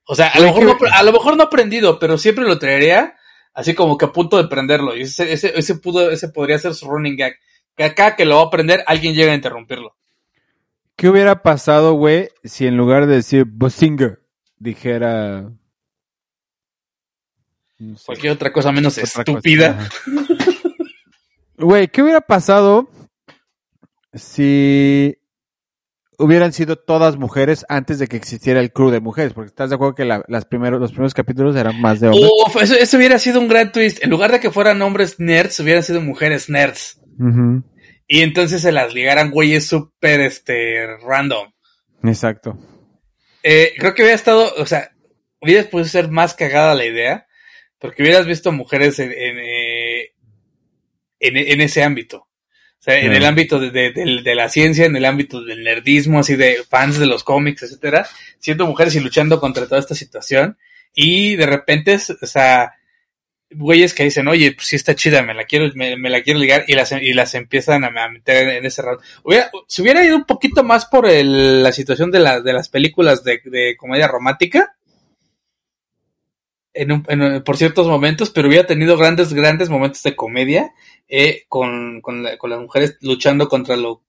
O 0.05 0.15
sea, 0.15 0.27
a 0.29 0.39
lo, 0.39 0.47
mejor 0.47 0.63
no, 0.65 0.77
a 0.93 1.03
lo 1.03 1.11
mejor 1.11 1.37
no 1.37 1.49
prendido, 1.49 1.99
pero 1.99 2.17
siempre 2.17 2.45
lo 2.45 2.57
traería 2.57 3.15
así 3.53 3.73
como 3.73 3.97
que 3.97 4.05
a 4.05 4.11
punto 4.11 4.37
de 4.41 4.47
prenderlo. 4.47 4.95
Y 4.95 5.01
ese, 5.01 5.31
ese, 5.33 5.51
ese, 5.57 5.75
pudo, 5.75 6.09
ese 6.09 6.29
podría 6.29 6.57
ser 6.57 6.73
su 6.73 6.87
running 6.89 7.17
gag. 7.17 7.33
Que 7.75 7.83
acá 7.83 8.15
que 8.15 8.25
lo 8.25 8.37
va 8.37 8.43
a 8.43 8.49
prender, 8.49 8.83
alguien 8.87 9.13
llega 9.13 9.31
a 9.31 9.35
interrumpirlo. 9.35 9.95
¿Qué 10.95 11.09
hubiera 11.09 11.41
pasado, 11.41 11.93
güey, 11.93 12.29
si 12.43 12.67
en 12.67 12.77
lugar 12.77 13.07
de 13.07 13.15
decir 13.15 13.45
Bosinger 13.45 14.21
dijera 14.57 15.49
no 17.81 17.97
sé, 17.97 18.05
Cualquier 18.05 18.33
otra 18.33 18.51
cosa 18.53 18.71
menos 18.71 18.97
otra 18.97 19.05
estúpida. 19.23 19.89
Güey, 21.57 21.87
¿qué 21.89 22.01
hubiera 22.01 22.21
pasado 22.21 22.89
si 24.13 25.17
hubieran 26.17 26.53
sido 26.53 26.75
todas 26.75 27.17
mujeres 27.17 27.65
antes 27.69 27.97
de 27.99 28.07
que 28.07 28.17
existiera 28.17 28.59
el 28.59 28.71
crew 28.71 28.89
de 28.91 28.99
mujeres? 28.99 29.33
Porque 29.33 29.47
estás 29.49 29.69
de 29.69 29.75
acuerdo 29.75 29.95
que 29.95 30.05
la- 30.05 30.23
las 30.27 30.45
primeros, 30.45 30.79
los 30.79 30.91
primeros 30.91 31.13
capítulos 31.13 31.55
eran 31.55 31.79
más 31.81 31.99
de 31.99 32.07
hombres. 32.09 32.29
Uf, 32.47 32.61
eso, 32.61 32.75
eso 32.75 32.97
hubiera 32.97 33.19
sido 33.19 33.39
un 33.39 33.47
gran 33.47 33.71
twist. 33.71 34.03
En 34.03 34.09
lugar 34.09 34.31
de 34.31 34.39
que 34.39 34.51
fueran 34.51 34.81
hombres 34.81 35.19
nerds, 35.19 35.59
hubieran 35.59 35.83
sido 35.83 36.01
mujeres 36.01 36.49
nerds. 36.49 36.99
Y 38.07 38.21
entonces 38.21 38.61
se 38.61 38.71
las 38.71 38.93
ligaran 38.93 39.31
güeyes 39.31 39.67
súper, 39.67 40.21
este, 40.21 40.87
random. 41.05 41.51
Exacto. 42.03 42.57
Eh, 43.43 43.73
creo 43.77 43.93
que 43.93 44.01
hubiera 44.01 44.15
estado, 44.15 44.51
o 44.57 44.65
sea, 44.65 44.91
hubiera 45.39 45.69
podido 45.69 45.87
ser 45.87 46.09
más 46.09 46.33
cagada 46.33 46.73
la 46.75 46.85
idea, 46.85 47.27
porque 47.81 48.03
hubieras 48.03 48.25
visto 48.25 48.51
mujeres 48.53 48.99
en, 48.99 49.11
en, 49.11 49.37
eh, 49.39 50.11
en, 51.19 51.35
en 51.37 51.61
ese 51.61 51.83
ámbito. 51.83 52.17
O 52.79 52.83
sea, 52.83 52.97
en 52.99 53.13
el 53.13 53.25
ámbito 53.25 53.59
de, 53.59 53.69
de- 53.71 54.21
de 54.23 54.35
la 54.35 54.49
ciencia, 54.49 54.85
en 54.85 54.95
el 54.95 55.05
ámbito 55.05 55.43
del 55.43 55.63
nerdismo, 55.63 56.19
así 56.19 56.35
de 56.35 56.63
fans 56.67 56.97
de 56.97 57.05
los 57.05 57.23
cómics, 57.23 57.61
etcétera, 57.63 58.07
siendo 58.39 58.65
mujeres 58.65 58.95
y 58.95 58.99
luchando 59.01 59.39
contra 59.39 59.67
toda 59.67 59.79
esta 59.81 59.93
situación. 59.93 60.57
Y 60.95 61.35
de 61.35 61.45
repente, 61.45 61.95
o 61.95 62.25
sea, 62.25 62.73
güeyes 63.51 63.93
que 63.93 64.05
dicen, 64.05 64.27
oye, 64.27 64.53
pues 64.53 64.65
sí 64.67 64.75
está 64.77 64.95
chida, 64.95 65.21
me 65.21 65.33
la 65.35 65.43
quiero, 65.43 65.69
me, 65.75 65.95
me 65.95 66.09
la 66.09 66.23
quiero 66.23 66.39
ligar, 66.39 66.65
y 66.67 66.73
las, 66.73 66.91
y 66.93 67.13
las 67.13 67.35
empiezan 67.35 67.83
a, 67.83 67.89
meter 68.09 68.47
en, 68.47 68.55
en 68.55 68.65
ese 68.65 68.81
round. 68.81 68.99
Hubiera, 69.23 69.51
si 69.67 69.81
hubiera 69.83 70.03
ido 70.03 70.15
un 70.15 70.25
poquito 70.25 70.63
más 70.63 70.85
por 70.87 71.05
el- 71.07 71.61
la 71.61 71.71
situación 71.73 72.09
de, 72.11 72.19
la, 72.19 72.41
de 72.41 72.53
las 72.53 72.67
películas 72.69 73.23
de, 73.23 73.41
de 73.45 73.75
comedia 73.77 74.07
romántica, 74.07 74.75
en 76.73 76.91
un- 76.91 77.05
en- 77.09 77.43
por 77.43 77.57
ciertos 77.57 77.87
momentos, 77.87 78.29
pero 78.29 78.47
hubiera 78.47 78.67
tenido 78.67 78.97
grandes, 78.97 79.33
grandes 79.33 79.69
momentos 79.69 80.03
de 80.03 80.15
comedia 80.15 80.71
eh, 81.09 81.43
con, 81.49 82.01
con, 82.01 82.23
la- 82.23 82.37
con 82.37 82.49
las 82.49 82.59
mujeres 82.59 82.97
luchando 83.01 83.49
contra 83.49 83.75
lo, 83.75 84.01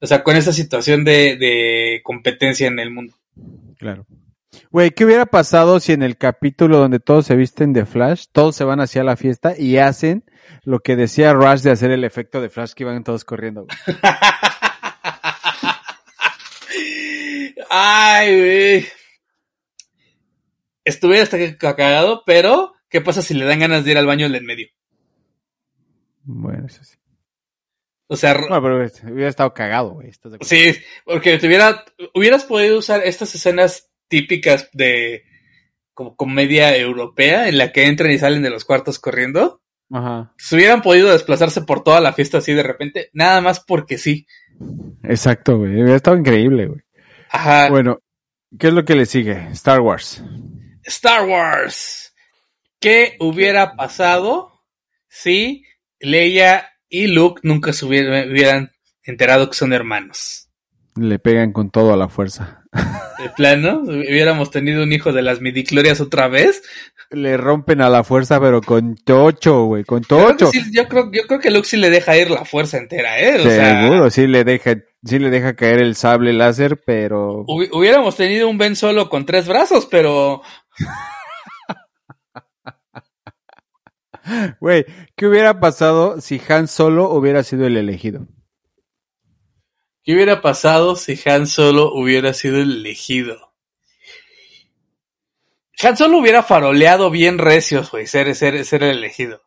o 0.00 0.06
sea, 0.06 0.22
con 0.22 0.36
esa 0.36 0.52
situación 0.52 1.04
de, 1.04 1.36
de 1.36 2.00
competencia 2.04 2.66
en 2.66 2.78
el 2.78 2.90
mundo. 2.90 3.14
Claro. 3.78 4.06
Güey, 4.70 4.90
¿qué 4.92 5.04
hubiera 5.04 5.26
pasado 5.26 5.80
si 5.80 5.92
en 5.92 6.02
el 6.02 6.16
capítulo 6.16 6.78
donde 6.78 7.00
todos 7.00 7.26
se 7.26 7.34
visten 7.36 7.72
de 7.72 7.86
Flash, 7.86 8.26
todos 8.32 8.54
se 8.54 8.64
van 8.64 8.80
hacia 8.80 9.02
la 9.02 9.16
fiesta 9.16 9.54
y 9.58 9.78
hacen 9.78 10.24
lo 10.62 10.80
que 10.80 10.94
decía 10.96 11.32
Rush 11.32 11.60
de 11.62 11.70
hacer 11.72 11.90
el 11.90 12.04
efecto 12.04 12.40
de 12.40 12.50
Flash 12.50 12.72
que 12.72 12.84
iban 12.84 13.02
todos 13.02 13.24
corriendo? 13.24 13.66
güey? 13.66 13.98
Ay, 17.70 18.38
güey. 18.38 18.86
Estuviera 20.84 21.22
hasta 21.22 21.38
que 21.38 21.56
cagado, 21.56 22.22
pero 22.26 22.74
¿qué 22.88 23.00
pasa 23.00 23.22
si 23.22 23.34
le 23.34 23.44
dan 23.44 23.60
ganas 23.60 23.84
de 23.84 23.92
ir 23.92 23.98
al 23.98 24.06
baño 24.06 24.26
en 24.26 24.44
medio? 24.44 24.68
Bueno, 26.24 26.66
eso 26.66 26.82
sí. 26.84 26.96
O 28.06 28.16
sea, 28.16 28.34
Bueno, 28.34 28.62
pero 28.62 29.12
hubiera 29.12 29.30
estado 29.30 29.54
cagado, 29.54 29.92
güey. 29.92 30.10
sí, 30.42 30.74
porque 31.04 31.38
te 31.38 31.46
hubiera, 31.46 31.84
hubieras 32.14 32.44
podido 32.44 32.78
usar 32.78 33.00
estas 33.04 33.34
escenas 33.34 33.90
típicas 34.08 34.68
de 34.72 35.24
como 35.94 36.16
comedia 36.16 36.76
europea 36.76 37.48
en 37.48 37.56
la 37.56 37.72
que 37.72 37.86
entran 37.86 38.10
y 38.10 38.18
salen 38.18 38.42
de 38.42 38.50
los 38.50 38.64
cuartos 38.64 38.98
corriendo. 38.98 39.62
Ajá. 39.90 40.34
Se 40.36 40.56
hubieran 40.56 40.82
podido 40.82 41.10
desplazarse 41.12 41.62
por 41.62 41.82
toda 41.82 42.00
la 42.00 42.12
fiesta 42.12 42.38
así 42.38 42.52
de 42.52 42.62
repente, 42.62 43.10
nada 43.12 43.40
más 43.40 43.60
porque 43.60 43.96
sí. 43.96 44.26
Exacto, 45.02 45.58
güey. 45.58 45.72
Hubiera 45.72 45.96
estado 45.96 46.16
increíble, 46.16 46.66
güey. 46.66 46.80
Ajá. 47.30 47.70
Bueno, 47.70 48.00
¿qué 48.58 48.68
es 48.68 48.74
lo 48.74 48.84
que 48.84 48.96
le 48.96 49.06
sigue? 49.06 49.48
Star 49.52 49.80
Wars. 49.80 50.22
Star 50.84 51.24
Wars. 51.26 52.14
¿Qué 52.80 53.16
hubiera 53.20 53.74
pasado 53.76 54.60
si 55.08 55.64
Leia 56.00 56.70
y 56.88 57.06
Luke 57.06 57.40
nunca 57.44 57.72
se 57.72 57.86
hubiera- 57.86 58.26
hubieran 58.26 58.72
enterado 59.04 59.48
que 59.48 59.56
son 59.56 59.72
hermanos. 59.72 60.48
Le 60.96 61.18
pegan 61.18 61.52
con 61.52 61.70
todo 61.70 61.92
a 61.92 61.96
la 61.96 62.08
fuerza. 62.08 62.62
De 63.18 63.28
plano, 63.30 63.80
hubiéramos 63.84 64.50
tenido 64.50 64.82
un 64.82 64.92
hijo 64.92 65.12
de 65.12 65.22
las 65.22 65.40
midiclorias 65.40 66.00
otra 66.00 66.28
vez. 66.28 66.62
Le 67.10 67.36
rompen 67.36 67.80
a 67.80 67.88
la 67.88 68.04
fuerza, 68.04 68.40
pero 68.40 68.60
con 68.60 68.96
tocho, 68.96 69.64
güey, 69.64 69.84
con 69.84 70.02
Creo 70.02 70.28
tocho. 70.36 70.50
sí, 70.50 70.62
yo, 70.72 70.86
creo, 70.88 71.10
yo 71.12 71.22
creo 71.26 71.40
que 71.40 71.50
Luke 71.50 71.66
sí 71.68 71.76
le 71.76 71.90
deja 71.90 72.16
ir 72.16 72.30
la 72.30 72.44
fuerza 72.44 72.78
entera, 72.78 73.18
¿eh? 73.20 73.36
O 73.40 73.42
sea, 73.48 73.82
Seguro, 73.82 74.10
sí 74.10 74.26
le 74.26 74.44
deja, 74.44 74.76
sí 75.04 75.18
le 75.18 75.30
deja 75.30 75.54
caer 75.56 75.80
el 75.80 75.94
sable 75.96 76.32
láser, 76.32 76.80
pero 76.84 77.44
hubi- 77.46 77.70
hubiéramos 77.72 78.16
tenido 78.16 78.48
un 78.48 78.58
Ben 78.58 78.74
solo 78.76 79.08
con 79.08 79.26
tres 79.26 79.46
brazos, 79.48 79.86
pero 79.90 80.42
Güey, 84.60 84.86
¿qué 85.16 85.26
hubiera 85.26 85.60
pasado 85.60 86.20
si 86.20 86.40
Han 86.48 86.66
Solo 86.66 87.10
hubiera 87.10 87.42
sido 87.42 87.66
el 87.66 87.76
elegido? 87.76 88.26
¿qué 90.02 90.14
hubiera 90.14 90.40
pasado 90.42 90.96
si 90.96 91.18
Han 91.26 91.46
Solo 91.46 91.92
hubiera 91.94 92.32
sido 92.34 92.56
el 92.58 92.72
elegido? 92.72 93.52
Han 95.82 95.96
Solo 95.96 96.18
hubiera 96.18 96.42
faroleado 96.42 97.10
bien 97.10 97.38
recios, 97.38 97.90
güey, 97.90 98.06
ser, 98.06 98.34
ser, 98.34 98.64
ser 98.64 98.82
el 98.84 98.98
elegido. 98.98 99.42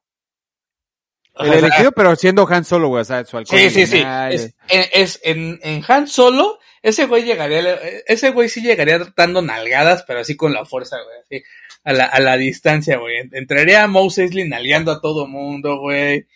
O 1.33 1.43
El 1.43 1.49
sea, 1.51 1.59
elegido, 1.59 1.91
pero 1.91 2.15
siendo 2.15 2.47
Han 2.47 2.65
Solo, 2.65 2.89
güey, 2.89 3.01
o 3.01 3.05
sea, 3.05 3.23
su 3.25 3.37
alcohol 3.37 3.59
Sí, 3.59 3.69
sí, 3.69 3.85
sí. 3.87 4.03
Es, 4.29 4.53
en- 4.67 4.85
es- 4.93 5.19
en, 5.23 5.59
en 5.63 5.83
Han 5.87 6.07
Solo, 6.07 6.56
ese 6.81 7.05
güey 7.05 7.23
llegaría, 7.23 7.75
ese 8.07 8.29
güey 8.31 8.49
sí 8.49 8.61
llegaría 8.61 8.99
dando 9.15 9.41
nalgadas, 9.41 10.03
pero 10.07 10.19
así 10.19 10.35
con 10.35 10.53
la 10.53 10.65
fuerza, 10.65 10.97
güey, 11.03 11.17
así, 11.21 11.43
a 11.83 11.93
la, 11.93 12.05
a 12.05 12.19
la 12.19 12.37
distancia, 12.37 12.97
güey. 12.97 13.17
Entraría 13.31 13.83
a 13.83 13.87
Mouse 13.87 14.17
Eisley 14.19 14.47
nalgueando 14.47 14.91
a 14.91 15.01
todo 15.01 15.27
mundo, 15.27 15.79
güey. 15.79 16.27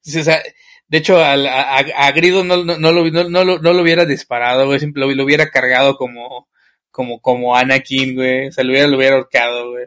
Sí, 0.00 0.18
o 0.20 0.24
sea, 0.24 0.42
de 0.88 0.98
hecho, 0.98 1.18
a, 1.20 1.32
a- 1.34 1.78
a 1.78 2.12
Grido 2.12 2.44
no, 2.44 2.64
no, 2.64 2.78
no 2.78 2.92
lo, 2.92 3.04
no, 3.10 3.24
no 3.28 3.44
lo, 3.44 3.58
no 3.58 3.72
lo 3.72 3.82
hubiera 3.82 4.04
disparado, 4.04 4.66
güey, 4.66 4.80
lo, 4.94 5.10
lo 5.10 5.24
hubiera 5.24 5.50
cargado 5.50 5.96
como, 5.96 6.48
como, 6.90 7.20
como 7.20 7.56
Anakin, 7.56 8.14
güey. 8.14 8.48
O 8.48 8.52
sea, 8.52 8.62
lo 8.64 8.70
hubiera, 8.72 8.88
lo 8.88 8.96
hubiera 8.96 9.16
ahorcado, 9.16 9.70
güey. 9.70 9.86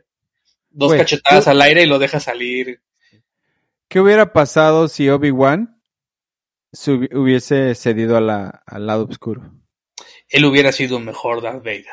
Dos 0.69 0.89
Güey, 0.89 0.99
cachetadas 0.99 1.45
tú- 1.45 1.49
al 1.51 1.61
aire 1.61 1.83
y 1.83 1.85
lo 1.87 1.99
deja 1.99 2.19
salir. 2.19 2.81
¿Qué 3.87 3.99
hubiera 3.99 4.33
pasado 4.33 4.87
si 4.87 5.07
Obi-Wan 5.09 5.79
se 6.73 6.91
hubi- 6.91 7.15
hubiese 7.15 7.75
cedido 7.75 8.17
a 8.17 8.21
la, 8.21 8.63
al 8.65 8.87
lado 8.87 9.05
oscuro? 9.05 9.53
Él 10.29 10.45
hubiera 10.45 10.71
sido 10.71 10.97
un 10.97 11.05
mejor 11.05 11.41
Darth 11.41 11.63
Vader. 11.63 11.85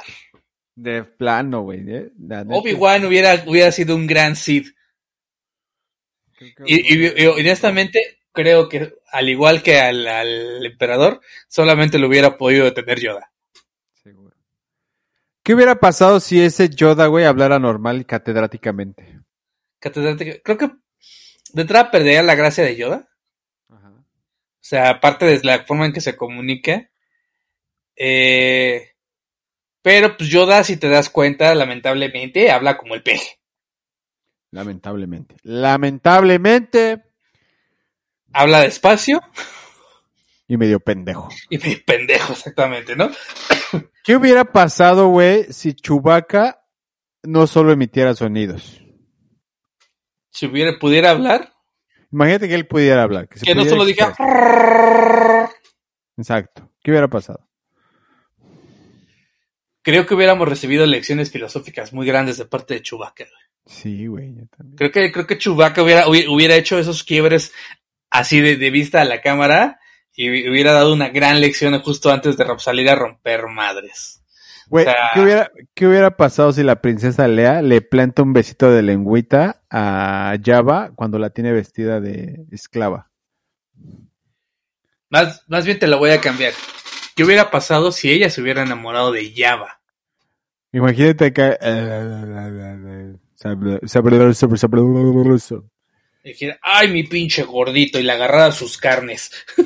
De 0.75 1.05
plano, 1.05 1.63
güey. 1.63 1.81
¿eh? 1.87 2.11
Obi-Wan 2.59 3.05
hubiera, 3.05 3.43
hubiera 3.47 3.71
sido 3.73 3.95
un 3.95 4.07
gran 4.07 4.37
Sith. 4.37 4.75
Y, 6.67 6.95
y- 7.05 7.23
y 7.23 7.27
honestamente, 7.27 8.21
creo 8.33 8.69
que 8.69 8.95
al 9.13 9.29
igual 9.29 9.63
que 9.63 9.79
al, 9.79 10.07
al 10.09 10.65
emperador, 10.67 11.21
solamente 11.49 11.99
lo 11.99 12.09
hubiera 12.09 12.37
podido 12.37 12.65
detener 12.65 12.99
Yoda. 13.01 13.33
Seguro. 14.03 14.35
¿Qué 15.45 15.55
hubiera 15.55 15.79
pasado 15.79 16.19
si 16.21 16.41
ese 16.41 16.69
Yoda, 16.71 17.07
güey, 17.07 17.27
hablara 17.27 17.59
normal 17.59 18.01
y 18.01 18.05
catedráticamente? 18.05 19.21
Catedrático- 19.81 20.41
Creo 20.43 20.59
que 20.59 20.71
de 21.53 21.63
entrada 21.63 21.91
perdería 21.91 22.23
la 22.23 22.35
gracia 22.35 22.65
de 22.65 22.77
Yoda. 22.77 23.09
Ajá. 23.69 23.91
O 23.91 24.05
sea, 24.61 24.89
aparte 24.91 25.27
de 25.27 25.41
la 25.45 25.65
forma 25.65 25.87
en 25.87 25.93
que 25.93 26.01
se 26.01 26.17
comunica. 26.17 26.89
Eh, 28.05 28.97
pero 29.81 30.17
pues 30.17 30.29
Yoda, 30.29 30.65
si 30.65 30.77
te 30.77 30.89
das 30.89 31.09
cuenta, 31.09 31.55
lamentablemente, 31.55 32.51
habla 32.51 32.77
como 32.77 32.95
el 32.95 33.05
peje. 33.05 33.39
Lamentablemente. 34.51 35.37
Lamentablemente. 35.45 37.05
Habla 38.33 38.63
despacio 38.63 39.21
Y 40.49 40.57
medio 40.57 40.81
pendejo. 40.81 41.29
y 41.49 41.59
medio 41.59 41.79
pendejo, 41.87 42.33
exactamente, 42.33 42.97
¿no? 42.97 43.09
¿Qué 44.05 44.17
hubiera 44.17 44.47
pasado, 44.47 45.07
güey, 45.09 45.53
si 45.53 45.73
Chewbacca 45.73 46.65
no 47.23 47.47
solo 47.47 47.71
emitiera 47.71 48.15
sonidos? 48.17 48.83
Si 50.31 50.47
hubiera, 50.47 50.77
pudiera 50.81 51.11
hablar, 51.11 51.53
Imagínate 52.11 52.49
que 52.49 52.55
él 52.57 52.67
pudiera 52.67 53.05
hablar. 53.05 53.29
Que, 53.29 53.39
se 53.39 53.47
que 53.47 53.55
no 53.55 53.65
solo 53.65 53.85
diga... 53.85 54.13
Exacto. 56.17 56.69
¿Qué 56.83 56.91
hubiera 56.91 57.09
pasado? 57.09 57.49
Creo 59.83 60.07
que 60.07 60.15
hubiéramos 60.15 60.49
recibido 60.49 60.87
lecciones 60.87 61.31
filosóficas 61.31 61.93
muy 61.93 62.07
grandes 62.07 62.37
de 62.39 62.45
parte 62.47 62.75
de 62.75 62.83
Chewbacca. 62.83 63.25
güey. 63.25 63.43
Sí, 63.67 64.07
güey, 64.07 64.35
yo 64.35 64.47
también. 64.57 64.77
Creo 64.77 64.91
que, 64.93 65.13
creo 65.13 65.27
que 65.27 65.39
Chewbacca 65.39 65.83
hubiera, 65.83 66.07
hubi- 66.07 66.27
hubiera 66.29 66.55
hecho 66.57 66.79
esos 66.79 67.03
quiebres 67.05 67.53
así 68.11 68.41
de, 68.41 68.57
de 68.57 68.71
vista 68.71 69.01
a 69.01 69.05
la 69.05 69.21
cámara 69.21 69.81
y 70.15 70.29
hubi- 70.29 70.51
hubiera 70.51 70.73
dado 70.73 70.93
una 70.93 71.09
gran 71.09 71.41
lección 71.41 71.79
justo 71.81 72.11
antes 72.13 72.37
de 72.37 72.47
salir 72.59 72.89
a 72.91 72.95
romper 72.95 73.47
madres. 73.49 74.23
Güey, 74.69 74.85
o 74.87 74.91
sea- 74.91 75.11
¿qué, 75.15 75.21
hubiera, 75.21 75.51
¿qué 75.75 75.87
hubiera 75.87 76.17
pasado 76.17 76.53
si 76.53 76.63
la 76.63 76.81
princesa 76.81 77.27
Lea 77.29 77.61
le 77.63 77.81
planta 77.83 78.23
un 78.23 78.33
besito 78.33 78.71
de 78.71 78.83
lengüita 78.83 79.63
a 79.71 80.37
Java 80.43 80.93
cuando 80.95 81.19
la 81.19 81.31
tiene 81.31 81.53
vestida 81.53 82.01
de 82.01 82.45
esclava? 82.51 83.11
Más, 85.11 85.45
más 85.49 85.65
bien 85.67 85.79
te 85.79 85.87
la 85.87 85.97
voy 85.97 86.11
a 86.11 86.21
cambiar. 86.21 86.53
¿Qué 87.15 87.25
hubiera 87.25 87.51
pasado 87.51 87.93
si 87.93 88.11
ella 88.11 88.31
se 88.31 88.41
hubiera 88.41 88.63
enamorado 88.63 89.13
de 89.13 89.33
Java? 89.37 89.81
Imagínate 90.73 91.33
que... 91.33 91.59
eh, 91.61 93.17
Y 96.25 96.29
dijera, 96.31 96.59
ay, 96.63 96.89
mi 96.89 97.03
pinche 97.03 97.43
gordito, 97.43 97.99
y 97.99 98.05
le 98.05 98.13
agarrara 98.13 98.53
sus 98.53 98.79
carnes. 98.79 99.33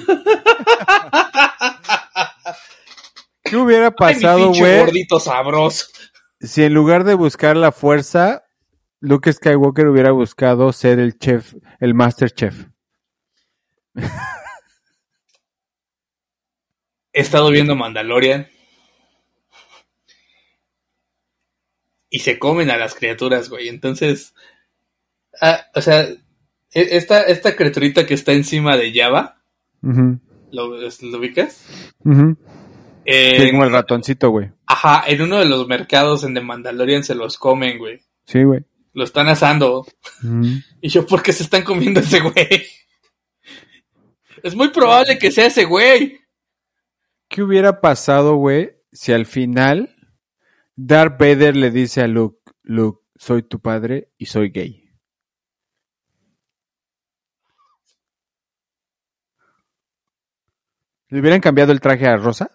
¿Qué 3.44 3.56
hubiera 3.56 3.90
pasado, 3.92 4.46
pinche 4.46 4.60
güey, 4.60 4.78
gordito 4.78 5.20
sabroso. 5.20 5.86
si 6.40 6.64
en 6.64 6.74
lugar 6.74 7.04
de 7.04 7.14
buscar 7.14 7.56
la 7.56 7.70
fuerza, 7.72 8.44
Luke 9.00 9.32
Skywalker 9.32 9.86
hubiera 9.88 10.10
buscado 10.10 10.72
ser 10.72 10.98
el 10.98 11.18
chef, 11.18 11.54
el 11.78 11.94
master 11.94 12.30
chef? 12.32 12.66
He 17.16 17.20
estado 17.22 17.50
viendo 17.50 17.74
Mandalorian. 17.74 18.46
Y 22.10 22.18
se 22.18 22.38
comen 22.38 22.70
a 22.70 22.76
las 22.76 22.94
criaturas, 22.94 23.48
güey. 23.48 23.68
Entonces, 23.68 24.34
ah, 25.40 25.64
o 25.74 25.80
sea, 25.80 26.02
e- 26.02 26.18
esta, 26.72 27.22
esta 27.22 27.56
criaturita 27.56 28.04
que 28.04 28.12
está 28.12 28.32
encima 28.32 28.76
de 28.76 28.92
Java, 28.92 29.40
¿lo, 30.50 30.76
lo 30.76 31.18
ubicas? 31.18 31.64
Eh, 33.06 33.36
Sí, 33.40 33.50
como 33.50 33.64
el 33.64 33.72
ratoncito, 33.72 34.28
güey. 34.28 34.50
Ajá, 34.66 35.04
en 35.06 35.22
uno 35.22 35.38
de 35.38 35.46
los 35.46 35.66
mercados 35.66 36.22
en 36.22 36.34
The 36.34 36.42
Mandalorian 36.42 37.02
se 37.02 37.14
los 37.14 37.38
comen, 37.38 37.78
güey. 37.78 38.00
Sí, 38.26 38.42
güey. 38.42 38.60
Lo 38.92 39.04
están 39.04 39.28
asando. 39.28 39.86
Y 40.82 40.90
yo, 40.90 41.06
¿por 41.06 41.22
qué 41.22 41.32
se 41.32 41.44
están 41.44 41.62
comiendo 41.64 42.00
ese 42.00 42.20
güey? 42.20 42.66
Es 44.42 44.54
muy 44.54 44.68
probable 44.68 45.18
que 45.18 45.32
sea 45.32 45.46
ese 45.46 45.64
güey. 45.64 46.20
¿Qué 47.28 47.42
hubiera 47.42 47.80
pasado, 47.80 48.36
güey, 48.36 48.76
si 48.92 49.12
al 49.12 49.26
final 49.26 49.96
Darth 50.76 51.18
Vader 51.18 51.56
le 51.56 51.70
dice 51.70 52.02
a 52.02 52.06
Luke, 52.08 52.38
Luke, 52.62 53.02
soy 53.16 53.42
tu 53.42 53.60
padre 53.60 54.12
y 54.18 54.26
soy 54.26 54.50
gay? 54.50 54.90
¿Le 61.08 61.20
hubieran 61.20 61.40
cambiado 61.40 61.72
el 61.72 61.80
traje 61.80 62.06
a 62.06 62.16
Rosa? 62.16 62.50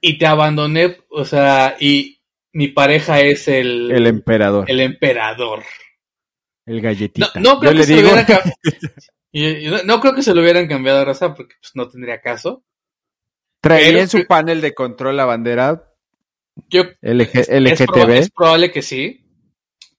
Y 0.00 0.18
te 0.18 0.26
abandoné, 0.26 0.98
o 1.10 1.24
sea, 1.24 1.76
y 1.78 2.20
mi 2.52 2.68
pareja 2.68 3.20
es 3.20 3.46
el, 3.46 3.90
El 3.92 4.06
emperador, 4.08 4.68
el, 4.68 4.80
el 4.80 4.86
emperador. 4.92 5.62
No, 6.66 6.80
galletita. 6.80 7.30
no 7.40 7.58
creo 7.60 7.70
Yo 7.72 7.76
que 7.76 7.78
le 7.78 7.84
se 7.84 7.94
digo, 7.96 8.02
lo 8.08 8.14
hubieran 8.14 8.26
cam- 8.26 8.52
y- 9.32 9.46
y 9.66 9.70
no, 9.70 9.82
no 9.84 10.00
creo 10.00 10.14
que 10.14 10.22
se 10.22 10.34
lo 10.34 10.40
hubieran 10.40 10.66
cambiado 10.66 11.00
a 11.00 11.04
raza 11.04 11.34
porque 11.34 11.54
pues, 11.60 11.72
no 11.74 11.88
tendría 11.88 12.20
caso. 12.20 12.64
Traía 13.62 13.86
pero- 13.86 13.98
en 14.00 14.08
su 14.08 14.26
panel 14.26 14.60
de 14.60 14.74
control 14.74 15.16
la 15.16 15.24
bandera 15.24 15.84
Yo 16.68 16.82
LG 17.00 17.30
es, 17.32 17.48
LGTB. 17.48 18.10
es 18.18 18.30
probable 18.30 18.70
que 18.70 18.82
sí, 18.82 19.24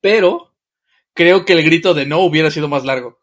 pero 0.01 0.53
creo 1.15 1.45
que 1.45 1.53
el 1.53 1.63
grito 1.63 1.95
de 1.95 2.05
no 2.05 2.19
hubiera 2.19 2.51
sido 2.51 2.67
más 2.67 2.85
largo. 2.85 3.17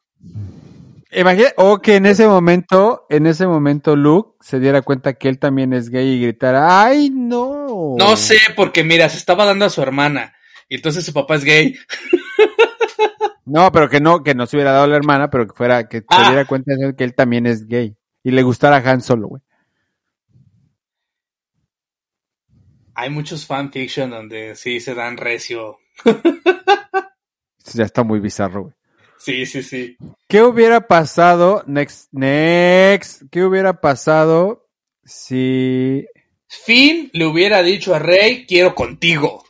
Imagina, 1.12 1.48
o 1.56 1.78
que 1.80 1.96
en 1.96 2.06
ese 2.06 2.26
momento, 2.28 3.06
en 3.10 3.26
ese 3.26 3.46
momento 3.46 3.96
Luke 3.96 4.36
se 4.40 4.60
diera 4.60 4.82
cuenta 4.82 5.14
que 5.14 5.28
él 5.28 5.38
también 5.40 5.72
es 5.72 5.90
gay 5.90 6.06
y 6.08 6.20
gritara, 6.22 6.84
¡ay, 6.84 7.10
no! 7.10 7.94
No 7.98 8.16
sé, 8.16 8.38
porque 8.56 8.84
mira, 8.84 9.08
se 9.08 9.16
estaba 9.18 9.44
dando 9.44 9.64
a 9.64 9.70
su 9.70 9.82
hermana 9.82 10.34
y 10.68 10.76
entonces 10.76 11.04
su 11.04 11.12
papá 11.12 11.36
es 11.36 11.44
gay. 11.44 11.76
No, 13.46 13.72
pero 13.72 13.88
que 13.88 14.00
no, 14.00 14.22
que 14.22 14.32
no 14.34 14.46
se 14.46 14.56
hubiera 14.56 14.70
dado 14.70 14.86
la 14.86 14.94
hermana, 14.96 15.28
pero 15.28 15.46
que 15.48 15.54
fuera, 15.54 15.88
que 15.88 15.98
se 15.98 16.04
Ah. 16.08 16.28
diera 16.28 16.44
cuenta 16.44 16.72
de 16.76 16.94
que 16.94 17.02
él 17.02 17.14
también 17.16 17.46
es 17.46 17.66
gay. 17.66 17.96
Y 18.22 18.30
le 18.30 18.42
gustara 18.44 18.76
a 18.76 18.90
Han 18.90 19.00
Solo, 19.00 19.26
güey. 19.26 19.42
Hay 23.00 23.08
muchos 23.08 23.46
fanfiction 23.46 24.10
donde 24.10 24.54
sí 24.54 24.78
se 24.78 24.94
dan 24.94 25.16
recio. 25.16 25.78
Ya 27.72 27.84
está 27.84 28.02
muy 28.02 28.20
bizarro, 28.20 28.64
güey. 28.64 28.74
Sí, 29.16 29.46
sí, 29.46 29.62
sí. 29.62 29.96
¿Qué 30.28 30.42
hubiera 30.42 30.86
pasado, 30.86 31.64
next, 31.66 32.12
next, 32.12 33.22
qué 33.30 33.42
hubiera 33.42 33.80
pasado 33.80 34.68
si... 35.02 36.04
Finn 36.46 37.08
le 37.14 37.24
hubiera 37.24 37.62
dicho 37.62 37.94
a 37.94 38.00
Rey, 38.00 38.44
quiero 38.44 38.74
contigo. 38.74 39.44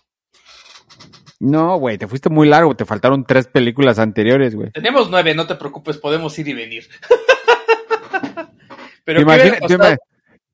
No, 1.41 1.77
güey, 1.77 1.99
te 1.99 2.07
fuiste 2.07 2.29
muy 2.29 2.47
largo, 2.47 2.77
te 2.77 2.85
faltaron 2.85 3.25
tres 3.25 3.49
películas 3.49 3.99
anteriores, 3.99 4.55
güey. 4.55 4.71
Tenemos 4.71 5.11
nueve, 5.11 5.35
no 5.35 5.49
te 5.49 5.57
preocupes, 5.57 5.99
podemos 5.99 6.39
ir 6.39 6.47
y 6.47 6.53
venir. 6.53 6.89
¿Te, 7.09 8.47
Pero 9.05 9.27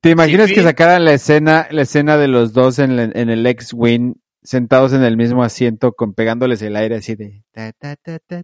te 0.07 0.11
imaginas 0.11 0.47
Sí, 0.47 0.55
que 0.55 0.63
sacaran 0.63 1.03
la 1.03 1.11
escena, 1.13 1.67
la 1.69 1.81
escena 1.81 2.15
de 2.17 2.29
los 2.29 2.53
dos 2.53 2.79
en, 2.79 2.95
la- 2.95 3.11
en 3.13 3.29
el 3.29 3.45
X-Wing 3.45 4.13
sentados 4.41 4.93
en 4.93 5.03
el 5.03 5.17
mismo 5.17 5.43
asiento 5.43 5.91
con 5.91 6.13
pegándoles 6.13 6.61
el 6.61 6.77
aire 6.77 6.95
así 6.95 7.15
de... 7.15 7.43
ta, 7.51 7.73
ta, 7.73 7.97
ta? 7.97 8.17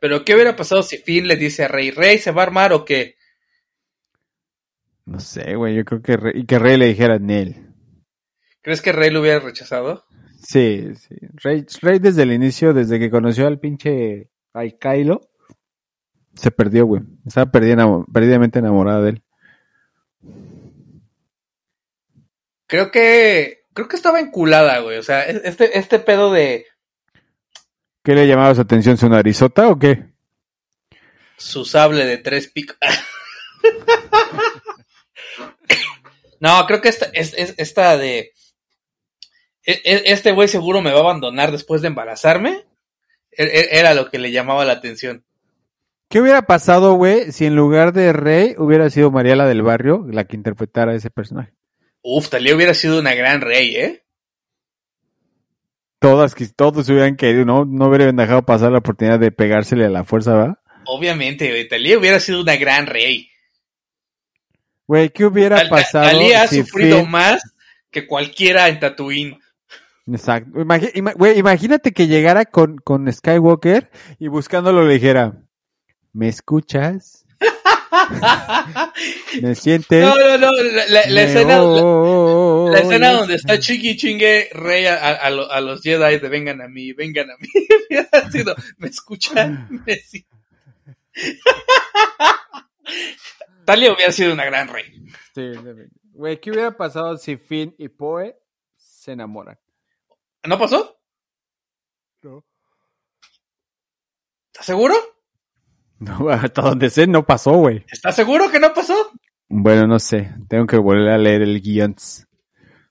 Pero 0.00 0.24
¿qué 0.26 0.34
hubiera 0.34 0.54
pasado 0.56 0.82
si 0.82 0.98
Finn 0.98 1.26
le 1.26 1.36
dice 1.36 1.64
a 1.64 1.68
Rey, 1.68 1.90
Rey, 1.90 2.18
¿se 2.18 2.32
va 2.32 2.42
a 2.42 2.44
armar 2.44 2.74
o 2.74 2.84
qué? 2.84 3.14
No 5.06 5.20
sé, 5.20 5.54
güey, 5.54 5.74
yo 5.74 5.86
creo 5.86 6.02
que 6.02 6.18
Rey, 6.18 6.32
y 6.36 6.44
que 6.44 6.58
Rey 6.58 6.76
le 6.76 6.88
dijera 6.88 7.18
Nel. 7.18 7.72
¿Crees 8.60 8.82
que 8.82 8.92
Rey 8.92 9.08
lo 9.10 9.22
hubiera 9.22 9.40
rechazado? 9.40 10.04
Sí, 10.42 10.94
sí. 10.96 11.14
Rey, 11.42 11.64
Rey 11.80 11.98
desde 11.98 12.24
el 12.24 12.32
inicio, 12.32 12.74
desde 12.74 12.98
que 12.98 13.10
conoció 13.10 13.46
al 13.46 13.58
pinche 13.58 14.28
al 14.52 14.76
Kylo, 14.78 15.30
se 16.34 16.50
perdió, 16.50 16.86
güey. 16.86 17.02
Estaba 17.26 17.50
perdida, 17.50 17.86
perdidamente 18.12 18.58
enamorada 18.58 19.02
de 19.02 19.10
él. 19.10 19.22
Creo 22.66 22.90
que, 22.90 23.62
creo 23.74 23.88
que 23.88 23.96
estaba 23.96 24.20
enculada, 24.20 24.78
güey. 24.80 24.98
O 24.98 25.02
sea, 25.02 25.22
este, 25.24 25.78
este 25.78 25.98
pedo 25.98 26.32
de 26.32 26.66
¿Qué 28.02 28.14
le 28.14 28.26
llamaba 28.26 28.54
su 28.54 28.60
atención? 28.60 28.96
¿Su 28.98 29.08
narizota 29.08 29.68
o 29.68 29.78
qué? 29.78 30.12
su 31.36 31.64
sable 31.64 32.04
de 32.06 32.18
tres 32.18 32.48
picos. 32.48 32.76
no, 36.40 36.66
creo 36.66 36.80
que 36.80 36.88
esta, 36.88 37.06
es, 37.12 37.34
es- 37.36 37.54
esta 37.58 37.96
de... 37.96 38.32
e- 39.64 39.82
e- 39.84 40.02
Este 40.06 40.32
güey 40.32 40.48
seguro 40.48 40.80
me 40.80 40.92
va 40.92 40.98
a 40.98 41.02
abandonar 41.02 41.52
después 41.52 41.82
de 41.82 41.88
embarazarme. 41.88 42.64
E- 43.32 43.68
Era 43.72 43.94
lo 43.94 44.10
que 44.10 44.18
le 44.18 44.32
llamaba 44.32 44.64
la 44.64 44.74
atención. 44.74 45.24
¿Qué 46.14 46.20
hubiera 46.20 46.42
pasado, 46.42 46.94
güey, 46.94 47.32
si 47.32 47.44
en 47.44 47.56
lugar 47.56 47.92
de 47.92 48.12
Rey 48.12 48.54
hubiera 48.56 48.88
sido 48.88 49.10
Mariela 49.10 49.46
del 49.48 49.62
Barrio 49.62 50.06
la 50.08 50.22
que 50.22 50.36
interpretara 50.36 50.92
a 50.92 50.94
ese 50.94 51.10
personaje? 51.10 51.52
Uf, 52.02 52.28
Talía 52.28 52.54
hubiera 52.54 52.72
sido 52.72 53.00
una 53.00 53.16
gran 53.16 53.40
rey, 53.40 53.74
¿eh? 53.74 54.04
Todas, 55.98 56.36
todos 56.54 56.88
hubieran 56.88 57.16
querido, 57.16 57.44
¿no? 57.44 57.64
No 57.64 57.88
hubieran 57.88 58.14
dejado 58.14 58.44
pasar 58.44 58.70
la 58.70 58.78
oportunidad 58.78 59.18
de 59.18 59.32
pegársele 59.32 59.86
a 59.86 59.88
la 59.88 60.04
fuerza, 60.04 60.34
¿va? 60.34 60.62
Obviamente, 60.86 61.48
güey. 61.48 61.66
Talía 61.66 61.98
hubiera 61.98 62.20
sido 62.20 62.42
una 62.42 62.54
gran 62.54 62.86
rey. 62.86 63.28
Güey, 64.86 65.10
¿qué 65.10 65.24
hubiera 65.24 65.56
Tal- 65.56 65.68
pasado 65.68 66.04
Talía 66.04 66.42
ha 66.42 66.46
si 66.46 66.60
sufrido 66.62 67.00
Finn- 67.00 67.08
más 67.10 67.42
que 67.90 68.06
cualquiera 68.06 68.68
en 68.68 68.78
Tatooine. 68.78 69.40
Exacto. 70.06 70.60
Ima- 70.60 71.36
imagínate 71.36 71.90
que 71.90 72.06
llegara 72.06 72.44
con, 72.44 72.76
con 72.76 73.12
Skywalker 73.12 73.90
y 74.20 74.28
buscándolo 74.28 74.86
le 74.86 74.94
dijera, 74.94 75.40
¿me 76.14 76.28
escuchas? 76.28 77.26
¿Me 79.42 79.54
sientes? 79.54 80.04
No, 80.04 80.14
no, 80.16 80.38
no. 80.38 80.52
La, 80.52 80.86
la- 80.86 81.06
la 81.06 81.08
Me 81.08 81.24
escena, 81.24 81.58
la, 81.58 82.78
escena 82.80 83.12
donde 83.12 83.34
está 83.34 83.58
chiqui 83.58 83.96
chingue 83.96 84.48
rey 84.52 84.86
a, 84.86 84.94
a- 84.94 85.14
a 85.14 85.30
lo- 85.30 85.50
a 85.50 85.60
los 85.60 85.82
Jedi 85.82 86.18
de 86.18 86.28
vengan 86.28 86.62
a 86.62 86.68
mí, 86.68 86.92
vengan 86.92 87.30
a 87.30 87.36
mí. 87.36 87.48
Hubiera 87.90 88.30
sido, 88.30 88.54
¿me 88.78 88.88
escuchan? 88.88 89.68
Me 89.86 89.96
si- 89.96 90.26
Talia 93.64 93.92
hubiera 93.92 94.12
sido 94.12 94.32
una 94.32 94.44
gran 94.44 94.68
rey. 94.68 94.84
Sí, 95.34 95.52
Güey, 96.12 96.40
¿qué 96.40 96.50
hubiera 96.52 96.76
pasado 96.76 97.16
si 97.16 97.36
Finn 97.36 97.74
y 97.78 97.88
Poe 97.88 98.36
se 98.76 99.12
enamoran? 99.12 99.58
¿No 100.44 100.58
pasó? 100.58 101.00
No. 102.22 102.44
¿Estás 104.52 104.66
seguro? 104.66 104.94
No, 106.18 106.28
hasta 106.28 106.62
donde 106.62 106.90
sé 106.90 107.06
no 107.06 107.24
pasó, 107.24 107.52
güey. 107.52 107.84
¿Estás 107.90 108.16
seguro 108.16 108.50
que 108.50 108.60
no 108.60 108.72
pasó? 108.74 108.94
Bueno, 109.48 109.86
no 109.86 109.98
sé. 109.98 110.32
Tengo 110.48 110.66
que 110.66 110.76
volver 110.76 111.08
a 111.10 111.18
leer 111.18 111.42
el 111.42 111.60
guion. 111.60 111.96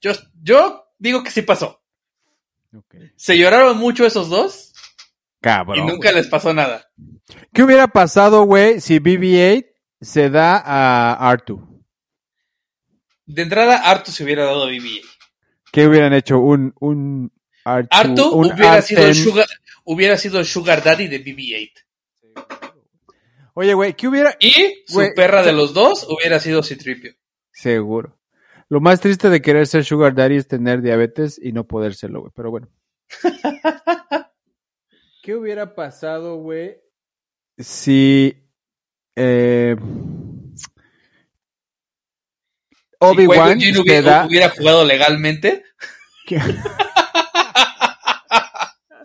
Yo, 0.01 0.11
yo 0.41 0.86
digo 0.97 1.24
que 1.24 1.32
sí 1.32 1.41
pasó. 1.41 1.82
Se 3.16 3.38
lloraron 3.38 3.78
mucho 3.78 4.05
esos 4.05 4.30
dos 4.30 4.74
Cabrón. 5.41 5.78
y 5.78 5.91
nunca 5.91 6.11
les 6.11 6.28
pasó 6.28 6.53
nada. 6.53 6.89
¿Qué 7.53 7.64
hubiera 7.64 7.88
pasado, 7.88 8.43
güey, 8.43 8.80
si 8.80 8.99
BB-8 8.99 9.66
se 10.01 10.30
da 10.30 10.57
a 10.57 11.30
Artu? 11.30 11.84
De 13.26 13.41
entrada, 13.41 13.78
Artu 13.78 14.11
se 14.11 14.24
hubiera 14.24 14.45
dado 14.45 14.64
a 14.64 14.70
BB-8. 14.70 15.01
¿Qué 15.72 15.88
hubieran 15.88 16.14
hecho? 16.14 16.39
Un, 16.39 16.74
un 16.80 17.32
Artu, 17.66 17.88
Artu 17.91 18.30
un 18.30 18.51
hubiera 18.51 18.82
sido, 18.82 19.05
el 19.05 19.16
sugar, 19.16 19.47
hubiera 19.84 20.18
sido 20.18 20.39
el 20.39 20.45
Sugar 20.45 20.84
Daddy 20.84 21.07
de 21.07 21.24
BB-8. 21.24 22.72
Oye, 23.56 23.74
güey, 23.74 23.93
¿qué 23.93 24.08
hubiera? 24.08 24.36
Y 24.39 24.84
su 24.88 24.95
Güey, 24.95 25.14
perra 25.14 25.43
de 25.43 25.54
los 25.54 25.74
dos 25.74 26.08
hubiera 26.10 26.39
sido 26.39 26.64
Citripio. 26.64 27.14
Seguro. 27.51 28.18
Lo 28.70 28.82
más 28.82 28.99
triste 28.99 29.30
de 29.30 29.41
querer 29.41 29.68
ser 29.68 29.86
Sugar 29.86 30.16
Daddy 30.16 30.38
es 30.38 30.47
tener 30.47 30.82
diabetes 30.82 31.39
y 31.41 31.51
no 31.51 31.68
poder 31.68 31.93
serlo, 31.93 32.22
güey. 32.22 32.32
Pero 32.36 32.49
bueno. 32.49 32.70
¿Qué 35.22 35.36
hubiera 35.36 35.76
pasado, 35.76 36.38
güey, 36.38 36.82
si 37.58 38.36
eh, 39.16 39.76
Obi-Wan 42.99 43.60
Si 43.60 43.78
hubiera 43.78 44.49
jugado 44.49 44.84
legalmente, 44.84 45.64
¿Qué? 46.26 46.39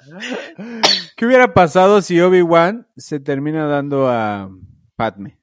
¿Qué 1.19 1.27
hubiera 1.27 1.53
pasado 1.53 2.01
si 2.01 2.21
Obi-Wan 2.21 2.87
se 2.97 3.19
termina 3.19 3.67
dando 3.67 4.09
a 4.09 4.49
Padme? 4.97 5.39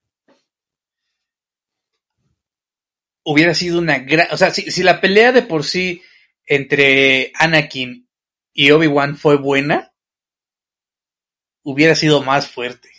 hubiera 3.25 3.53
sido 3.53 3.79
una 3.79 3.97
gran... 3.99 4.27
O 4.31 4.37
sea, 4.37 4.51
si, 4.51 4.71
si 4.71 4.83
la 4.83 5.01
pelea 5.01 5.33
de 5.33 5.41
por 5.41 5.65
sí 5.65 6.01
entre 6.45 7.31
Anakin 7.35 8.07
y 8.53 8.71
Obi-Wan 8.71 9.17
fue 9.17 9.35
buena, 9.37 9.91
hubiera 11.63 11.95
sido 11.95 12.21
más 12.21 12.49
fuerte. 12.49 12.89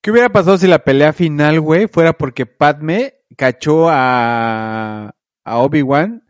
¿Qué 0.00 0.10
hubiera 0.10 0.30
pasado 0.30 0.58
si 0.58 0.66
la 0.66 0.84
pelea 0.84 1.12
final, 1.12 1.60
güey, 1.60 1.86
fuera 1.86 2.14
porque 2.14 2.46
Padme 2.46 3.14
cachó 3.36 3.88
a, 3.90 5.14
a 5.44 5.58
Obi-Wan 5.58 6.24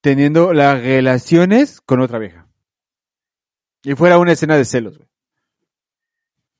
teniendo 0.00 0.54
las 0.54 0.80
relaciones 0.80 1.80
con 1.80 2.00
otra 2.00 2.18
vieja? 2.18 2.39
Y 3.82 3.94
fuera 3.94 4.18
una 4.18 4.32
escena 4.32 4.56
de 4.56 4.64
celos, 4.64 4.98
güey. 4.98 5.08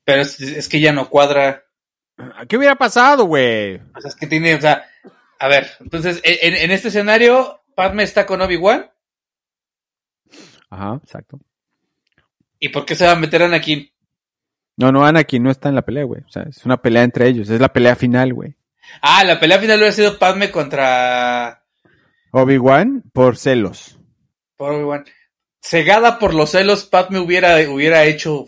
Pero 0.03 0.21
es, 0.21 0.39
es 0.41 0.67
que 0.69 0.79
ya 0.79 0.91
no 0.91 1.09
cuadra. 1.09 1.63
¿Qué 2.47 2.57
hubiera 2.57 2.75
pasado, 2.75 3.25
güey? 3.25 3.75
O 3.95 4.01
sea, 4.01 4.09
es 4.09 4.15
que 4.15 4.27
tiene, 4.27 4.55
o 4.55 4.61
sea, 4.61 4.85
a 5.39 5.47
ver, 5.47 5.67
entonces, 5.79 6.19
en, 6.23 6.55
en 6.55 6.71
este 6.71 6.89
escenario, 6.89 7.61
Padme 7.75 8.03
está 8.03 8.25
con 8.25 8.41
Obi-Wan, 8.41 8.89
Ajá, 10.69 10.99
exacto. 11.03 11.39
¿y 12.59 12.69
por 12.69 12.85
qué 12.85 12.95
se 12.95 13.05
va 13.05 13.11
a 13.11 13.15
meter 13.15 13.43
Anakin? 13.43 13.91
No, 14.77 14.91
no, 14.91 15.05
Anakin 15.05 15.43
no 15.43 15.51
está 15.51 15.67
en 15.69 15.75
la 15.75 15.81
pelea, 15.81 16.05
güey. 16.05 16.21
O 16.25 16.29
sea, 16.29 16.43
es 16.43 16.63
una 16.65 16.81
pelea 16.81 17.03
entre 17.03 17.27
ellos. 17.27 17.49
Es 17.49 17.59
la 17.59 17.73
pelea 17.73 17.95
final, 17.95 18.33
güey. 18.33 18.55
Ah, 19.01 19.23
la 19.25 19.39
pelea 19.39 19.59
final 19.59 19.77
hubiera 19.77 19.91
sido 19.91 20.17
Padme 20.17 20.49
contra 20.49 21.65
Obi-Wan 22.31 23.03
por 23.13 23.35
celos. 23.37 23.99
por 24.55 24.73
Obi-Wan. 24.73 25.05
Cegada 25.61 26.17
por 26.17 26.33
los 26.33 26.51
celos, 26.51 26.85
Padme 26.85 27.19
hubiera, 27.19 27.57
hubiera 27.69 28.05
hecho 28.05 28.45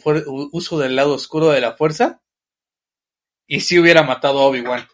uso 0.51 0.80
del 0.80 0.95
lado 0.95 1.14
oscuro 1.14 1.49
de 1.49 1.61
la 1.61 1.74
fuerza 1.74 2.22
y 3.47 3.59
sí 3.59 3.78
hubiera 3.80 4.01
matado 4.01 4.39
a 4.39 4.45
Obi-Wan. 4.45 4.88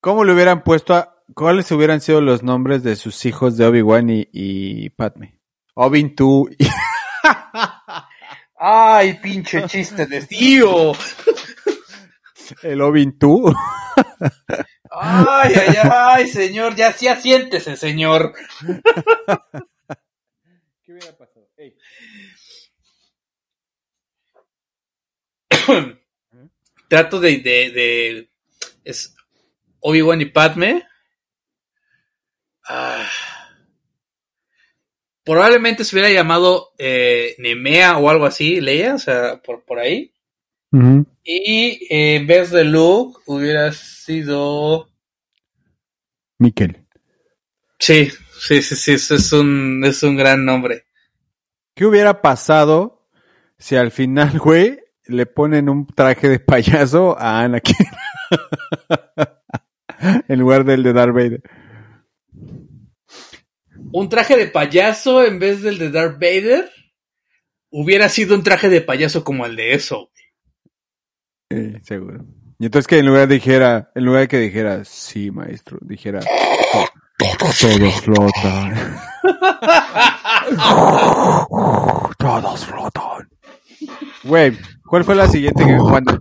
¿Cómo 0.00 0.24
le 0.24 0.32
hubieran 0.32 0.64
puesto 0.64 0.94
a... 0.94 1.16
¿Cuáles 1.34 1.70
hubieran 1.70 2.00
sido 2.00 2.20
los 2.20 2.42
nombres 2.42 2.82
de 2.82 2.96
sus 2.96 3.24
hijos 3.24 3.56
de 3.56 3.64
Obi-Wan 3.64 4.10
y, 4.10 4.28
y 4.32 4.90
Padme? 4.90 5.38
Obin 5.74 6.16
tú 6.16 6.48
y... 6.58 6.66
Ay, 8.62 9.14
pinche 9.22 9.64
chiste 9.66 10.06
de 10.06 10.22
tío. 10.22 10.92
El 12.62 12.82
Obin 12.82 13.18
tú. 13.18 13.54
Ay, 14.90 15.54
ay, 15.54 15.76
ay, 15.90 16.28
señor, 16.28 16.74
ya, 16.74 16.94
ya 16.94 17.16
siéntese, 17.16 17.76
señor. 17.76 18.34
Trato 26.88 27.20
de, 27.20 27.38
de, 27.38 27.70
de 27.70 28.30
es 28.84 29.14
Obi-Wan 29.80 30.20
y 30.20 30.26
Padme. 30.26 30.86
Ah. 32.72 33.08
probablemente 35.24 35.84
se 35.84 35.96
hubiera 35.96 36.12
llamado 36.12 36.70
eh, 36.78 37.34
Nemea 37.38 37.98
o 37.98 38.08
algo 38.08 38.26
así, 38.26 38.60
Leia, 38.60 38.94
o 38.94 38.98
sea, 38.98 39.42
por, 39.42 39.64
por 39.64 39.80
ahí. 39.80 40.12
Y 41.24 41.86
eh, 41.90 42.16
en 42.16 42.26
vez 42.26 42.50
de 42.50 42.64
Luke 42.64 43.20
hubiera 43.26 43.72
sido... 43.72 44.88
Miquel. 46.38 46.76
Sí, 47.78 48.08
sí, 48.38 48.62
sí, 48.62 48.76
sí, 48.76 48.92
eso 48.92 49.16
es 49.16 49.32
un, 49.32 49.82
es 49.84 50.02
un 50.02 50.16
gran 50.16 50.44
nombre. 50.44 50.86
¿Qué 51.80 51.86
hubiera 51.86 52.20
pasado 52.20 53.08
si 53.56 53.74
al 53.74 53.90
final, 53.90 54.38
güey, 54.38 54.78
le 55.06 55.24
ponen 55.24 55.70
un 55.70 55.86
traje 55.86 56.28
de 56.28 56.38
payaso 56.38 57.18
a 57.18 57.40
Anakin? 57.40 57.86
en 60.28 60.38
lugar 60.38 60.66
del 60.66 60.82
de 60.82 60.92
Darth 60.92 61.14
Vader. 61.14 61.42
Un 63.92 64.10
traje 64.10 64.36
de 64.36 64.48
payaso 64.48 65.24
en 65.24 65.38
vez 65.38 65.62
del 65.62 65.78
de 65.78 65.90
Darth 65.90 66.20
Vader 66.20 66.70
hubiera 67.70 68.10
sido 68.10 68.34
un 68.34 68.42
traje 68.42 68.68
de 68.68 68.82
payaso 68.82 69.24
como 69.24 69.46
el 69.46 69.56
de 69.56 69.72
eso. 69.72 70.10
Eh, 71.48 71.80
seguro. 71.82 72.26
Y 72.58 72.66
entonces 72.66 72.88
que 72.88 72.98
en 72.98 73.06
lugar 73.06 73.26
dijera, 73.26 73.90
en 73.94 74.04
lugar 74.04 74.20
de 74.20 74.28
que 74.28 74.38
dijera, 74.38 74.84
sí, 74.84 75.30
maestro, 75.30 75.78
dijera, 75.80 76.20
todos 77.38 78.00
flotan. 78.00 78.96
todos 82.18 82.66
flotan. 82.66 83.28
Güey, 84.24 84.58
¿cuál 84.86 85.04
fue 85.04 85.14
la 85.14 85.28
siguiente 85.28 85.64
que 85.64 85.76
cuando? 85.78 86.20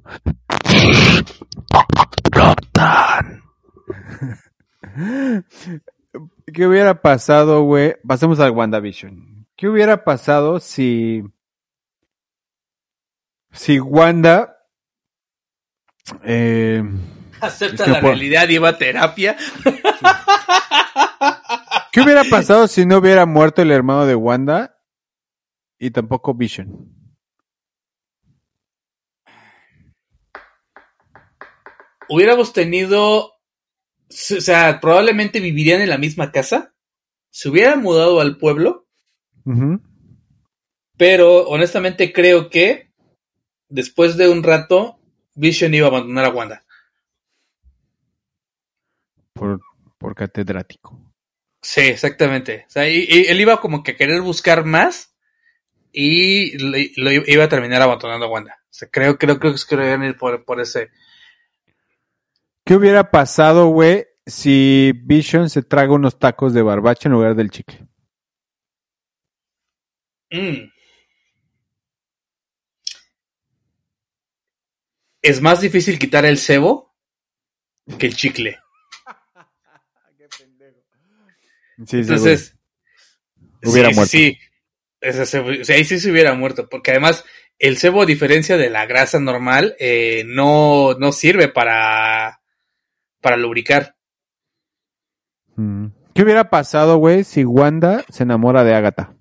¿Qué 6.54 6.68
hubiera 6.68 7.02
pasado, 7.02 7.64
güey? 7.64 7.96
Pasemos 8.08 8.40
a 8.40 8.50
WandaVision. 8.52 9.48
¿Qué 9.56 9.68
hubiera 9.68 10.04
pasado 10.04 10.60
si... 10.60 11.24
Si 13.52 13.80
Wanda... 13.80 14.56
Eh, 16.24 16.84
Acepta 17.42 17.76
Es 17.76 17.82
que 17.84 17.92
la 17.92 18.02
por- 18.02 18.10
realidad 18.10 18.50
y 18.50 18.58
va 18.58 18.70
a 18.70 18.78
terapia. 18.78 19.38
¿Qué 21.92 22.02
hubiera 22.02 22.24
pasado 22.24 22.68
si 22.68 22.86
no 22.86 22.98
hubiera 22.98 23.26
muerto 23.26 23.62
el 23.62 23.72
hermano 23.72 24.06
de 24.06 24.16
Wanda 24.16 24.78
y 25.78 25.92
tampoco 25.92 26.34
Vision? 26.34 26.96
Hubiéramos 32.08 32.54
tenido, 32.54 33.26
o 33.28 33.32
sea, 34.10 34.80
probablemente 34.80 35.40
vivirían 35.40 35.82
en 35.82 35.90
la 35.90 35.98
misma 35.98 36.32
casa. 36.32 36.74
Se 37.30 37.50
hubieran 37.50 37.84
mudado 37.84 38.20
al 38.20 38.38
pueblo, 38.38 38.88
pero 40.98 41.48
honestamente 41.48 42.12
creo 42.12 42.50
que 42.50 42.92
después 43.68 44.18
de 44.18 44.30
un 44.30 44.42
rato 44.44 45.00
Vision 45.36 45.74
iba 45.74 45.86
a 45.86 45.90
abandonar 45.90 46.26
a 46.26 46.30
Wanda. 46.30 46.66
Por, 49.34 49.62
por 49.98 50.16
catedrático. 50.16 51.09
Sí, 51.62 51.82
exactamente. 51.82 52.66
O 52.68 52.70
sea, 52.72 52.90
y- 52.90 53.06
y 53.10 53.26
él 53.28 53.42
iba 53.42 53.60
como 53.60 53.84
que 53.84 53.92
a 53.92 53.98
querer 53.98 54.22
buscar 54.22 54.66
más 54.66 55.16
y 55.92 56.58
lo, 56.58 56.78
lo 56.98 57.12
iba 57.12 57.44
a 57.44 57.50
terminar 57.50 57.82
abandonando 57.82 58.26
a 58.26 58.30
Wanda. 58.30 58.56
O 58.64 58.74
sea, 58.74 58.88
creo, 58.90 59.18
creo, 59.18 59.40
creo 59.40 59.54
que 59.54 59.60
querían 59.68 60.04
ir 60.04 60.18
por, 60.18 60.46
por 60.46 60.60
ese. 60.62 60.90
¿Qué 62.66 62.76
hubiera 62.76 63.10
pasado, 63.12 63.68
güey, 63.68 64.06
si 64.26 64.94
Vision 65.04 65.50
se 65.50 65.64
traga 65.64 65.94
unos 65.94 66.20
tacos 66.20 66.54
de 66.54 66.62
barbacha 66.62 67.10
en 67.10 67.14
lugar 67.14 67.36
del 67.36 67.50
chicle? 67.50 67.88
Mm. 70.32 70.70
Es 75.22 75.42
más 75.42 75.62
difícil 75.62 76.00
quitar 76.00 76.26
el 76.26 76.38
cebo 76.38 76.96
que 77.98 78.06
el 78.06 78.16
chicle. 78.16 78.60
Sí, 81.88 81.98
Entonces, 81.98 82.56
Hubiera 83.64 83.90
sí, 83.90 83.96
muerto. 83.96 84.10
Sí, 84.12 84.38
Ese 85.02 85.22
cebo- 85.26 85.62
o 85.62 85.64
sea, 85.64 85.76
ahí 85.76 85.86
sí 85.86 86.00
se 86.00 86.12
hubiera 86.12 86.34
muerto, 86.34 86.68
porque 86.70 86.92
además 86.92 87.24
el 87.58 87.78
cebo, 87.78 88.02
a 88.02 88.06
diferencia 88.06 88.58
de 88.58 88.70
la 88.70 88.86
grasa 88.86 89.20
normal, 89.20 89.76
eh, 89.80 90.24
no, 90.28 90.94
no 90.96 91.12
sirve 91.12 91.48
para, 91.50 92.42
para 93.22 93.38
lubricar. 93.38 93.96
Mm. 95.56 95.88
¿Qué 96.14 96.24
hubiera 96.24 96.50
pasado, 96.50 96.98
güey, 96.98 97.24
si 97.24 97.44
Wanda 97.46 98.04
se 98.10 98.24
enamora 98.24 98.64
de 98.64 98.74
Agatha? 98.76 99.16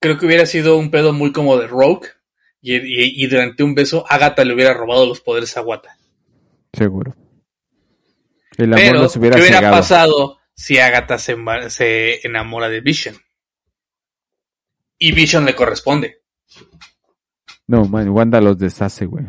Creo 0.00 0.18
que 0.18 0.26
hubiera 0.26 0.46
sido 0.46 0.76
un 0.78 0.90
pedo 0.90 1.12
muy 1.12 1.32
como 1.32 1.56
de 1.56 1.66
Rogue, 1.66 2.08
y, 2.62 2.76
y- 2.76 3.24
y 3.24 3.26
durante 3.26 3.62
un 3.62 3.74
beso 3.74 4.04
Agatha 4.08 4.44
le 4.44 4.54
hubiera 4.54 4.74
robado 4.74 5.06
los 5.06 5.20
poderes 5.20 5.56
a 5.56 5.62
Wata. 5.62 5.96
Seguro. 6.72 7.14
El 8.60 8.72
amor 8.72 8.84
Pero, 8.84 8.98
los 9.02 9.16
hubiera, 9.16 9.36
¿qué 9.36 9.42
hubiera 9.42 9.58
cegado. 9.58 9.76
pasado 9.76 10.38
si 10.54 10.78
Agatha 10.78 11.18
se, 11.18 11.36
se 11.68 12.26
enamora 12.26 12.68
de 12.68 12.80
Vision? 12.80 13.16
Y 14.98 15.12
Vision 15.12 15.44
le 15.44 15.54
corresponde. 15.54 16.22
No, 17.66 17.84
man, 17.86 18.08
Wanda 18.10 18.40
los 18.40 18.58
deshace, 18.58 19.06
güey. 19.06 19.24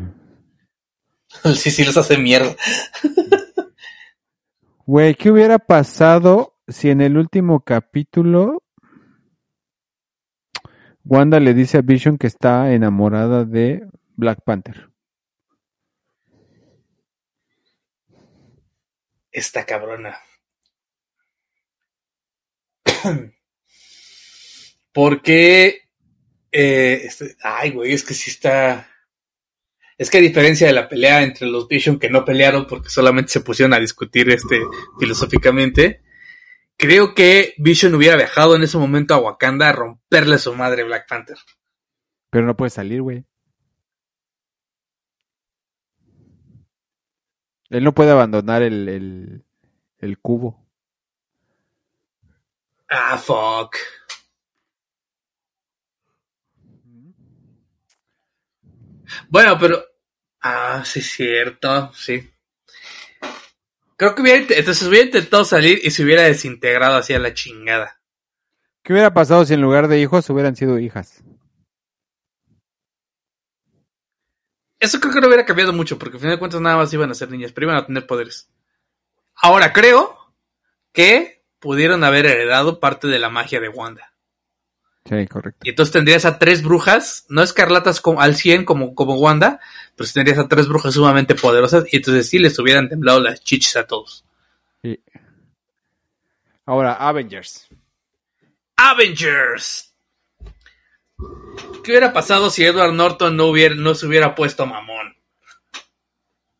sí, 1.54 1.70
sí, 1.70 1.84
los 1.84 1.96
hace 1.96 2.18
mierda. 2.18 2.54
Güey, 4.84 5.14
¿qué 5.14 5.30
hubiera 5.30 5.58
pasado 5.58 6.58
si 6.66 6.90
en 6.90 7.00
el 7.00 7.16
último 7.16 7.60
capítulo 7.60 8.62
Wanda 11.04 11.40
le 11.40 11.54
dice 11.54 11.78
a 11.78 11.82
Vision 11.82 12.18
que 12.18 12.26
está 12.26 12.72
enamorada 12.72 13.44
de 13.44 13.86
Black 14.16 14.40
Panther? 14.44 14.91
Esta 19.32 19.64
cabrona. 19.66 20.18
Porque. 24.92 25.82
eh, 26.50 27.02
este- 27.04 27.36
ay, 27.42 27.70
güey, 27.70 27.92
es 27.92 28.04
que 28.04 28.14
sí 28.14 28.30
está. 28.30 28.88
Es 29.98 30.10
que 30.10 30.18
a 30.18 30.22
diferencia 30.22 30.66
de 30.66 30.72
la 30.72 30.88
pelea 30.88 31.22
entre 31.22 31.46
los 31.46 31.68
Vision 31.68 31.98
que 31.98 32.10
no 32.10 32.24
pelearon 32.24 32.66
porque 32.66 32.88
solamente 32.88 33.30
se 33.30 33.40
pusieron 33.40 33.72
a 33.72 33.78
discutir 33.78 34.28
este 34.30 34.60
filosóficamente, 34.98 36.02
creo 36.76 37.14
que 37.14 37.54
Vision 37.58 37.94
hubiera 37.94 38.16
viajado 38.16 38.56
en 38.56 38.62
ese 38.64 38.78
momento 38.78 39.14
a 39.14 39.18
Wakanda 39.18 39.68
a 39.68 39.72
romperle 39.72 40.34
a 40.34 40.38
su 40.38 40.54
madre 40.54 40.82
Black 40.82 41.06
Panther. 41.08 41.36
Pero 42.30 42.44
no 42.46 42.56
puede 42.56 42.70
salir, 42.70 43.02
güey. 43.02 43.24
Él 47.72 47.84
no 47.84 47.94
puede 47.94 48.10
abandonar 48.10 48.62
el, 48.62 48.86
el, 48.88 49.44
el 49.98 50.18
cubo. 50.18 50.62
Ah, 52.88 53.16
fuck. 53.16 53.76
Bueno, 59.30 59.56
pero. 59.58 59.82
Ah, 60.42 60.82
sí, 60.84 61.00
es 61.00 61.10
cierto, 61.12 61.92
sí. 61.94 62.30
Creo 63.96 64.14
que 64.14 64.22
hubiera, 64.22 64.40
entonces 64.40 64.86
hubiera 64.86 65.06
intentado 65.06 65.44
salir 65.44 65.80
y 65.82 65.90
se 65.90 66.02
hubiera 66.02 66.22
desintegrado 66.22 66.98
hacia 66.98 67.18
la 67.18 67.32
chingada. 67.32 68.00
¿Qué 68.82 68.92
hubiera 68.92 69.14
pasado 69.14 69.44
si 69.46 69.54
en 69.54 69.62
lugar 69.62 69.88
de 69.88 70.00
hijos 70.00 70.28
hubieran 70.28 70.56
sido 70.56 70.78
hijas? 70.78 71.22
Eso 74.82 74.98
creo 74.98 75.14
que 75.14 75.20
no 75.20 75.28
hubiera 75.28 75.46
cambiado 75.46 75.72
mucho, 75.72 75.96
porque 75.96 76.16
al 76.16 76.20
final 76.20 76.34
de 76.34 76.38
cuentas 76.40 76.60
nada 76.60 76.76
más 76.76 76.92
iban 76.92 77.08
a 77.08 77.14
ser 77.14 77.30
niñas, 77.30 77.52
pero 77.52 77.68
iban 77.68 77.76
a 77.76 77.86
tener 77.86 78.04
poderes. 78.04 78.50
Ahora 79.36 79.72
creo 79.72 80.34
que 80.92 81.44
pudieron 81.60 82.02
haber 82.02 82.26
heredado 82.26 82.80
parte 82.80 83.06
de 83.06 83.20
la 83.20 83.28
magia 83.28 83.60
de 83.60 83.68
Wanda. 83.68 84.12
Sí, 85.08 85.24
correcto. 85.28 85.60
Y 85.62 85.70
entonces 85.70 85.92
tendrías 85.92 86.24
a 86.24 86.40
tres 86.40 86.64
brujas, 86.64 87.26
no 87.28 87.44
escarlatas 87.44 88.02
al 88.18 88.34
100 88.34 88.64
como, 88.64 88.96
como 88.96 89.14
Wanda, 89.14 89.60
pero 89.94 90.10
tendrías 90.12 90.38
a 90.38 90.48
tres 90.48 90.66
brujas 90.66 90.94
sumamente 90.94 91.36
poderosas 91.36 91.84
y 91.92 91.98
entonces 91.98 92.28
sí 92.28 92.40
les 92.40 92.58
hubieran 92.58 92.88
temblado 92.88 93.20
las 93.20 93.40
chichis 93.44 93.76
a 93.76 93.86
todos. 93.86 94.24
Sí. 94.82 95.00
Ahora, 96.66 96.94
Avengers. 96.94 97.68
Avengers. 98.74 99.91
¿Qué 101.82 101.90
hubiera 101.90 102.12
pasado 102.12 102.50
si 102.50 102.64
Edward 102.64 102.92
Norton 102.92 103.36
no, 103.36 103.46
hubiera, 103.46 103.74
no 103.74 103.94
se 103.94 104.06
hubiera 104.06 104.34
puesto 104.34 104.66
mamón? 104.66 105.16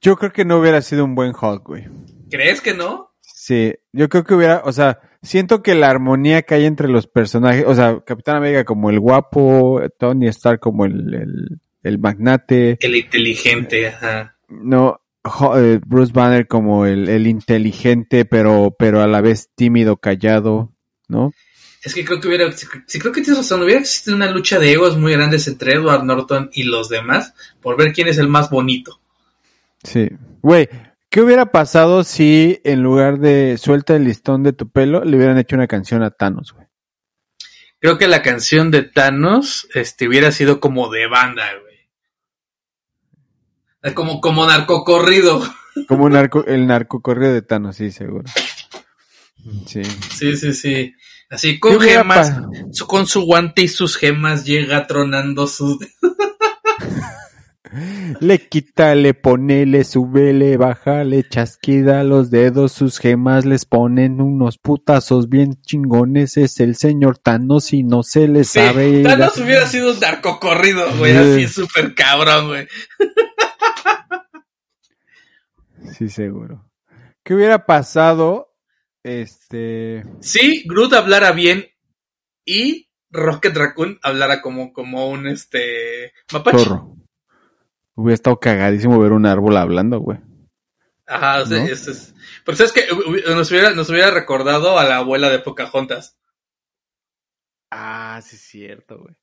Yo 0.01 0.17
creo 0.17 0.33
que 0.33 0.45
no 0.45 0.59
hubiera 0.59 0.83
sido 0.83 1.05
un 1.05 1.15
buen 1.15 1.33
Hulk, 1.41 1.65
güey. 1.65 1.85
¿Crees 2.29 2.61
que 2.61 2.75
no? 2.75 3.15
Sí, 3.21 3.75
yo 3.93 4.09
creo 4.09 4.25
que 4.25 4.35
hubiera, 4.35 4.63
o 4.65 4.73
sea, 4.73 5.01
siento 5.23 5.63
que 5.63 5.75
la 5.75 5.91
armonía 5.91 6.43
que 6.43 6.55
hay 6.55 6.65
entre 6.65 6.89
los 6.89 7.07
personajes, 7.07 7.65
o 7.67 7.75
sea, 7.75 8.01
Capitán 8.05 8.37
América 8.37 8.65
como 8.65 8.91
el 8.91 8.99
guapo, 8.99 9.81
Tony 9.99 10.27
Stark 10.29 10.61
como 10.61 10.85
el, 10.85 11.15
el, 11.15 11.61
el 11.83 11.99
magnate, 11.99 12.79
El 12.81 12.97
inteligente, 12.97 13.89
ajá. 13.89 14.37
no, 14.49 15.01
eh, 15.57 15.81
Bruce 15.87 16.13
Banner 16.13 16.49
como 16.49 16.87
el, 16.87 17.09
el 17.09 17.27
inteligente, 17.27 18.25
pero, 18.25 18.75
pero 18.77 19.01
a 19.03 19.07
la 19.07 19.21
vez 19.21 19.51
tímido, 19.55 19.97
callado, 19.97 20.73
¿no? 21.09 21.33
Es 21.83 21.95
que 21.95 22.05
creo 22.05 22.21
que 22.21 22.29
hubiera, 22.29 22.51
sí, 22.53 22.67
sí, 22.87 23.01
creo 23.01 23.13
que 23.13 23.23
tienes 23.23 23.39
razón, 23.39 23.63
hubiera 23.63 23.81
existido 23.81 24.15
una 24.15 24.31
lucha 24.31 24.61
de 24.61 24.73
egos 24.73 24.97
muy 24.97 25.13
grandes 25.13 25.49
entre 25.49 25.75
Edward 25.75 26.05
Norton 26.05 26.49
y 26.53 26.63
los 26.63 26.89
demás 26.89 27.35
por 27.61 27.77
ver 27.77 27.93
quién 27.93 28.07
es 28.07 28.19
el 28.19 28.29
más 28.29 28.51
bonito. 28.51 29.01
Sí. 29.83 30.09
Güey, 30.43 30.69
¿qué 31.11 31.21
hubiera 31.21 31.47
pasado 31.47 32.05
si 32.05 32.61
en 32.63 32.85
lugar 32.85 33.19
de 33.19 33.59
suelta 33.59 33.97
el 33.97 34.05
listón 34.05 34.45
de 34.45 34.53
tu 34.53 34.71
pelo 34.71 35.05
le 35.05 35.17
hubieran 35.17 35.39
hecho 35.39 35.57
una 35.57 35.67
canción 35.67 36.05
a 36.05 36.11
Thanos, 36.11 36.53
güey? 36.53 36.69
Creo 37.81 37.99
que 37.99 38.07
la 38.07 38.23
canción 38.23 38.71
de 38.71 38.83
Thanos 38.83 39.67
este, 39.75 40.07
hubiera 40.07 40.31
sido 40.31 40.61
como 40.61 40.89
de 40.89 41.09
banda, 41.09 41.47
güey. 41.63 41.73
Como, 43.95 44.21
como 44.21 44.47
narcocorrido. 44.47 45.43
Como 45.89 46.05
un 46.05 46.13
narco, 46.13 46.45
el 46.47 46.67
narcocorrido 46.67 47.33
de 47.33 47.41
Thanos, 47.41 47.77
sí, 47.77 47.91
seguro. 47.91 48.25
Sí. 49.67 49.83
Sí, 49.85 50.37
sí, 50.37 50.53
sí. 50.53 50.95
Así 51.33 51.59
con 51.59 51.81
gemas, 51.81 52.33
su- 52.73 52.87
con 52.87 53.07
su 53.07 53.23
guante 53.23 53.63
y 53.63 53.69
sus 53.69 53.97
gemas 53.97 54.45
llega 54.45 54.87
tronando 54.87 55.47
sus... 55.49 55.79
Le 58.21 58.49
quita, 58.51 58.95
le 58.95 59.15
pone, 59.15 59.65
le 59.65 59.85
sube, 59.85 60.35
le 60.35 60.59
baja, 60.59 61.05
le 61.05 61.27
chasquida 61.27 62.05
los 62.05 62.31
dedos, 62.31 62.73
sus 62.73 62.99
gemas 62.99 63.47
les 63.47 63.65
ponen 63.65 64.21
unos 64.21 64.59
putazos 64.59 65.31
bien 65.31 65.59
chingones. 65.63 66.37
Es 66.37 66.61
el 66.61 66.77
señor 66.77 67.17
Thanos 67.17 67.73
y 67.73 67.83
no 67.83 68.03
se 68.03 68.29
le 68.29 68.45
Sí, 68.45 68.59
sabe. 68.61 69.03
Thanos 69.03 69.39
hubiera 69.39 69.67
sido 69.67 69.95
un 69.95 70.01
narcocorrido, 70.01 70.85
güey, 70.99 71.13
Sí. 71.15 71.19
así 71.45 71.49
súper 71.63 71.95
cabrón, 71.95 72.49
güey. 72.49 72.69
Sí, 75.97 76.09
seguro. 76.09 76.65
¿Qué 77.25 77.35
hubiera 77.35 77.67
pasado? 77.67 78.52
Este. 79.03 80.05
Si 80.21 80.65
Groot 80.67 80.93
hablara 80.93 81.33
bien 81.33 81.67
y 82.45 82.89
Rocket 83.11 83.57
Raccoon 83.57 83.99
hablara 84.03 84.41
como, 84.41 84.73
como 84.73 85.09
un 85.09 85.27
este 85.27 86.13
mapache. 86.33 86.59
Zorro. 86.59 86.97
Hubiera 87.95 88.15
estado 88.15 88.41
cagadísimo 88.41 88.99
ver 88.99 89.13
un 89.13 89.27
árbol 89.27 89.57
hablando, 89.57 90.01
güey. 90.01 90.19
Ajá, 91.07 91.43
o 91.43 91.47
sea, 91.47 91.59
¿No? 91.59 91.67
eso 91.67 91.91
es. 91.91 92.15
Pero 92.45 92.57
sabes 92.57 92.73
que 92.73 92.87
nos 93.35 93.51
hubiera, 93.51 93.71
nos 93.73 93.91
hubiera 93.91 94.11
recordado 94.11 94.79
a 94.79 94.85
la 94.85 94.97
abuela 94.97 95.29
de 95.29 95.41
Pocahontas. 95.41 96.17
Ah, 97.71 98.21
sí, 98.23 98.37
es 98.37 98.43
cierto, 98.43 98.99
güey. 98.99 99.15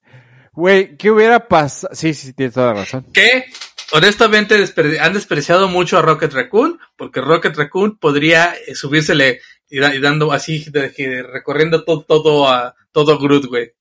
Güey, 0.54 0.98
¿qué 0.98 1.10
hubiera 1.12 1.48
pasado? 1.48 1.96
Sí, 1.96 2.14
sí, 2.14 2.34
tienes 2.34 2.54
toda 2.54 2.74
la 2.74 2.82
razón. 2.82 3.06
Que 3.14 3.46
honestamente 3.92 4.56
han 5.00 5.14
despreciado 5.14 5.68
mucho 5.68 5.98
a 5.98 6.02
Rocket 6.02 6.34
Raccoon, 6.34 6.80
porque 6.96 7.22
Rocket 7.22 7.56
Raccoon 7.56 7.98
podría 7.98 8.54
eh, 8.68 8.76
subírsele 8.76 9.42
y, 9.70 9.80
da- 9.80 9.94
y 9.96 10.00
dando 10.00 10.32
así, 10.32 10.66
de- 10.70 10.90
de- 10.90 11.24
recorriendo 11.24 11.84
todo, 11.84 12.04
todo 12.06 12.48
a 12.50 12.76
todo 12.92 13.20
Groot, 13.20 13.46
güey. 13.46 13.72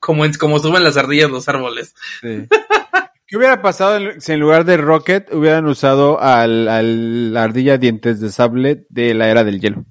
Como, 0.00 0.24
en- 0.24 0.34
como 0.34 0.58
suben 0.58 0.84
las 0.84 0.96
ardillas 0.96 1.30
los 1.30 1.48
árboles. 1.48 1.94
Sí. 2.20 2.46
¿Qué 3.26 3.36
hubiera 3.36 3.60
pasado 3.60 3.98
si 4.20 4.32
en 4.32 4.40
lugar 4.40 4.64
de 4.64 4.78
Rocket 4.78 5.32
hubieran 5.34 5.66
usado 5.66 6.18
al, 6.18 6.66
al 6.66 7.34
la 7.34 7.42
ardilla 7.44 7.76
dientes 7.76 8.20
de 8.20 8.32
sable 8.32 8.86
de 8.88 9.12
la 9.12 9.28
era 9.28 9.44
del 9.44 9.60
hielo? 9.60 9.84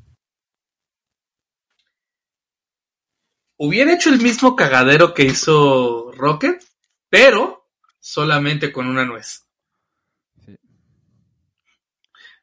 Hubiera 3.57 3.93
hecho 3.93 4.09
el 4.09 4.21
mismo 4.21 4.55
cagadero 4.55 5.13
que 5.13 5.23
hizo 5.23 6.11
Rocket, 6.13 6.63
pero 7.09 7.67
solamente 7.99 8.71
con 8.71 8.87
una 8.87 9.05
nuez. 9.05 9.45
Sí. 10.45 10.55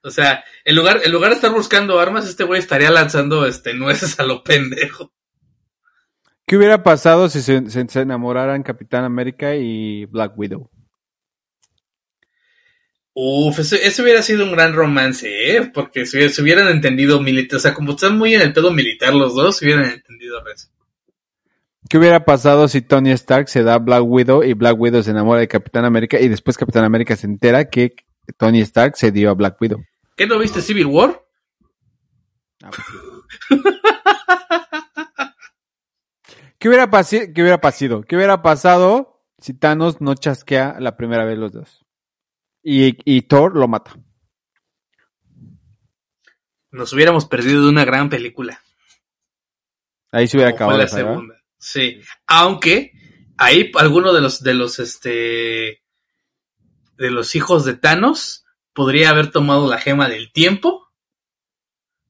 O 0.05 0.11
sea, 0.11 0.45
en 0.65 0.77
lugar, 0.77 1.01
en 1.03 1.11
lugar 1.13 1.31
de 1.31 1.37
estar 1.37 1.51
buscando 1.51 1.99
armas, 1.99 2.29
este 2.29 2.45
güey 2.45 2.61
estaría 2.61 2.91
lanzando 2.91 3.47
este 3.47 3.73
nueces 3.75 4.21
a 4.21 4.23
lo 4.25 4.45
pendejo. 4.45 5.13
¿Qué 6.47 6.57
hubiera 6.59 6.83
pasado 6.83 7.29
si 7.31 7.41
se, 7.41 7.71
se- 7.71 7.89
se 7.89 8.01
enamoraran 8.01 8.63
Capitán 8.63 9.05
América 9.05 9.57
y 9.57 10.05
Black 10.05 10.39
Widow? 10.39 10.71
Uf, 13.17 13.61
eso, 13.61 13.77
eso 13.77 14.03
hubiera 14.03 14.23
sido 14.23 14.45
un 14.45 14.53
gran 14.53 14.75
romance, 14.75 15.57
¿eh? 15.57 15.71
Porque 15.73 16.05
se, 16.05 16.17
hubiera- 16.17 16.33
se 16.33 16.43
hubieran 16.43 16.69
entendido 16.69 17.21
militar, 17.21 17.57
o 17.57 17.61
sea, 17.61 17.73
como 17.73 17.93
están 17.93 18.19
muy 18.19 18.35
en 18.35 18.41
el 18.43 18.53
pedo 18.53 18.73
militar 18.73 19.15
los 19.15 19.35
dos, 19.35 19.57
se 19.57 19.65
hubieran 19.65 19.85
entendido 19.91 20.39
eso. 20.53 20.69
¿Qué 21.89 21.99
hubiera 21.99 22.25
pasado 22.25 22.67
si 22.67 22.81
Tony 22.83 23.13
Stark 23.13 23.49
se 23.49 23.63
da 23.63 23.75
a 23.75 23.79
Black 23.79 24.03
Widow 24.05 24.43
y 24.43 24.55
Black 24.55 24.79
Widow 24.79 25.03
se 25.03 25.11
enamora 25.13 25.41
de 25.41 25.49
Capitán 25.49 25.85
América 25.85 26.19
y 26.19 26.29
después 26.29 26.57
Capitán 26.59 26.83
América 26.85 27.15
se 27.15 27.27
entera 27.27 27.67
que 27.67 27.95
Tony 28.39 28.61
Stark 28.63 28.97
se 28.97 29.13
dio 29.13 29.31
a 29.31 29.35
Black 29.35 29.61
Widow? 29.61 29.85
¿Qué 30.17 30.27
no 30.27 30.39
viste 30.39 30.63
Civil 30.63 30.87
War? 30.87 31.25
¿Qué 36.59 36.69
hubiera, 36.69 36.89
qué 36.89 37.43
hubiera 37.43 37.61
pasado? 37.61 38.03
¿Qué 38.03 38.17
hubiera 38.17 38.41
pasado 38.43 39.23
si 39.39 39.53
Thanos 39.55 40.01
no 40.01 40.15
chasquea 40.15 40.77
la 40.81 40.97
primera 40.97 41.25
vez 41.25 41.37
los 41.39 41.53
dos? 41.53 41.85
Y, 42.63 42.97
y 43.05 43.23
Thor 43.23 43.57
lo 43.57 43.69
mata. 43.69 43.95
Nos 46.71 46.93
hubiéramos 46.93 47.27
perdido 47.27 47.63
de 47.63 47.69
una 47.69 47.85
gran 47.85 48.09
película. 48.09 48.63
Ahí 50.11 50.27
se 50.29 50.37
hubiera 50.37 50.53
como 50.53 50.71
fue 50.71 50.77
acabado 50.77 50.79
la 50.79 50.85
esa, 50.85 50.97
¿verdad? 50.97 51.11
segunda. 51.13 51.43
Sí, 51.59 52.01
aunque 52.27 52.93
ahí 53.37 53.71
alguno 53.75 54.13
de 54.13 54.21
los 54.21 54.43
de 54.43 54.55
los 54.55 54.79
este 54.79 55.83
de 56.97 57.11
los 57.11 57.35
hijos 57.35 57.65
de 57.65 57.75
Thanos 57.75 58.44
podría 58.75 59.11
haber 59.11 59.31
tomado 59.31 59.69
la 59.69 59.79
gema 59.79 60.09
del 60.09 60.33
tiempo, 60.33 60.91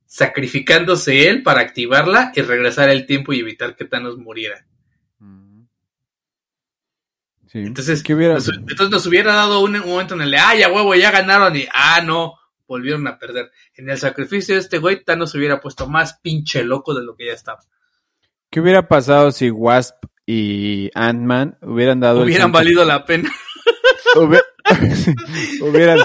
sacrificándose 0.07 1.29
él 1.29 1.43
para 1.43 1.61
activarla 1.61 2.33
y 2.35 2.41
regresar 2.41 2.89
el 2.89 3.07
tiempo 3.07 3.33
y 3.33 3.41
evitar 3.41 3.77
que 3.77 3.85
Thanos 3.85 4.17
muriera. 4.17 4.67
Sí. 7.47 7.61
Entonces, 7.61 8.03
¿Qué 8.03 8.15
hubiera? 8.15 8.35
nos, 8.35 8.49
entonces 8.49 8.91
nos 8.91 9.07
hubiera 9.07 9.33
dado 9.33 9.61
un, 9.61 9.77
un 9.77 9.89
momento 9.89 10.15
en 10.15 10.23
el 10.23 10.33
de, 10.33 10.39
ah, 10.39 10.57
ya 10.57 10.73
huevo, 10.73 10.93
ya 10.97 11.13
ganaron 11.13 11.55
y, 11.55 11.67
ah, 11.73 12.01
no, 12.05 12.35
volvieron 12.67 13.07
a 13.07 13.17
perder. 13.17 13.53
En 13.77 13.89
el 13.89 13.99
sacrificio 13.99 14.57
de 14.57 14.61
este 14.61 14.79
güey, 14.79 15.05
Thanos 15.05 15.31
se 15.31 15.39
hubiera 15.39 15.61
puesto 15.61 15.89
más 15.89 16.19
pinche 16.21 16.65
loco 16.65 16.95
de 16.95 17.05
lo 17.05 17.15
que 17.15 17.27
ya 17.27 17.33
estaba. 17.33 17.61
¿Qué 18.51 18.61
hubiera 18.61 18.89
pasado 18.89 19.31
si 19.31 19.51
Wasp 19.51 20.05
y 20.27 20.91
Ant-Man 20.95 21.59
hubieran 21.61 22.01
dado 22.01 22.23
Hubieran 22.23 22.51
valido 22.51 22.85
la 22.85 23.05
pena. 23.05 23.31
Hubi- 24.15 24.41
hubieran, 25.61 25.99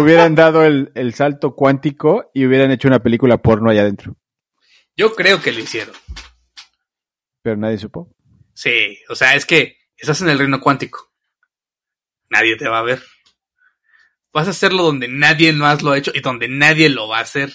hubieran 0.00 0.34
dado 0.34 0.64
el, 0.64 0.90
el 0.94 1.14
salto 1.14 1.54
cuántico 1.54 2.30
y 2.34 2.46
hubieran 2.46 2.70
hecho 2.70 2.88
una 2.88 3.00
película 3.00 3.38
porno 3.38 3.70
allá 3.70 3.82
adentro? 3.82 4.16
Yo 4.96 5.14
creo 5.14 5.40
que 5.40 5.52
lo 5.52 5.60
hicieron. 5.60 5.94
Pero 7.42 7.56
nadie 7.56 7.78
supo. 7.78 8.10
Sí, 8.54 8.98
o 9.08 9.14
sea, 9.14 9.34
es 9.34 9.46
que 9.46 9.76
estás 9.96 10.20
en 10.22 10.28
el 10.30 10.38
reino 10.38 10.60
cuántico. 10.60 11.12
Nadie 12.30 12.56
te 12.56 12.68
va 12.68 12.80
a 12.80 12.82
ver. 12.82 13.02
Vas 14.32 14.46
a 14.46 14.50
hacerlo 14.50 14.82
donde 14.82 15.08
nadie 15.08 15.52
más 15.52 15.82
lo 15.82 15.92
ha 15.92 15.98
hecho 15.98 16.12
y 16.14 16.20
donde 16.20 16.48
nadie 16.48 16.88
lo 16.88 17.08
va 17.08 17.18
a 17.18 17.22
hacer. 17.22 17.52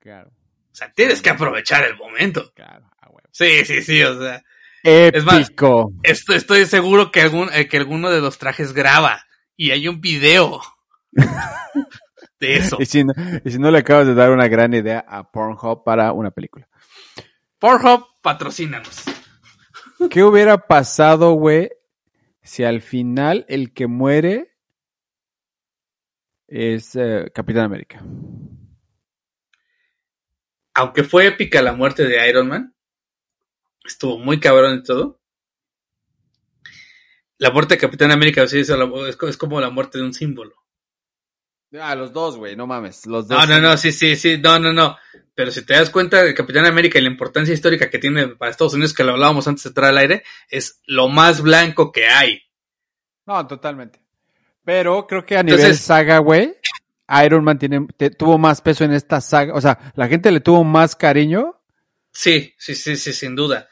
Claro, 0.00 0.30
O 0.30 0.74
sea, 0.74 0.92
tienes 0.92 1.22
que 1.22 1.30
aprovechar 1.30 1.84
el 1.84 1.96
momento. 1.96 2.52
claro. 2.54 2.88
Sí, 3.34 3.64
sí, 3.64 3.80
sí, 3.82 4.02
o 4.02 4.20
sea, 4.20 4.42
Es 4.82 5.24
más, 5.24 5.46
Épico. 5.48 5.90
esto, 6.02 6.34
estoy 6.34 6.66
seguro 6.66 7.10
que, 7.10 7.22
algún, 7.22 7.48
eh, 7.54 7.66
que 7.66 7.78
alguno 7.78 8.10
de 8.10 8.20
los 8.20 8.36
trajes 8.36 8.74
graba 8.74 9.24
y 9.62 9.70
hay 9.70 9.86
un 9.86 10.00
video 10.00 10.60
de 12.40 12.56
eso. 12.56 12.78
Y 12.80 12.86
si, 12.86 13.04
no, 13.04 13.12
y 13.44 13.48
si 13.48 13.60
no 13.60 13.70
le 13.70 13.78
acabas 13.78 14.08
de 14.08 14.14
dar 14.14 14.32
una 14.32 14.48
gran 14.48 14.74
idea 14.74 15.04
a 15.06 15.30
Pornhub 15.30 15.84
para 15.84 16.12
una 16.12 16.32
película. 16.32 16.68
Pornhub, 17.60 18.04
patrocínanos. 18.22 19.04
¿Qué 20.10 20.24
hubiera 20.24 20.66
pasado, 20.66 21.34
güey, 21.34 21.70
si 22.42 22.64
al 22.64 22.80
final 22.80 23.46
el 23.48 23.72
que 23.72 23.86
muere 23.86 24.56
es 26.48 26.96
eh, 26.96 27.30
Capitán 27.32 27.66
América? 27.66 28.02
Aunque 30.74 31.04
fue 31.04 31.28
épica 31.28 31.62
la 31.62 31.72
muerte 31.72 32.02
de 32.02 32.28
Iron 32.28 32.48
Man, 32.48 32.74
estuvo 33.84 34.18
muy 34.18 34.40
cabrón 34.40 34.80
y 34.80 34.82
todo. 34.82 35.21
La 37.42 37.50
muerte 37.50 37.74
de 37.74 37.80
Capitán 37.80 38.12
América 38.12 38.46
sí, 38.46 38.60
es, 38.60 39.36
como 39.36 39.60
la 39.60 39.68
muerte 39.68 39.98
de 39.98 40.04
un 40.04 40.14
símbolo. 40.14 40.54
Ah, 41.80 41.96
los 41.96 42.12
dos, 42.12 42.36
güey, 42.36 42.54
no 42.54 42.68
mames. 42.68 43.04
Los 43.06 43.26
dos. 43.26 43.36
No, 43.36 43.46
no, 43.54 43.60
no, 43.60 43.76
sí, 43.76 43.90
sí, 43.90 44.14
sí, 44.14 44.38
no, 44.38 44.60
no, 44.60 44.72
no. 44.72 44.96
Pero 45.34 45.50
si 45.50 45.66
te 45.66 45.74
das 45.74 45.90
cuenta 45.90 46.22
de 46.22 46.34
Capitán 46.34 46.66
América 46.66 47.00
y 47.00 47.02
la 47.02 47.08
importancia 47.10 47.52
histórica 47.52 47.90
que 47.90 47.98
tiene 47.98 48.28
para 48.28 48.52
Estados 48.52 48.74
Unidos, 48.74 48.94
que 48.94 49.02
lo 49.02 49.10
hablábamos 49.14 49.48
antes 49.48 49.64
de 49.64 49.70
entrar 49.70 49.88
al 49.90 49.98
aire, 49.98 50.22
es 50.48 50.80
lo 50.86 51.08
más 51.08 51.42
blanco 51.42 51.90
que 51.90 52.06
hay. 52.06 52.42
No, 53.26 53.44
totalmente. 53.48 54.00
Pero 54.64 55.04
creo 55.08 55.26
que 55.26 55.36
a 55.36 55.42
nivel 55.42 55.76
saga, 55.76 56.18
güey, 56.18 56.54
Iron 57.24 57.42
Man 57.42 57.58
tiene, 57.58 57.88
te- 57.96 58.10
tuvo 58.10 58.38
más 58.38 58.60
peso 58.60 58.84
en 58.84 58.92
esta 58.92 59.20
saga. 59.20 59.52
O 59.54 59.60
sea, 59.60 59.92
la 59.96 60.06
gente 60.06 60.30
le 60.30 60.38
tuvo 60.38 60.62
más 60.62 60.94
cariño. 60.94 61.60
Sí, 62.12 62.54
sí, 62.56 62.76
sí, 62.76 62.94
sí, 62.94 63.12
sin 63.12 63.34
duda. 63.34 63.68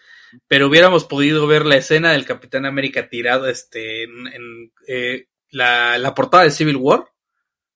Pero 0.49 0.69
hubiéramos 0.69 1.05
podido 1.05 1.47
ver 1.47 1.67
la 1.67 1.77
escena 1.77 2.13
del 2.13 2.25
Capitán 2.25 2.67
América 2.67 3.09
tirado 3.09 3.49
este, 3.49 4.05
en, 4.05 4.27
en, 4.29 4.73
eh, 4.87 5.27
la, 5.51 5.99
la 5.99 6.15
portada 6.15 6.45
de 6.45 6.51
Civil 6.51 6.77
War. 6.77 7.05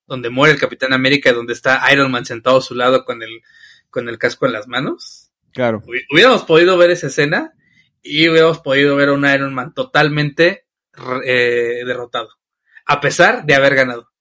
donde 0.07 0.29
muere 0.29 0.53
el 0.53 0.59
Capitán 0.59 0.93
América, 0.93 1.33
donde 1.33 1.53
está 1.53 1.81
Iron 1.91 2.11
Man 2.11 2.25
sentado 2.25 2.57
a 2.57 2.61
su 2.61 2.75
lado 2.75 3.03
con 3.05 3.21
el, 3.23 3.41
con 3.89 4.07
el 4.07 4.17
casco 4.19 4.45
en 4.45 4.53
las 4.53 4.67
manos. 4.67 5.31
Claro. 5.51 5.81
Hubi- 5.81 6.05
Hubiéramos 6.11 6.43
podido 6.43 6.77
ver 6.77 6.91
esa 6.91 7.07
escena 7.07 7.53
y 8.03 8.29
hubiéramos 8.29 8.59
podido 8.59 8.95
ver 8.95 9.09
a 9.09 9.13
un 9.13 9.25
Iron 9.25 9.53
Man 9.53 9.73
totalmente 9.73 10.67
eh, 11.25 11.81
derrotado, 11.85 12.29
a 12.85 13.01
pesar 13.01 13.45
de 13.45 13.55
haber 13.55 13.73
ganado. 13.75 14.11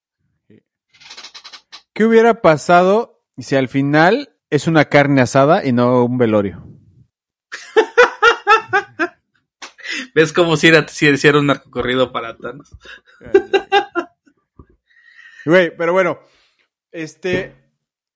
¿Qué 1.92 2.04
hubiera 2.04 2.40
pasado 2.40 3.22
si 3.36 3.54
al 3.54 3.68
final 3.68 4.36
es 4.50 4.66
una 4.66 4.86
carne 4.86 5.20
asada 5.20 5.64
y 5.66 5.72
no 5.72 6.04
un 6.04 6.16
velorio? 6.18 6.66
¿Ves 10.14 10.32
cómo 10.32 10.56
si 10.56 10.68
era, 10.68 10.86
si 10.88 11.06
era 11.06 11.38
un 11.38 11.46
narcocorrido 11.46 12.12
para 12.12 12.36
Thanos? 12.36 12.70
Güey, 15.44 15.76
pero 15.76 15.92
bueno, 15.92 16.20
este 16.90 17.54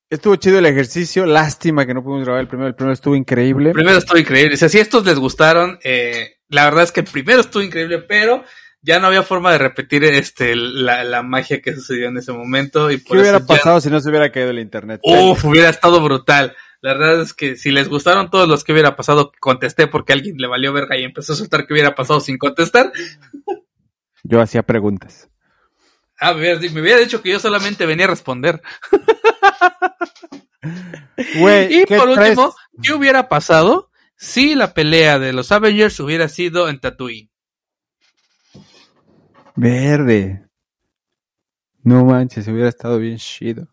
estuvo 0.08 0.36
chido 0.36 0.58
el 0.58 0.66
ejercicio. 0.66 1.26
Lástima 1.26 1.84
que 1.84 1.92
no 1.92 2.02
pudimos 2.02 2.24
grabar 2.24 2.40
el 2.40 2.48
primero. 2.48 2.68
El 2.68 2.74
primero 2.74 2.94
estuvo 2.94 3.14
increíble. 3.14 3.70
El 3.70 3.74
primero 3.74 3.98
estuvo 3.98 4.18
increíble. 4.18 4.54
O 4.54 4.56
sea, 4.56 4.68
si 4.70 4.78
estos 4.78 5.04
les 5.04 5.18
gustaron, 5.18 5.78
eh, 5.84 6.38
la 6.48 6.64
verdad 6.64 6.84
es 6.84 6.92
que 6.92 7.00
el 7.00 7.06
primero 7.06 7.40
estuvo 7.40 7.62
increíble, 7.62 7.98
pero 7.98 8.44
ya 8.80 8.98
no 8.98 9.08
había 9.08 9.22
forma 9.22 9.52
de 9.52 9.58
repetir 9.58 10.04
este 10.04 10.56
la, 10.56 11.04
la 11.04 11.22
magia 11.22 11.60
que 11.60 11.74
sucedió 11.74 12.08
en 12.08 12.16
ese 12.16 12.32
momento. 12.32 12.90
Y 12.90 13.02
¿Qué 13.04 13.12
hubiera 13.12 13.40
ya- 13.40 13.46
pasado 13.46 13.80
si 13.82 13.90
no 13.90 14.00
se 14.00 14.08
hubiera 14.08 14.32
caído 14.32 14.48
el 14.50 14.60
internet? 14.60 15.00
Uf, 15.04 15.44
hubiera 15.44 15.68
estado 15.68 16.00
brutal. 16.00 16.56
La 16.80 16.94
verdad 16.94 17.20
es 17.22 17.34
que 17.34 17.56
si 17.56 17.70
les 17.70 17.88
gustaron 17.88 18.30
todos 18.30 18.48
los 18.48 18.62
que 18.62 18.72
hubiera 18.72 18.94
pasado, 18.96 19.32
contesté 19.40 19.88
porque 19.88 20.12
a 20.12 20.16
alguien 20.16 20.36
le 20.38 20.46
valió 20.46 20.72
verga 20.72 20.96
y 20.96 21.04
empezó 21.04 21.32
a 21.32 21.36
soltar 21.36 21.66
que 21.66 21.72
hubiera 21.72 21.94
pasado 21.94 22.20
sin 22.20 22.38
contestar. 22.38 22.92
Yo 24.22 24.40
hacía 24.40 24.62
preguntas. 24.62 25.28
Ah, 26.20 26.34
me 26.34 26.40
hubiera, 26.40 26.60
me 26.72 26.80
hubiera 26.80 27.00
dicho 27.00 27.22
que 27.22 27.30
yo 27.30 27.40
solamente 27.40 27.86
venía 27.86 28.06
a 28.06 28.10
responder. 28.10 28.62
Y 31.18 31.84
¿qué 31.84 31.96
por 31.96 32.12
traes? 32.14 32.30
último, 32.30 32.54
¿qué 32.82 32.92
hubiera 32.92 33.28
pasado 33.28 33.90
si 34.16 34.54
la 34.54 34.74
pelea 34.74 35.18
de 35.18 35.32
los 35.32 35.52
Avengers 35.52 35.98
hubiera 36.00 36.28
sido 36.28 36.68
en 36.68 36.80
Tatooine? 36.80 37.30
Verde. 39.56 40.48
No 41.82 42.04
manches, 42.04 42.46
hubiera 42.48 42.68
estado 42.68 42.98
bien 42.98 43.16
chido. 43.18 43.68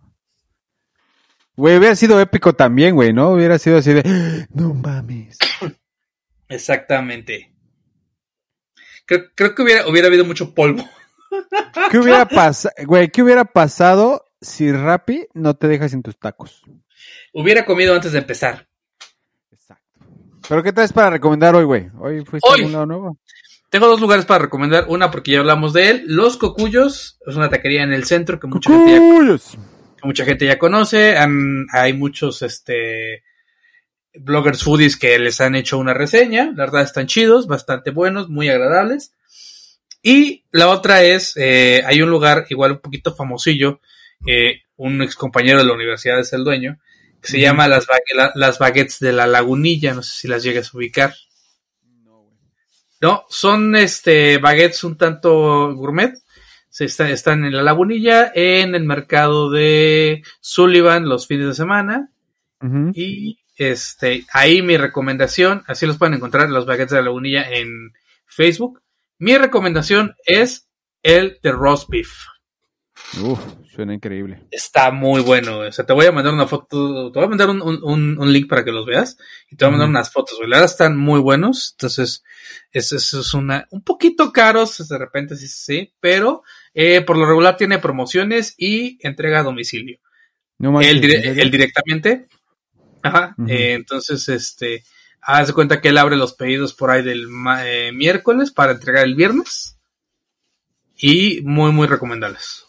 Güey, 1.57 1.77
hubiera 1.77 1.95
sido 1.95 2.19
épico 2.19 2.53
también, 2.53 2.95
güey, 2.95 3.13
¿no? 3.13 3.31
Hubiera 3.31 3.57
sido 3.57 3.77
así 3.77 3.93
de... 3.93 4.01
"Ah, 4.05 4.45
No 4.53 4.73
mames. 4.73 5.37
Exactamente. 6.49 7.53
Creo, 9.05 9.21
creo 9.35 9.55
que 9.55 9.61
hubiera, 9.61 9.87
hubiera 9.87 10.07
habido 10.07 10.25
mucho 10.25 10.53
polvo. 10.53 10.83
¿Qué 11.91 11.99
hubiera 11.99 12.25
pasado, 12.27 12.73
güey, 12.85 13.09
qué 13.09 13.23
hubiera 13.23 13.45
pasado 13.45 14.25
si 14.41 14.71
Rappi 14.71 15.27
no 15.33 15.55
te 15.55 15.67
deja 15.67 15.87
sin 15.89 16.01
tus 16.03 16.17
tacos? 16.19 16.63
Hubiera 17.33 17.65
comido 17.65 17.93
antes 17.93 18.11
de 18.13 18.19
empezar. 18.19 18.67
Exacto. 19.51 19.99
¿Pero 20.47 20.63
qué 20.63 20.71
traes 20.73 20.93
para 20.93 21.09
recomendar 21.09 21.55
hoy, 21.55 21.65
güey? 21.65 21.89
¿Hoy 21.99 22.23
fuiste 22.25 22.47
Hoy. 22.49 22.53
a 22.53 22.57
algún 22.57 22.71
lado 22.73 22.85
nuevo? 22.85 23.17
Tengo 23.69 23.87
dos 23.87 23.99
lugares 23.99 24.25
para 24.25 24.43
recomendar. 24.45 24.85
Una 24.87 25.11
porque 25.11 25.31
ya 25.31 25.39
hablamos 25.39 25.73
de 25.73 25.89
él. 25.89 26.03
Los 26.07 26.37
Cocuyos. 26.37 27.19
Es 27.27 27.35
una 27.35 27.49
taquería 27.49 27.83
en 27.83 27.91
el 27.91 28.05
centro 28.05 28.39
que 28.39 28.47
mucha 28.47 28.69
gente 28.71 28.91
ya 28.93 28.97
mucha 30.05 30.25
gente 30.25 30.45
ya 30.45 30.57
conoce. 30.59 31.17
Han- 31.17 31.67
hay 31.71 31.93
muchos 31.93 32.41
este 32.41 33.23
bloggers 34.17 34.63
foodies 34.63 34.95
que 34.97 35.19
les 35.19 35.41
han 35.41 35.55
hecho 35.55 35.77
una 35.77 35.93
reseña. 35.93 36.45
La 36.55 36.65
verdad 36.65 36.83
están 36.83 37.07
chidos, 37.07 37.47
bastante 37.47 37.91
buenos, 37.91 38.29
muy 38.29 38.49
agradables. 38.49 39.13
Y 40.01 40.45
la 40.51 40.69
otra 40.69 41.03
es, 41.03 41.35
eh, 41.35 41.83
hay 41.85 42.01
un 42.01 42.09
lugar 42.09 42.45
igual 42.49 42.73
un 42.73 42.79
poquito 42.79 43.13
famosillo, 43.15 43.81
eh, 44.25 44.61
un 44.77 45.01
ex 45.01 45.15
compañero 45.15 45.57
de 45.59 45.65
la 45.65 45.73
universidad 45.73 46.19
es 46.19 46.31
el 46.33 46.43
dueño, 46.43 46.79
que 47.21 47.27
se 47.27 47.39
llama 47.39 47.67
las, 47.67 47.87
la- 48.13 48.31
las 48.35 48.59
Baguettes 48.59 48.99
de 48.99 49.13
la 49.13 49.25
Lagunilla, 49.27 49.93
no 49.95 50.03
sé 50.03 50.13
si 50.21 50.27
las 50.27 50.43
llegas 50.43 50.73
a 50.73 50.77
ubicar. 50.77 51.13
No, 53.01 53.25
son 53.29 53.75
este 53.75 54.37
baguettes 54.37 54.83
un 54.83 54.97
tanto 54.97 55.73
gourmet. 55.75 56.13
Se 56.75 56.83
está- 56.83 57.09
están 57.09 57.45
en 57.45 57.55
la 57.55 57.63
lagunilla, 57.63 58.33
en 58.35 58.75
el 58.75 58.83
mercado 58.83 59.49
de 59.49 60.23
Sullivan 60.41 61.07
los 61.07 61.25
fines 61.25 61.47
de 61.47 61.53
semana. 61.53 62.09
Y 62.93 63.39
este, 63.55 64.25
ahí 64.33 64.61
mi 64.61 64.75
recomendación, 64.75 65.63
así 65.67 65.85
los 65.85 65.97
pueden 65.97 66.15
encontrar 66.15 66.49
los 66.49 66.65
baguettes 66.65 66.91
de 66.91 66.97
la 66.97 67.03
lagunilla 67.05 67.49
en 67.49 67.93
Facebook. 68.25 68.81
Mi 69.19 69.37
recomendación 69.37 70.15
es 70.25 70.67
el 71.01 71.39
de 71.41 71.53
roast 71.53 71.87
beef. 71.87 72.11
Uf, 73.21 73.39
suena 73.75 73.93
increíble. 73.93 74.41
Está 74.51 74.89
muy 74.91 75.21
bueno. 75.21 75.59
O 75.59 75.71
sea, 75.71 75.85
te 75.85 75.93
voy 75.93 76.05
a 76.05 76.11
mandar 76.11 76.33
una 76.33 76.47
foto, 76.47 77.11
te 77.11 77.19
voy 77.19 77.25
a 77.25 77.29
mandar 77.29 77.49
un, 77.49 77.61
un- 77.61 78.17
un- 78.19 78.33
link 78.33 78.47
para 78.49 78.63
que 78.63 78.71
los 78.71 78.85
veas 78.85 79.17
y 79.51 79.55
te 79.55 79.65
voy 79.65 79.69
a 79.69 79.71
mandar 79.77 79.89
unas 79.89 80.11
fotos. 80.11 80.37
güey. 80.37 80.49
La 80.49 80.57
verdad 80.57 80.71
están 80.71 80.97
muy 80.97 81.19
buenos. 81.19 81.73
Entonces, 81.77 82.23
eso, 82.71 82.95
es 82.95 83.33
una, 83.33 83.67
un 83.71 83.83
poquito 83.83 84.31
caros 84.31 84.87
de 84.87 84.97
repente, 84.97 85.35
sí, 85.35 85.47
sí, 85.47 85.93
pero 85.99 86.43
eh, 86.73 87.01
por 87.01 87.17
lo 87.17 87.25
regular 87.25 87.57
tiene 87.57 87.79
promociones 87.79 88.55
y 88.57 88.97
entrega 89.05 89.39
a 89.39 89.43
domicilio. 89.43 89.99
No 90.57 90.71
manches, 90.71 90.91
Él, 90.93 91.51
directamente. 91.51 92.27
Ajá. 93.03 93.35
Eh, 93.47 93.73
entonces, 93.73 94.27
este, 94.29 94.83
haz 95.21 95.47
de 95.47 95.53
cuenta 95.53 95.81
que 95.81 95.89
él 95.89 95.97
abre 95.97 96.15
los 96.15 96.33
pedidos 96.33 96.73
por 96.73 96.89
ahí 96.91 97.03
del 97.03 97.27
eh, 97.65 97.91
miércoles 97.93 98.51
para 98.51 98.71
entregar 98.71 99.03
el 99.03 99.15
viernes. 99.15 99.77
Y 100.97 101.41
muy, 101.43 101.71
muy 101.73 101.87
recomendables. 101.87 102.64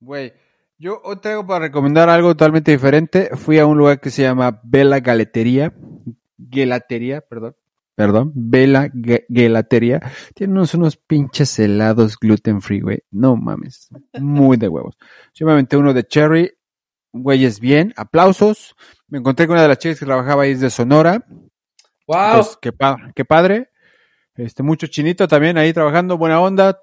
Güey, 0.00 0.32
yo 0.78 1.00
hoy 1.04 1.16
traigo 1.20 1.46
para 1.46 1.66
recomendar 1.66 2.08
algo 2.08 2.30
totalmente 2.30 2.70
diferente. 2.72 3.30
Fui 3.36 3.58
a 3.58 3.66
un 3.66 3.78
lugar 3.78 4.00
que 4.00 4.10
se 4.10 4.22
llama 4.22 4.60
Vela 4.64 5.00
Galetería. 5.00 5.72
Gelatería, 6.50 7.20
perdón. 7.20 7.54
Perdón, 7.94 8.32
Vela 8.34 8.90
Ge- 8.92 9.26
Gelatería. 9.28 10.00
Tienen 10.34 10.56
unos, 10.56 10.74
unos 10.74 10.96
pinches 10.96 11.58
helados 11.58 12.16
gluten 12.18 12.60
free, 12.62 12.80
güey. 12.80 13.00
No 13.10 13.36
mames. 13.36 13.90
Muy 14.18 14.56
de 14.56 14.68
huevos. 14.68 14.96
Yo 15.34 15.46
me 15.46 15.52
aventé 15.52 15.76
uno 15.76 15.92
de 15.94 16.02
cherry. 16.04 16.50
Güey, 17.12 17.44
es 17.44 17.60
bien. 17.60 17.92
Aplausos. 17.96 18.74
Me 19.08 19.18
encontré 19.18 19.46
con 19.46 19.54
una 19.54 19.62
de 19.62 19.68
las 19.68 19.78
chicas 19.78 19.98
que 20.00 20.06
trabajaba 20.06 20.44
ahí 20.44 20.54
de 20.54 20.70
Sonora. 20.70 21.24
¡Wow! 22.08 22.32
Pues, 22.34 22.58
qué, 22.60 22.72
pa- 22.72 23.12
qué 23.14 23.24
padre. 23.26 23.68
Este, 24.34 24.62
mucho 24.62 24.86
chinito 24.86 25.28
también 25.28 25.58
ahí 25.58 25.74
trabajando. 25.74 26.16
Buena 26.16 26.40
onda. 26.40 26.80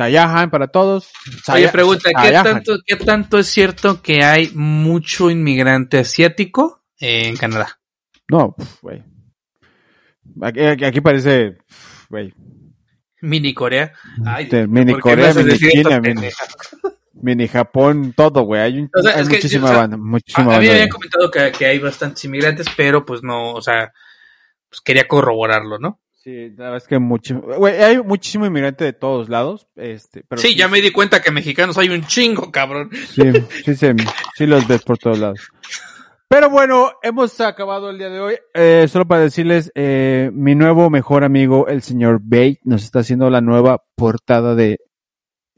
Tayahan 0.00 0.48
para 0.50 0.68
todos. 0.68 1.10
Oye, 1.52 1.68
pregunta, 1.68 2.08
¿qué 2.22 2.32
tanto, 2.32 2.78
¿qué 2.86 2.96
tanto 2.96 3.38
es 3.38 3.48
cierto 3.48 4.00
que 4.00 4.24
hay 4.24 4.50
mucho 4.54 5.28
inmigrante 5.30 5.98
asiático 5.98 6.82
en 6.98 7.36
Canadá? 7.36 7.78
No, 8.26 8.56
güey. 8.80 9.02
Aquí, 10.40 11.02
parece, 11.02 11.58
güey, 12.08 12.32
Mini 13.20 13.52
Corea. 13.52 13.92
Ay, 14.24 14.44
Este, 14.44 14.66
mini 14.66 14.92
¿por 14.92 15.02
qué 15.02 15.16
me 15.16 15.16
Corea, 15.16 15.34
mini 15.34 15.58
China, 15.58 16.00
mini- 17.20 17.48
Japón, 17.48 18.14
todo, 18.16 18.40
güey. 18.44 18.62
Hay, 18.62 18.78
un- 18.78 18.90
O 18.94 19.02
sea, 19.02 19.16
hay 19.16 19.20
es 19.22 19.28
que, 19.28 19.34
muchísima 19.36 19.64
o 19.66 19.68
sea, 19.68 19.76
banda, 19.80 19.96
A, 19.96 19.98
muchísima 19.98 20.42
a 20.42 20.46
mí 20.46 20.50
banda. 20.52 20.60
me 20.62 20.70
habían 20.70 20.86
de- 20.86 20.88
comentado 20.88 21.30
que, 21.30 21.52
que 21.52 21.66
hay 21.66 21.78
bastantes 21.78 22.24
inmigrantes, 22.24 22.68
pero 22.74 23.04
pues 23.04 23.22
no, 23.22 23.52
o 23.52 23.60
sea, 23.60 23.92
pues 24.70 24.80
quería 24.80 25.06
corroborarlo, 25.06 25.78
¿no? 25.78 26.00
Sí, 26.22 26.50
la 26.50 26.64
verdad 26.64 26.76
es 26.76 26.86
que 26.86 26.98
muchísimo, 26.98 27.40
güey, 27.56 27.82
hay 27.82 28.02
muchísimo 28.02 28.44
inmigrante 28.44 28.84
de 28.84 28.92
todos 28.92 29.30
lados, 29.30 29.68
este, 29.74 30.22
pero 30.28 30.42
sí, 30.42 30.54
ya 30.54 30.68
me 30.68 30.82
di 30.82 30.90
cuenta 30.90 31.22
que 31.22 31.30
mexicanos 31.30 31.78
hay 31.78 31.88
un 31.88 32.04
chingo, 32.04 32.52
cabrón. 32.52 32.90
Sí, 32.92 33.22
sí, 33.64 33.74
sí, 33.74 33.86
sí 34.34 34.46
los 34.46 34.68
ves 34.68 34.82
por 34.82 34.98
todos 34.98 35.18
lados. 35.18 35.40
Pero 36.28 36.50
bueno, 36.50 36.92
hemos 37.02 37.40
acabado 37.40 37.88
el 37.88 37.96
día 37.96 38.10
de 38.10 38.20
hoy. 38.20 38.36
Eh, 38.52 38.86
solo 38.88 39.08
para 39.08 39.22
decirles, 39.22 39.72
eh, 39.74 40.30
mi 40.32 40.54
nuevo 40.54 40.90
mejor 40.90 41.24
amigo, 41.24 41.66
el 41.68 41.80
señor 41.80 42.20
Bate, 42.22 42.60
nos 42.64 42.84
está 42.84 42.98
haciendo 43.00 43.30
la 43.30 43.40
nueva 43.40 43.82
portada 43.96 44.54
de 44.54 44.78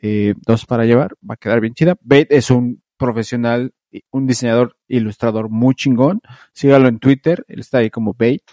eh, 0.00 0.34
Dos 0.46 0.64
para 0.64 0.86
Llevar. 0.86 1.14
Va 1.28 1.34
a 1.34 1.36
quedar 1.36 1.60
bien 1.60 1.74
chida. 1.74 1.96
Bate 2.00 2.34
es 2.36 2.50
un 2.50 2.82
profesional, 2.96 3.74
un 4.12 4.26
diseñador, 4.26 4.78
ilustrador 4.88 5.50
muy 5.50 5.74
chingón. 5.74 6.22
Sígalo 6.54 6.88
en 6.88 7.00
Twitter, 7.00 7.44
él 7.48 7.60
está 7.60 7.78
ahí 7.78 7.90
como 7.90 8.12
Bate. 8.14 8.44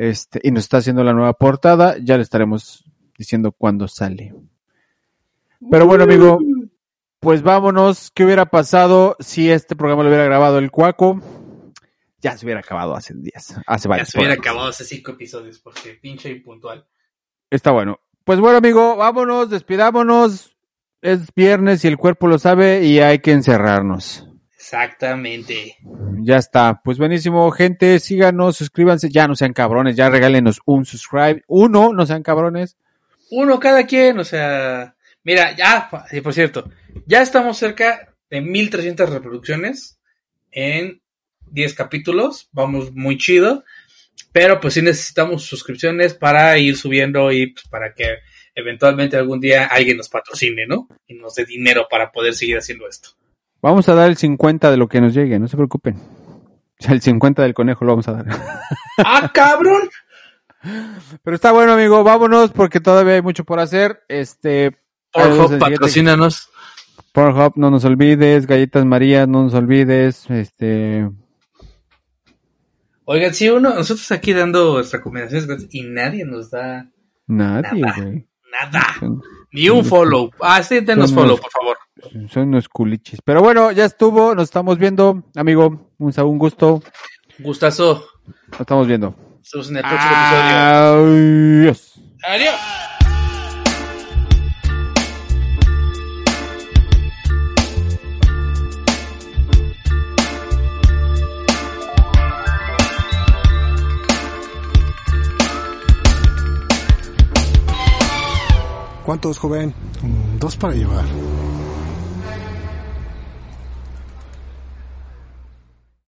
Este, 0.00 0.38
y 0.44 0.52
nos 0.52 0.60
está 0.64 0.76
haciendo 0.76 1.02
la 1.02 1.12
nueva 1.12 1.32
portada. 1.32 1.96
Ya 2.00 2.16
le 2.16 2.22
estaremos 2.22 2.84
diciendo 3.18 3.50
cuándo 3.50 3.88
sale. 3.88 4.32
Pero 5.70 5.86
bueno, 5.88 6.04
amigo, 6.04 6.38
pues 7.18 7.42
vámonos. 7.42 8.12
¿Qué 8.12 8.24
hubiera 8.24 8.46
pasado 8.46 9.16
si 9.18 9.50
este 9.50 9.74
programa 9.74 10.04
lo 10.04 10.08
hubiera 10.08 10.24
grabado 10.24 10.58
el 10.58 10.70
Cuaco? 10.70 11.20
Ya 12.20 12.36
se 12.36 12.46
hubiera 12.46 12.60
acabado 12.60 12.94
hace 12.94 13.12
días. 13.14 13.56
Hace 13.66 13.88
Ya 13.88 13.90
varios. 13.90 14.08
se 14.10 14.18
hubiera 14.18 14.34
programas. 14.34 14.38
acabado 14.38 14.68
hace 14.70 14.84
cinco 14.84 15.10
episodios, 15.12 15.58
porque 15.58 15.94
pinche 16.00 16.30
impuntual. 16.30 16.86
Está 17.50 17.72
bueno. 17.72 17.98
Pues 18.22 18.38
bueno, 18.38 18.58
amigo, 18.58 18.94
vámonos, 18.96 19.50
despidámonos. 19.50 20.56
Es 21.02 21.32
viernes 21.34 21.84
y 21.84 21.88
el 21.88 21.96
cuerpo 21.96 22.28
lo 22.28 22.38
sabe 22.38 22.84
y 22.84 23.00
hay 23.00 23.18
que 23.20 23.32
encerrarnos. 23.32 24.27
Exactamente. 24.58 25.76
Ya 26.20 26.36
está. 26.36 26.80
Pues 26.82 26.98
buenísimo, 26.98 27.50
gente. 27.52 28.00
Síganos, 28.00 28.56
suscríbanse. 28.56 29.08
Ya 29.08 29.28
no 29.28 29.36
sean 29.36 29.52
cabrones. 29.52 29.96
Ya 29.96 30.10
regálenos 30.10 30.60
un 30.64 30.84
subscribe. 30.84 31.42
Uno, 31.46 31.92
no 31.92 32.04
sean 32.06 32.22
cabrones. 32.22 32.76
Uno 33.30 33.60
cada 33.60 33.86
quien, 33.86 34.18
o 34.18 34.24
sea, 34.24 34.96
Mira, 35.28 35.54
ya, 35.54 35.90
por 36.22 36.32
cierto, 36.32 36.70
ya 37.04 37.20
estamos 37.20 37.58
cerca 37.58 38.14
de 38.30 38.40
1300 38.40 39.10
reproducciones 39.10 40.00
en 40.50 41.02
10 41.50 41.74
capítulos. 41.74 42.48
Vamos 42.52 42.92
muy 42.94 43.18
chido. 43.18 43.62
Pero 44.32 44.58
pues 44.58 44.72
sí 44.72 44.80
necesitamos 44.80 45.44
suscripciones 45.44 46.14
para 46.14 46.56
ir 46.56 46.78
subiendo 46.78 47.30
y 47.30 47.48
pues, 47.48 47.68
para 47.68 47.92
que 47.92 48.20
eventualmente 48.54 49.18
algún 49.18 49.38
día 49.38 49.66
alguien 49.66 49.98
nos 49.98 50.08
patrocine, 50.08 50.66
¿no? 50.66 50.88
Y 51.06 51.12
nos 51.12 51.34
dé 51.34 51.44
dinero 51.44 51.86
para 51.90 52.10
poder 52.10 52.32
seguir 52.32 52.56
haciendo 52.56 52.88
esto. 52.88 53.10
Vamos 53.60 53.88
a 53.88 53.94
dar 53.94 54.08
el 54.08 54.16
50 54.16 54.70
de 54.70 54.76
lo 54.76 54.88
que 54.88 55.00
nos 55.00 55.14
llegue, 55.14 55.38
no 55.38 55.48
se 55.48 55.56
preocupen. 55.56 55.96
O 55.96 56.82
sea, 56.84 56.92
el 56.94 57.02
50 57.02 57.42
del 57.42 57.54
conejo 57.54 57.84
lo 57.84 57.92
vamos 57.92 58.08
a 58.08 58.12
dar. 58.12 58.26
¡Ah, 59.04 59.30
cabrón! 59.34 59.88
Pero 61.22 61.34
está 61.34 61.52
bueno, 61.52 61.72
amigo. 61.72 62.04
Vámonos 62.04 62.52
porque 62.52 62.80
todavía 62.80 63.14
hay 63.14 63.22
mucho 63.22 63.44
por 63.44 63.58
hacer. 63.60 64.02
Este. 64.08 64.78
Pornhub, 65.12 65.58
patrocínanos. 65.58 66.50
Pornhub, 67.12 67.52
no 67.56 67.70
nos 67.70 67.84
olvides. 67.84 68.46
Galletas 68.46 68.84
María, 68.84 69.26
no 69.26 69.44
nos 69.44 69.54
olvides. 69.54 70.28
Este. 70.30 71.08
Oigan, 73.04 73.34
si 73.34 73.48
uno, 73.48 73.74
nosotros 73.74 74.10
aquí 74.12 74.32
dando 74.32 74.82
recomendaciones 74.82 75.46
gratis 75.46 75.68
y 75.70 75.82
nadie 75.82 76.24
nos 76.24 76.50
da 76.50 76.90
Nadie, 77.26 77.80
Nada. 77.80 77.94
güey. 78.02 78.26
nada. 78.52 78.86
Ni 79.52 79.68
un 79.70 79.84
follow. 79.84 80.30
Ah, 80.40 80.62
sí, 80.62 80.80
denos 80.80 81.12
follow, 81.12 81.38
por 81.38 81.50
favor. 81.50 81.76
Son 82.30 82.48
unos 82.48 82.68
culichis. 82.68 83.20
Pero 83.24 83.40
bueno, 83.42 83.70
ya 83.72 83.84
estuvo. 83.84 84.34
Nos 84.34 84.44
estamos 84.44 84.78
viendo, 84.78 85.22
amigo. 85.34 85.92
Un, 85.98 86.12
un 86.16 86.38
gusto. 86.38 86.82
Gustazo. 87.38 88.04
Nos 88.50 88.60
estamos 88.60 88.86
viendo. 88.86 89.08
Nos 89.08 89.52
vemos 89.52 89.70
en 89.70 89.76
el 89.76 89.82
próximo 89.82 90.12
episodio. 90.12 91.66
Adiós. 91.66 92.00
Adiós. 92.26 92.54
¿Cuántos, 109.08 109.38
joven? 109.38 109.72
Dos 110.38 110.54
para 110.56 110.74
llevar. 110.74 111.06